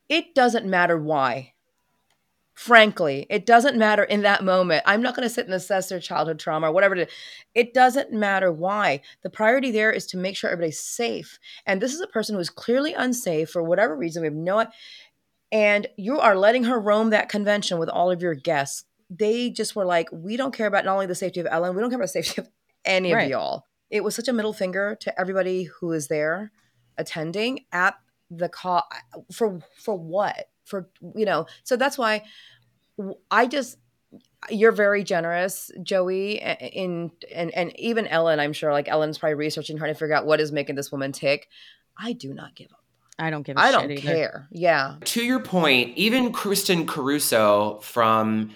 [0.09, 1.53] it doesn't matter why.
[2.57, 4.81] Frankly, it doesn't matter in that moment.
[4.87, 6.95] I'm not going to sit and assess their childhood trauma or whatever.
[6.95, 7.13] It, is.
[7.53, 9.01] it doesn't matter why.
[9.21, 11.37] The priority there is to make sure everybody's safe.
[11.67, 14.23] And this is a person who is clearly unsafe for whatever reason.
[14.23, 14.65] We have no
[15.51, 18.85] and you are letting her roam that convention with all of your guests.
[19.11, 21.81] They just were like, we don't care about not only the safety of Ellyn, we
[21.81, 22.49] don't care about the safety of
[22.85, 23.25] any Right.
[23.25, 23.65] of y'all.
[23.91, 26.51] It was such a middle finger to everybody who is there
[26.97, 27.93] attending at
[28.31, 28.83] the call
[29.31, 32.23] for for what for you know so that's why
[33.31, 33.77] i just
[34.49, 39.77] you're very generous joey in and and even ellyn i'm sure like ellyn's probably researching
[39.77, 41.47] trying to figure out what is making this woman tick
[41.97, 42.83] i do not give up
[43.19, 44.01] I don't give a i shit I don't either.
[44.01, 48.51] care yeah To your point, even Kristen Caruso from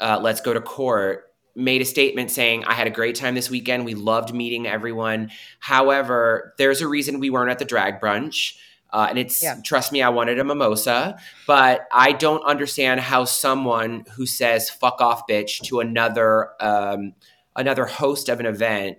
[0.00, 3.50] uh, Let's Go to Court made a statement saying, I had a great time this
[3.50, 3.84] weekend.
[3.84, 5.30] We loved meeting everyone.
[5.58, 8.56] However, there's a reason we weren't at the drag brunch.
[8.90, 9.56] Uh, and it's, Yeah.
[9.64, 15.00] trust me, I wanted a mimosa, but I don't understand how someone who says "fuck
[15.00, 17.12] off, bitch" to another um,
[17.56, 18.98] another host of an event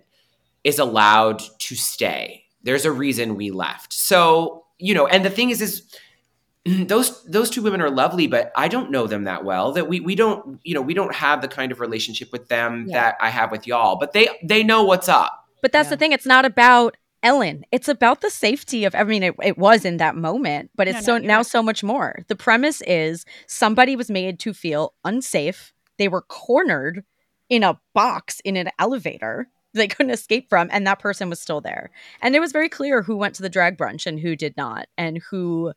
[0.64, 2.44] is allowed to stay.
[2.64, 3.94] There's a reason we left.
[3.94, 5.84] So you know, and the thing is, is
[6.66, 9.72] those those two women are lovely, but I don't know them that well.
[9.72, 12.86] That we we don't you know we don't have the kind of relationship with them
[12.88, 13.02] Yeah.
[13.02, 13.95] that I have with y'all.
[13.98, 15.34] But they they know what's up.
[15.61, 15.91] But that's Yeah.
[15.91, 16.11] the thing.
[16.11, 17.64] It's not about Ellyn.
[17.72, 18.96] It's about the safety of.
[18.96, 21.46] I mean, it, it was in that moment, but it's No, no, so now right.
[21.46, 22.20] so much more.
[22.28, 25.74] The premise is somebody was made to feel unsafe.
[25.98, 27.04] They were cornered
[27.50, 31.62] in a box in an elevator they couldn't escape from, and that person was still
[31.62, 31.91] there.
[32.24, 34.88] And it was very clear who went to the drag brunch and who did not,
[34.98, 35.74] and who.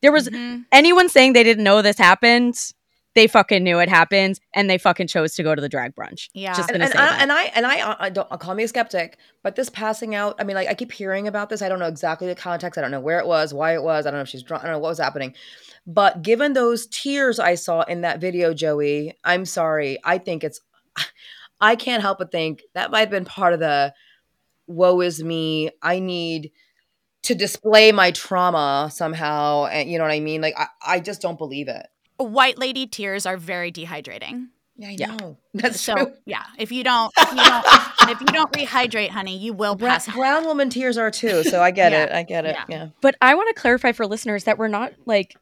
[0.00, 0.64] There was Mhm.
[0.72, 2.56] anyone saying they didn't know this happened.
[3.14, 6.28] They fucking knew it happened, and they fucking chose to go to the drag brunch.
[6.32, 6.54] Yeah.
[6.54, 7.22] Just and, gonna and say I, that.
[7.22, 10.36] and I and I uh, I don't call me a skeptic, but this passing out.
[10.38, 11.60] I mean, like I keep hearing about this.
[11.62, 12.78] I don't know exactly the context.
[12.78, 14.06] I don't know where it was, why it was.
[14.06, 14.64] I don't know if she's drunk.
[14.64, 15.34] I don't know what was happening.
[15.86, 19.98] But given those tears I saw in that video, Joey, I'm sorry.
[20.04, 20.60] I think it's.
[21.60, 23.94] I can't help but think that might have been part of the
[24.66, 25.70] woe is me.
[25.80, 26.50] I need
[27.22, 30.40] to display my trauma somehow, and you know what I mean.
[30.40, 31.86] Like I, I just don't believe it.
[32.18, 34.48] White lady tears are very dehydrating.
[34.76, 35.14] Yeah, I Yeah.
[35.16, 35.36] know.
[35.54, 36.12] That's so true.
[36.24, 37.64] yeah, if you don't, if you don't,
[38.10, 40.14] if you don't rehydrate, honey, you will Brown, pass out.
[40.14, 42.04] brown woman tears are too, so I get Yeah.
[42.04, 42.12] it.
[42.12, 42.56] I get it.
[42.56, 42.64] Yeah.
[42.68, 42.88] Yeah.
[43.00, 45.36] But I want to clarify for listeners that we're not like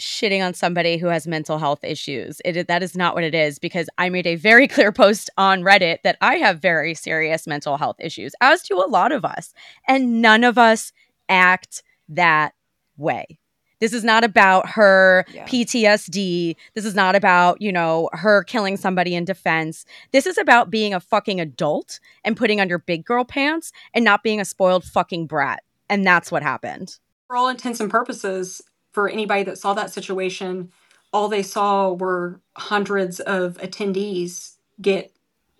[0.00, 2.40] shitting on somebody who has mental health issues.
[2.44, 5.62] It that is not what it is because I made a very clear post on
[5.62, 9.52] Reddit that I have very serious mental health issues, as do a lot of us,
[9.86, 10.92] and none of us
[11.28, 12.54] act that
[12.96, 13.38] way.
[13.80, 15.46] This is not about her Yeah.
[15.46, 16.56] PTSD.
[16.74, 19.84] This is not about, you know, her killing somebody in defense.
[20.12, 24.04] This is about being a fucking adult and putting on your big girl pants and
[24.04, 25.62] not being a spoiled fucking brat.
[25.88, 26.98] And that's what happened.
[27.28, 30.72] For all intents and purposes, for anybody that saw that situation,
[31.12, 35.12] all they saw were hundreds of attendees get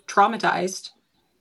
[0.07, 0.91] traumatized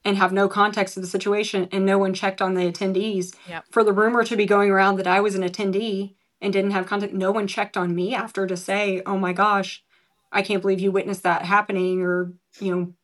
[0.04, 3.34] and have no context of the situation, and no one checked on the attendees.
[3.48, 3.64] Yep.
[3.70, 6.86] For the rumor to be going around that I was an attendee and didn't have
[6.86, 9.84] contact, no one checked on me after to say, "Oh my gosh,
[10.30, 12.94] I can't believe you witnessed that happening," or you know,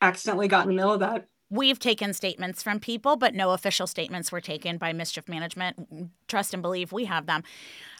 [0.00, 1.28] accidentally got in the middle of that.
[1.48, 6.10] We've taken statements from people, but no official statements were taken by Mischief Management.
[6.26, 7.44] Trust and believe we have them.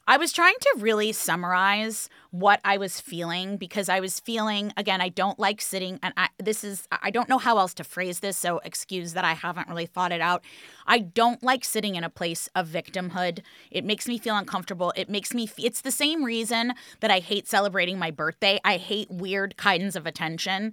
[0.08, 5.00] I was trying to really summarize what I was feeling because I was feeling again
[5.00, 8.20] I don't like sitting and I this is I don't know how else to phrase
[8.20, 10.44] this so excuse that I haven't really thought it out.
[10.86, 13.40] I don't like sitting in a place of victimhood.
[13.72, 14.92] It makes me feel uncomfortable.
[14.94, 18.60] It makes me it's the same reason that I hate celebrating my birthday.
[18.64, 20.72] I hate weird kinds of attention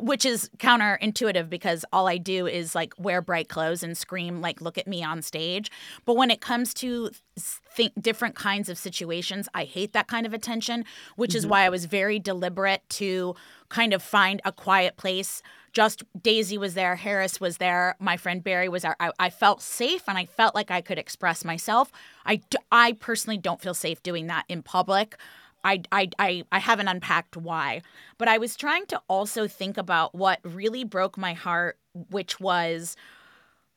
[0.00, 4.60] which is counterintuitive because all I do is like wear bright clothes and scream like
[4.60, 5.70] look at me on stage.
[6.04, 10.34] But when it comes to think different kinds of situations, I hate that kind of
[10.34, 10.84] attention,
[11.16, 11.52] which is mm-hmm.
[11.52, 13.34] why I was very deliberate to
[13.70, 15.42] kind of find a quiet place.
[15.72, 18.96] Just Daisy was there, Harris was there, my friend Barry was there.
[19.00, 21.92] I, I felt safe and I felt like I could express myself.
[22.26, 25.16] I, d- I personally don't feel safe doing that in public.
[25.64, 27.82] I, I, I, I haven't unpacked why,
[28.16, 31.78] but I was trying to also think about what really broke my heart,
[32.10, 32.96] which was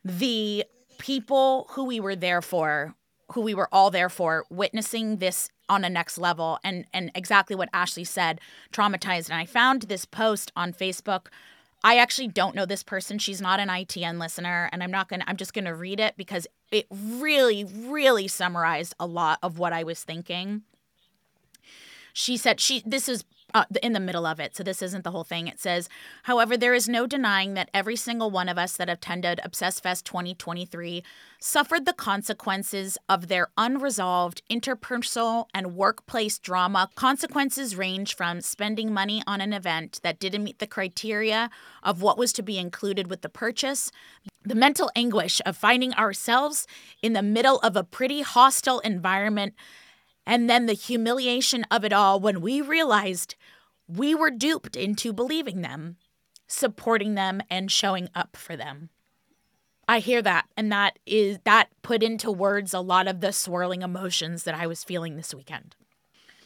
[0.03, 0.65] the
[0.97, 2.95] people who we were there for,
[3.33, 7.55] who we were all there for, witnessing this on a next level and and exactly
[7.55, 8.41] what Ashleigh said,
[8.73, 9.29] traumatized.
[9.29, 11.27] And I found this post on Facebook.
[11.83, 13.17] I actually don't know this person.
[13.17, 15.23] She's not an ITN listener, and I'm not gonna.
[15.27, 19.83] I'm just gonna read it because it really, really summarized a lot of what I
[19.83, 20.63] was thinking
[22.13, 23.23] she said she this is
[23.53, 25.47] uh, in the middle of it so this isn't the whole thing.
[25.47, 25.89] It says
[26.23, 30.05] however there is no denying that every single one of us that attended obsessed fest
[30.05, 31.03] 2023
[31.39, 36.89] suffered the consequences of their unresolved interpersonal and workplace drama.
[36.95, 41.49] Consequences range from spending money on an event that didn't meet the criteria
[41.83, 43.91] of what was to be included with the purchase
[44.43, 46.65] the mental anguish of finding ourselves
[47.01, 49.53] in the middle of a pretty hostile environment
[50.25, 53.35] and then the humiliation of it all when we realized
[53.87, 55.97] we were duped into believing them,
[56.47, 58.89] supporting them, and showing up for them.
[59.87, 63.81] I hear that, and that is that put into words a lot of the swirling
[63.81, 65.75] emotions that I was feeling this weekend.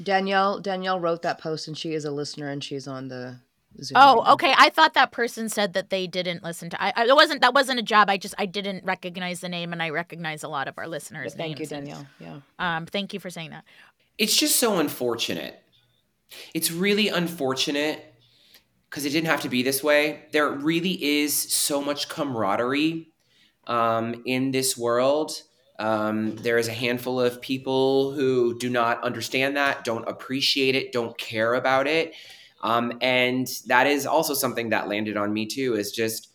[0.01, 3.37] Danielle Danielle wrote that post and she is a listener and she's on the
[3.81, 3.97] Zoom.
[3.99, 4.33] Oh, now.
[4.33, 4.53] okay.
[4.57, 6.81] I thought that person said that they didn't listen to.
[6.81, 8.09] I, I it wasn't that wasn't a job.
[8.09, 11.33] I just I didn't recognize the name, and I recognize a lot of our listeners'
[11.33, 11.71] Thank you, names.
[11.71, 12.07] and- Danielle.
[12.19, 12.39] Yeah.
[12.77, 13.63] Um, thank you for saying that.
[14.17, 15.61] It's just so unfortunate.
[16.53, 18.13] It's really unfortunate
[18.89, 20.23] because it didn't have to be this way.
[20.31, 23.11] There really is so much camaraderie
[23.67, 25.41] um, in this world.
[25.77, 30.93] Um, there is a handful of people who do not understand that, don't appreciate it,
[30.93, 32.13] don't care about it.
[32.65, 36.31] Um, and that is also something that landed on me too is just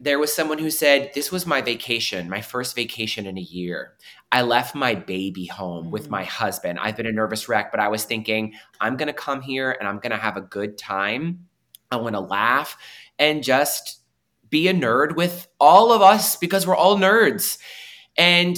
[0.00, 3.98] there was someone who said, This was my vacation, my first vacation in a year.
[4.32, 6.78] I left my baby home with my husband.
[6.80, 9.86] I've been a nervous wreck, but I was thinking, I'm going to come here and
[9.86, 11.46] I'm going to have a good time.
[11.90, 12.78] I want to laugh
[13.18, 14.00] and just
[14.48, 17.58] be a nerd with all of us because we're all nerds.
[18.16, 18.56] And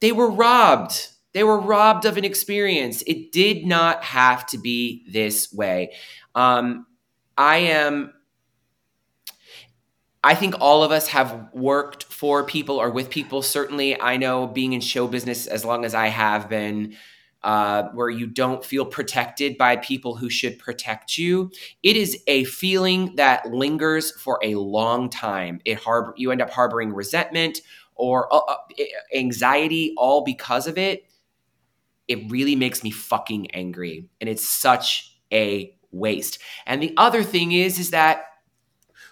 [0.00, 1.08] they were robbed.
[1.32, 3.02] They were robbed of an experience.
[3.06, 5.94] It did not have to be this way.
[6.34, 6.86] Um,
[7.36, 8.12] I am
[10.24, 13.42] I think all of us have worked for people or with people.
[13.42, 16.96] Certainly, I know being in show business as long as I have been,
[17.42, 21.50] uh, where you don't feel protected by people who should protect you.
[21.82, 25.60] It is a feeling that lingers for a long time.
[25.64, 27.60] It harbor you end up harboring resentment
[27.96, 28.56] or uh, uh,
[29.12, 31.04] anxiety, all because of it.
[32.12, 36.38] It really makes me fucking angry, and it's such a waste.
[36.66, 38.24] And the other thing is, is that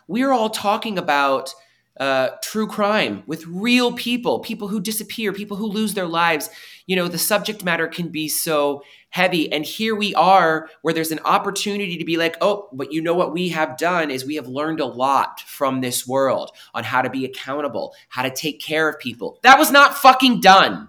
[0.07, 1.55] we're all talking about
[1.99, 6.49] uh, true crime with real people, people who disappear, people who lose their lives.
[6.87, 9.53] You know, the subject matter can be so heavy.
[9.53, 13.15] And here we are, where there's an opportunity to be like, oh, but you know
[13.15, 17.03] what we have done is we have learned a lot from this world on how
[17.03, 19.39] to be accountable, how to take care of people.
[19.43, 20.89] That was not fucking done.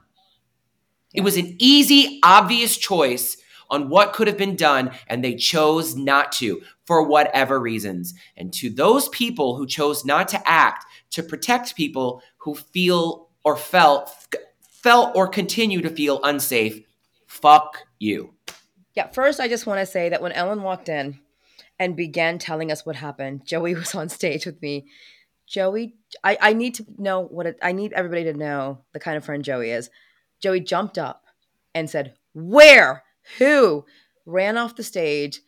[1.14, 3.38] It was an easy, obvious choice
[3.70, 8.14] on what could have been done, and they chose not to for whatever reasons.
[8.36, 13.56] And to those people who chose not to act to protect people who feel or
[13.56, 14.10] felt
[14.82, 16.82] felt or continue to feel unsafe,
[17.28, 18.34] fuck you.
[18.96, 21.20] Yeah, first I just want to say that when Ellyn walked in
[21.80, 24.88] and began telling us what happened, Joey was on stage with me.
[25.48, 29.18] Joey, I, I need to know what it, I need everybody to know the kind
[29.18, 29.90] of friend Joey is.
[30.42, 31.24] Joey jumped up
[31.74, 33.04] and said, Where?
[33.38, 33.86] Who?
[34.26, 35.42] Ran off the stage,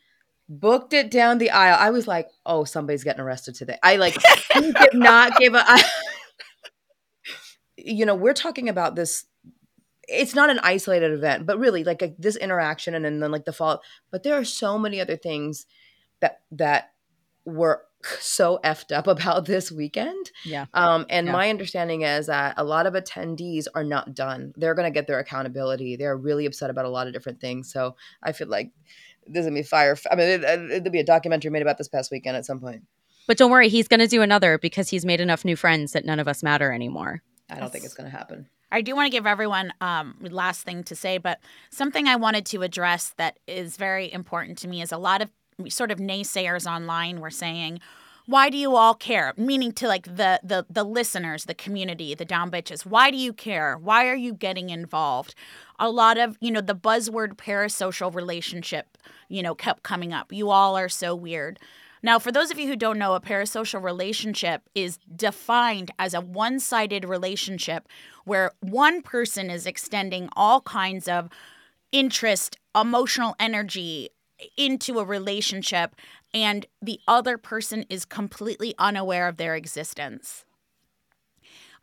[0.47, 1.77] booked it down the aisle.
[1.79, 3.77] I was like, Oh, somebody's getting arrested today.
[3.83, 4.15] I like,
[4.53, 5.63] did not give a.
[5.65, 5.83] I,
[7.77, 9.25] you know, we're talking about this.
[10.07, 13.45] It's not an isolated event, but really like a, this interaction and then, then like
[13.45, 13.81] the fall.
[14.11, 15.65] But there are so many other things
[16.19, 16.91] that that
[17.45, 17.83] were
[18.19, 20.31] so effed up about this weekend.
[20.43, 20.65] Yeah.
[20.73, 21.33] Um, and Yeah.
[21.33, 24.53] my understanding is that a lot of attendees are not done.
[24.55, 25.95] They're going to get their accountability.
[25.95, 27.71] They're really upset about a lot of different things.
[27.71, 28.71] So I feel like
[29.25, 29.97] there's going to be fire.
[30.11, 32.59] I mean, it, it, there'll be a documentary made about this past weekend at some
[32.59, 32.83] point.
[33.25, 36.03] But don't worry, he's going to do another because he's made enough new friends that
[36.05, 37.21] none of us matter anymore.
[37.49, 38.47] I don't think it's going to happen.
[38.71, 41.39] I do want to give everyone um, last thing to say, but
[41.69, 45.29] something I wanted to address that is very important to me is a lot of
[45.69, 47.79] sort of naysayers online were saying,
[48.25, 52.25] "Why do you all care?" Meaning to like the the the listeners, the community, the
[52.25, 52.85] down bitches.
[52.85, 53.77] Why do you care?
[53.77, 55.35] Why are you getting involved?
[55.79, 58.97] A lot of you know the buzzword parasocial relationship,
[59.29, 60.31] you know, kept coming up.
[60.31, 61.59] You all are so weird.
[62.05, 66.19] Now, for those of you who don't know, a parasocial relationship is defined as a
[66.19, 67.87] one sided relationship
[68.25, 71.29] where one person is extending all kinds of
[71.93, 74.09] interest, emotional energy
[74.57, 75.95] into a relationship,
[76.33, 80.45] and the other person is completely unaware of their existence.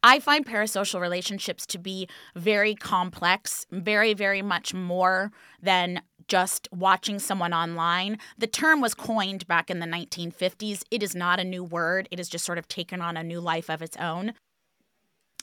[0.02, 5.30] I find parasocial relationships to be very complex, very, very much more
[5.62, 8.18] than just watching someone online.
[8.38, 10.84] The term was coined back in the 1950s.
[10.90, 13.40] It is not a new word, it has just sort of taken on a new
[13.40, 14.32] life of its own.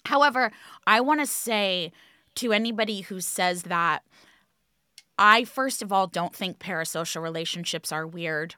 [0.05, 0.51] However,
[0.87, 1.91] I want to say
[2.35, 4.03] to anybody who says that,
[5.17, 8.55] I first of all don't think parasocial relationships are weird.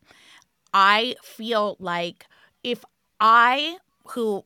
[0.73, 2.25] I feel like
[2.63, 2.83] if
[3.19, 3.77] I,
[4.09, 4.43] who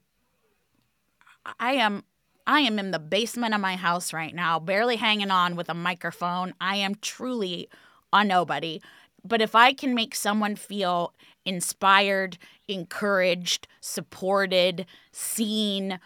[1.59, 2.03] I am
[2.45, 5.73] I am in the basement of my house right now, barely hanging on with a
[5.73, 6.53] microphone.
[6.59, 7.69] I am truly
[8.11, 8.81] a nobody.
[9.23, 11.13] But if I can make someone feel
[11.45, 12.37] inspired,
[12.67, 15.99] encouraged, supported, seen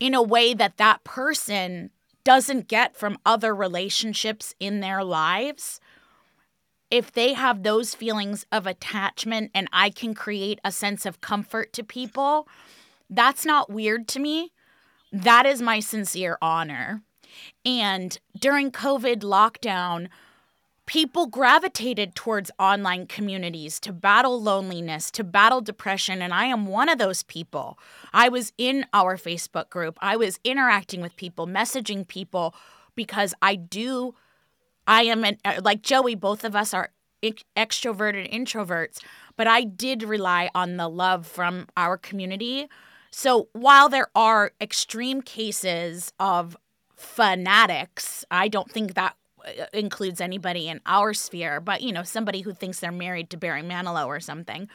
[0.00, 1.90] in a way that that person
[2.24, 5.80] doesn't get from other relationships in their lives,
[6.90, 11.72] if they have those feelings of attachment and I can create a sense of comfort
[11.72, 12.46] to people,
[13.08, 14.52] that's not weird to me.
[15.10, 17.02] That is my sincere honor.
[17.64, 20.08] And during COVID lockdown,
[20.92, 26.90] people gravitated towards online communities to battle loneliness, to battle depression, and I am one
[26.90, 27.78] of those people.
[28.12, 32.54] I was in our Facebook group, I was interacting with people, messaging people
[32.94, 34.14] because I do.
[34.86, 36.90] I am an, uh, like Joey, both of us are
[37.22, 38.98] extroverted introverts,
[39.38, 42.68] but I did rely on the love from our community.
[43.10, 46.54] So while there are extreme cases of
[46.94, 49.16] fanatics, I don't think that
[49.72, 53.62] includes anybody in our sphere, but you know, somebody who thinks they're married to Barry
[53.62, 54.68] Manilow or something.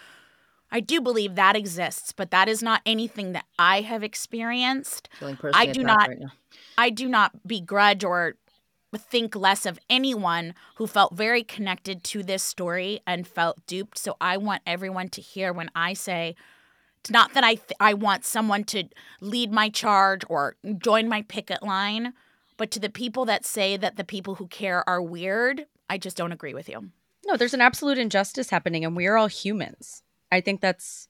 [0.72, 5.07] I do believe that exists, but that is not anything that I have experienced.
[5.53, 6.19] I do not right.
[6.77, 8.35] I do not begrudge or
[8.95, 13.98] think less of anyone who felt very connected to this story and felt duped.
[13.98, 16.35] So I want everyone to hear when I say
[16.99, 18.85] it's not that I th- I want someone to
[19.22, 22.14] lead my charge or join my picket line,
[22.58, 26.18] but to the people that say that the people who care are weird, I just
[26.18, 26.90] don't agree with you.
[27.26, 30.04] No, there's an absolute injustice happening, and we are all humans.
[30.32, 31.08] I think that's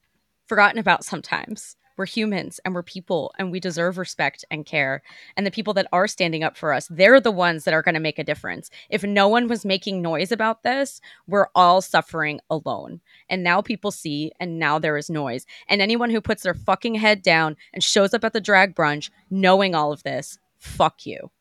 [0.48, 1.76] forgotten about sometimes.
[1.98, 5.02] We're humans and we're people, and we deserve respect and care.
[5.36, 7.96] And the people that are standing up for us, they're the ones that are going
[7.96, 8.70] to make a difference.
[8.90, 13.02] If no one was making noise about this, we're all suffering alone.
[13.30, 15.48] And now people see, and now there is noise.
[15.68, 19.10] And anyone who puts their fucking head down and shows up at the drag brunch
[19.32, 21.32] knowing all of this, fuck you.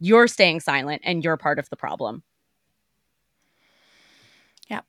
[0.00, 2.22] You're staying silent, and you're part of the problem.
[4.68, 4.80] Yeah.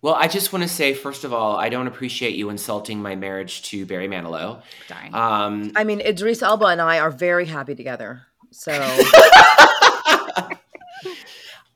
[0.00, 3.16] Well, I just want to say, first of all, I don't appreciate you insulting my
[3.16, 4.62] marriage to Barry Manilow.
[4.88, 5.08] Sorry.
[5.12, 8.22] Um, I mean, Idris Elba and I are very happy together.
[8.50, 8.72] So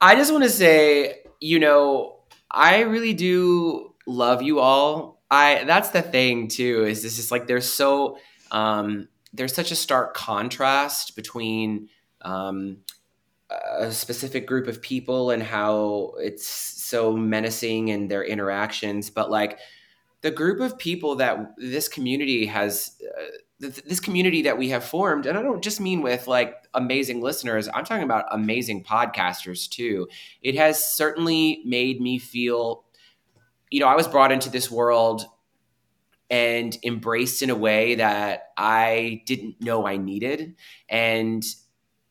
[0.01, 5.23] I just want to say, you know, I really do love you all.
[5.31, 8.19] I that's the thing too is this is like there's so
[8.51, 11.89] um, there's such a stark contrast between
[12.23, 12.79] um,
[13.51, 19.59] a specific group of people and how it's so menacing in their interactions, but like
[20.23, 23.01] the group of people that this community has.
[23.19, 23.25] Uh,
[23.61, 27.23] th- this community that we have formed and i don't just mean with like amazing
[27.23, 30.07] listeners i'm talking about amazing podcasters too
[30.43, 32.85] it has certainly made me feel
[33.71, 35.25] you know i was brought into this world
[36.29, 40.55] and embraced in a way that i didn't know i needed
[40.91, 41.45] and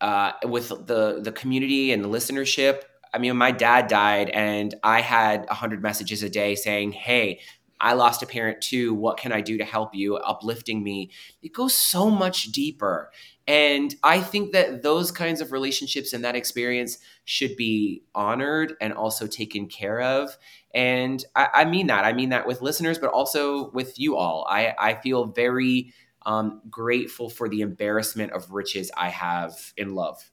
[0.02, 2.82] uh, with the the community and the listenership
[3.14, 7.40] i mean my dad died and i had a 100 messages a day saying hey
[7.80, 8.94] I lost a parent too.
[8.94, 10.16] What can I do to help you?
[10.18, 11.12] Uplifting me.
[11.42, 13.12] It goes so much deeper.
[13.48, 18.94] And I think that those kinds of relationships and that experience should be honored and
[18.94, 20.38] also taken care of.
[20.74, 22.06] And I, I mean that.
[22.06, 24.48] I mean that with listeners, but also with you all.
[24.50, 25.94] I, I feel very
[26.26, 30.24] um, grateful for the embarrassment of riches I have in love.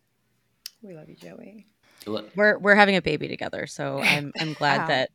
[0.82, 1.66] we love you, Joey.
[2.34, 4.86] We're we're having a baby together, so I'm I'm glad Wow.
[4.88, 5.10] that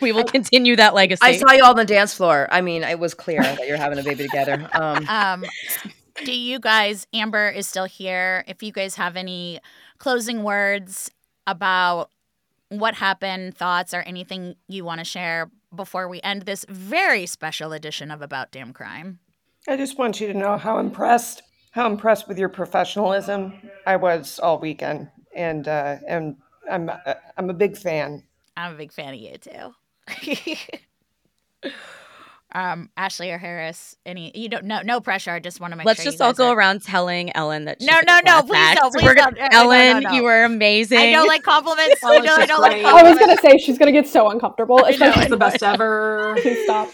[0.00, 1.20] we will continue that legacy.
[1.22, 2.48] I saw you all on the dance floor.
[2.50, 4.68] I mean, it was clear that you're having a baby together.
[4.74, 5.44] Um, Um,
[6.24, 8.44] do you guys, Amber is still here.
[8.48, 9.60] If you guys have any
[9.98, 11.10] closing words
[11.46, 12.10] about
[12.68, 17.72] what happened, thoughts, or anything you want to share before we end this very special
[17.72, 19.20] edition of About Damn Crime.
[19.68, 23.54] I just want you to know how impressed, how impressed with your professionalism
[23.86, 26.36] I was all weekend, and uh, and
[26.70, 28.24] I'm uh, I'm a big fan.
[28.56, 29.74] I'm a big fan of you too.
[32.54, 35.30] um, Ashleigh or Harris, any you don't no no pressure.
[35.30, 37.28] I just want to make Let's sure just you all guys go are- around telling
[37.30, 37.80] Ellyn that.
[37.80, 38.80] She's No, no, no, please act.
[38.80, 39.36] don't, please We're don't.
[39.36, 40.12] gonna- No, no, no, Ellyn, no.
[40.12, 40.98] you were amazing.
[40.98, 42.02] I don't like compliments.
[42.04, 42.84] I don't, I don't like great.
[42.84, 44.78] I was gonna say she's gonna get so uncomfortable.
[44.80, 46.36] It's Especially the best ever.
[46.42, 46.90] Please stop.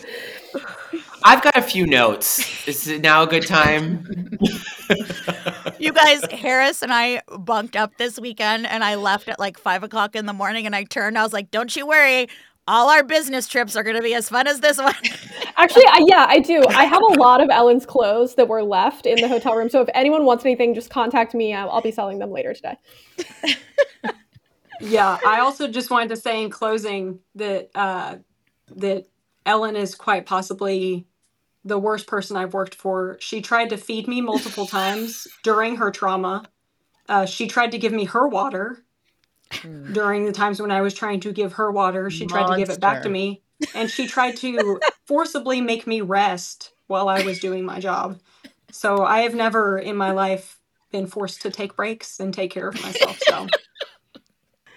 [1.23, 2.67] I've got a few notes.
[2.67, 4.07] Is it now a good time?
[5.79, 9.83] You guys, Harris and I bunked up this weekend, and I left at like five
[9.83, 10.67] o'clock in the morning.
[10.67, 12.29] And I turned, I was like, "Don't you worry,
[12.67, 14.95] all our business trips are going to be as fun as this one."
[15.57, 16.63] Actually, I, yeah, I do.
[16.71, 19.69] I have a lot of Ellyn's clothes that were left in the hotel room.
[19.69, 21.53] So if anyone wants anything, just contact me.
[21.55, 22.77] I'll, I'll be selling them later today.
[24.81, 28.17] Yeah, I also just wanted to say in closing that uh,
[28.77, 29.07] that
[29.45, 31.08] Ellyn is quite possibly
[31.69, 33.17] the worst person I've worked for.
[33.21, 36.45] She tried to feed me multiple times during her trauma.
[37.09, 38.85] Uh, she tried to give me her water
[39.93, 42.11] during the times when I was trying to give her water.
[42.11, 43.11] She tried to give it back to Monster.
[43.11, 43.43] me,
[43.75, 48.19] and she tried to forcibly make me rest while I was doing my job.
[48.71, 50.59] So I have never in my life
[50.93, 53.19] been forced to take breaks and take care of myself.
[53.21, 53.47] So.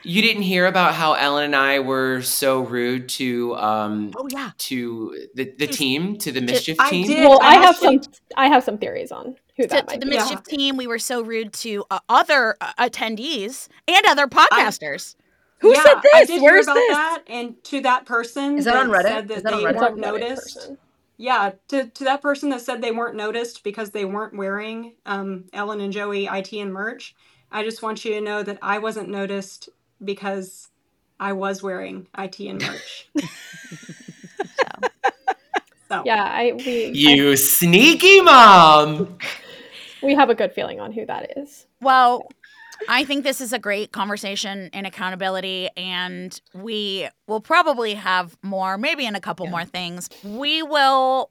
[0.03, 4.51] You didn't hear about how Ellyn and I were so rude to um oh yeah,
[4.57, 7.07] to the, the team, to the mischief I team.
[7.07, 7.27] did.
[7.27, 8.01] Well, I I have some.
[8.35, 10.11] I have some theories on who to, that to the be.
[10.11, 15.15] mischief team, we were so rude to uh, other uh, attendees and other podcasters.
[15.59, 16.27] Who yeah, said I this?
[16.27, 16.97] did Where's hear about this?
[16.97, 19.03] that, and to that person Is that on Reddit?
[19.03, 19.75] said that Is that on they Reddit?
[19.75, 20.55] Weren't noticed.
[20.55, 20.77] person.
[21.17, 25.45] Yeah, to, to that person that said they weren't noticed because they weren't wearing um,
[25.53, 27.15] Ellyn and Joey IT and merch,
[27.51, 29.69] I just want you to know that I wasn't noticed
[30.03, 30.69] because
[31.19, 33.09] I was wearing IT and merch.
[35.89, 39.17] so Yeah, I we I- You sneaky mom.
[40.03, 41.67] we have a good feeling on who that is.
[41.81, 42.27] Well,
[42.89, 48.77] I think this is a great conversation in accountability, and we will probably have more,
[48.77, 50.09] maybe in a couple more things.
[50.23, 51.29] We will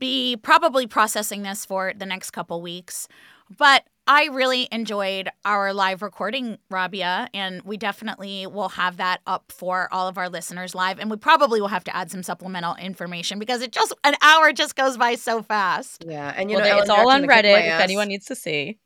[0.00, 3.06] be probably processing this for the next couple weeks,
[3.56, 9.52] but I really enjoyed our live recording, Rabia, and we definitely will have that up
[9.54, 10.98] for all of our listeners live.
[10.98, 14.52] And we probably will have to add some supplemental information because it just an hour
[14.54, 16.06] just goes by so fast.
[16.08, 17.82] yeah, and you well, know, they- it's all on actually gonna kick my Reddit if
[17.82, 18.78] anyone needs to see.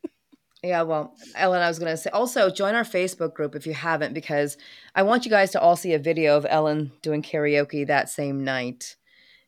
[0.65, 3.75] Yeah, well, Ellyn, I was going to say also join our Facebook group if you
[3.75, 4.57] haven't, because
[4.95, 8.45] I want you guys to all see a video of Ellyn doing karaoke that same
[8.45, 8.95] night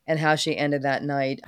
[0.09, 1.41] and how she ended that night.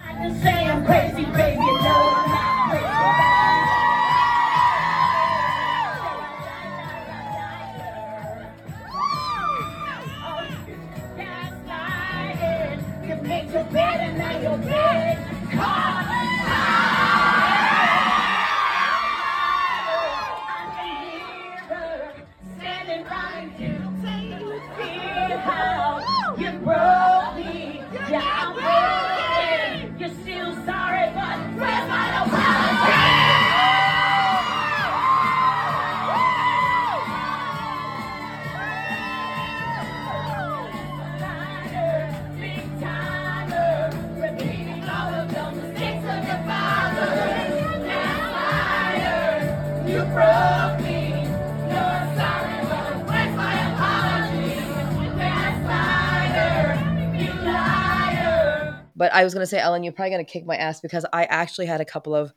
[58.96, 61.66] But I was gonna say, Ellyn, you're probably gonna kick my ass because I actually
[61.66, 62.32] had a couple of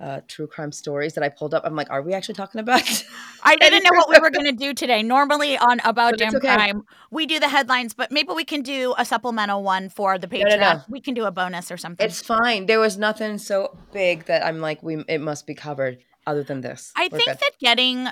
[0.00, 1.62] uh, true crime stories that I pulled up.
[1.64, 3.04] I'm like, are we actually talking about?
[3.42, 5.02] I didn't know what we were going to do today.
[5.02, 6.54] Normally on About Damn okay.
[6.54, 10.26] Crime, we do the headlines, but maybe we can do a supplemental one for the
[10.26, 10.48] Patreon.
[10.48, 10.80] no, no.
[10.88, 12.04] We can do a bonus or something.
[12.04, 12.66] it's fine.
[12.66, 15.98] There was nothing so big that I'm like, we it must be covered.
[16.26, 17.38] Other than this, I We're think good.
[17.38, 18.08] that getting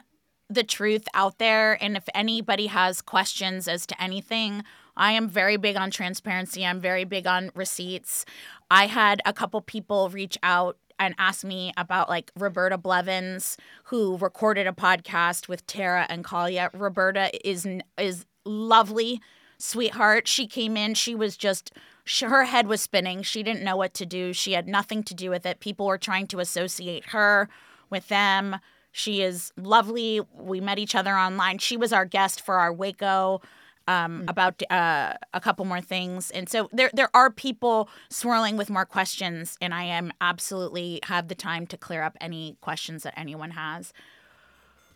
[0.48, 4.64] the truth out there, and if anybody has questions as to anything,
[4.98, 6.66] I am very big on transparency.
[6.66, 8.26] I'm very big on receipts.
[8.70, 14.18] I had a couple people reach out and ask me about like Roberta Blevins, who
[14.18, 16.70] recorded a podcast with Tara and Kalia.
[16.74, 17.66] Roberta is
[17.96, 19.20] is lovely,
[19.58, 20.26] sweetheart.
[20.26, 21.72] She came in, she was just
[22.20, 23.22] her head was spinning.
[23.22, 24.32] She didn't know what to do.
[24.32, 25.60] She had nothing to do with it.
[25.60, 27.48] People were trying to associate her
[27.90, 28.56] with them.
[28.90, 30.20] She is lovely.
[30.34, 31.58] We met each other online.
[31.58, 33.42] She was our guest for our Waco
[33.88, 38.70] um, about uh, a couple more things, and so there there are people swirling with
[38.70, 43.18] more questions, and I am absolutely have the time to clear up any questions that
[43.18, 43.92] anyone has.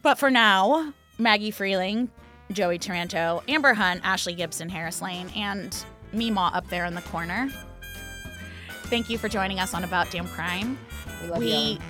[0.03, 2.09] But for now, Maggie Freleng,
[2.53, 7.49] Joey Taranto, Amber Hunt, Ashleigh Gibson, Harris Lane, and Meemaw up there in the corner.
[8.85, 10.79] Thank you for joining us on About Damn Crime.
[11.23, 11.39] we love.
[11.39, 11.81] We Ellyn.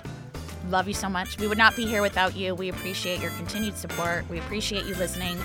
[0.70, 1.36] love you so much.
[1.40, 2.54] We would not be here without you.
[2.54, 4.28] We appreciate your continued support.
[4.30, 5.36] We appreciate you listening.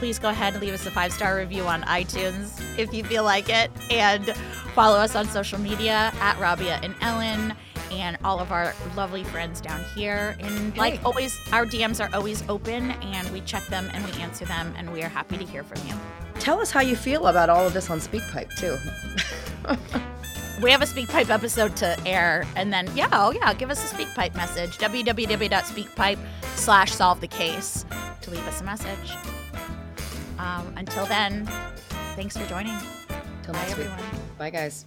[0.00, 3.22] Please go ahead and leave us a five star review on iTunes if you feel
[3.22, 3.70] like it.
[3.90, 4.34] And
[4.74, 7.54] follow us on social media at Rabia and Ellyn
[7.92, 10.36] and all of our lovely friends down here.
[10.40, 11.00] And like Hey.
[11.04, 14.72] always, our DMs are always open and we check them and we answer them.
[14.78, 15.94] And we are happy to hear from you.
[16.40, 18.78] Tell us how you feel about all of this on SpeakPipe too.
[20.62, 23.94] We have a SpeakPipe episode to air, and then yeah, oh yeah, give us a
[23.96, 24.76] SpeakPipe message.
[24.76, 26.18] www.speakpipe
[26.54, 27.86] slash solve the case
[28.20, 29.16] to leave us a message.
[30.40, 31.46] Um, until then,
[32.16, 32.78] thanks for joining.
[33.42, 33.86] Till Bye next week.
[33.86, 34.20] everyone.
[34.38, 34.86] Bye guys.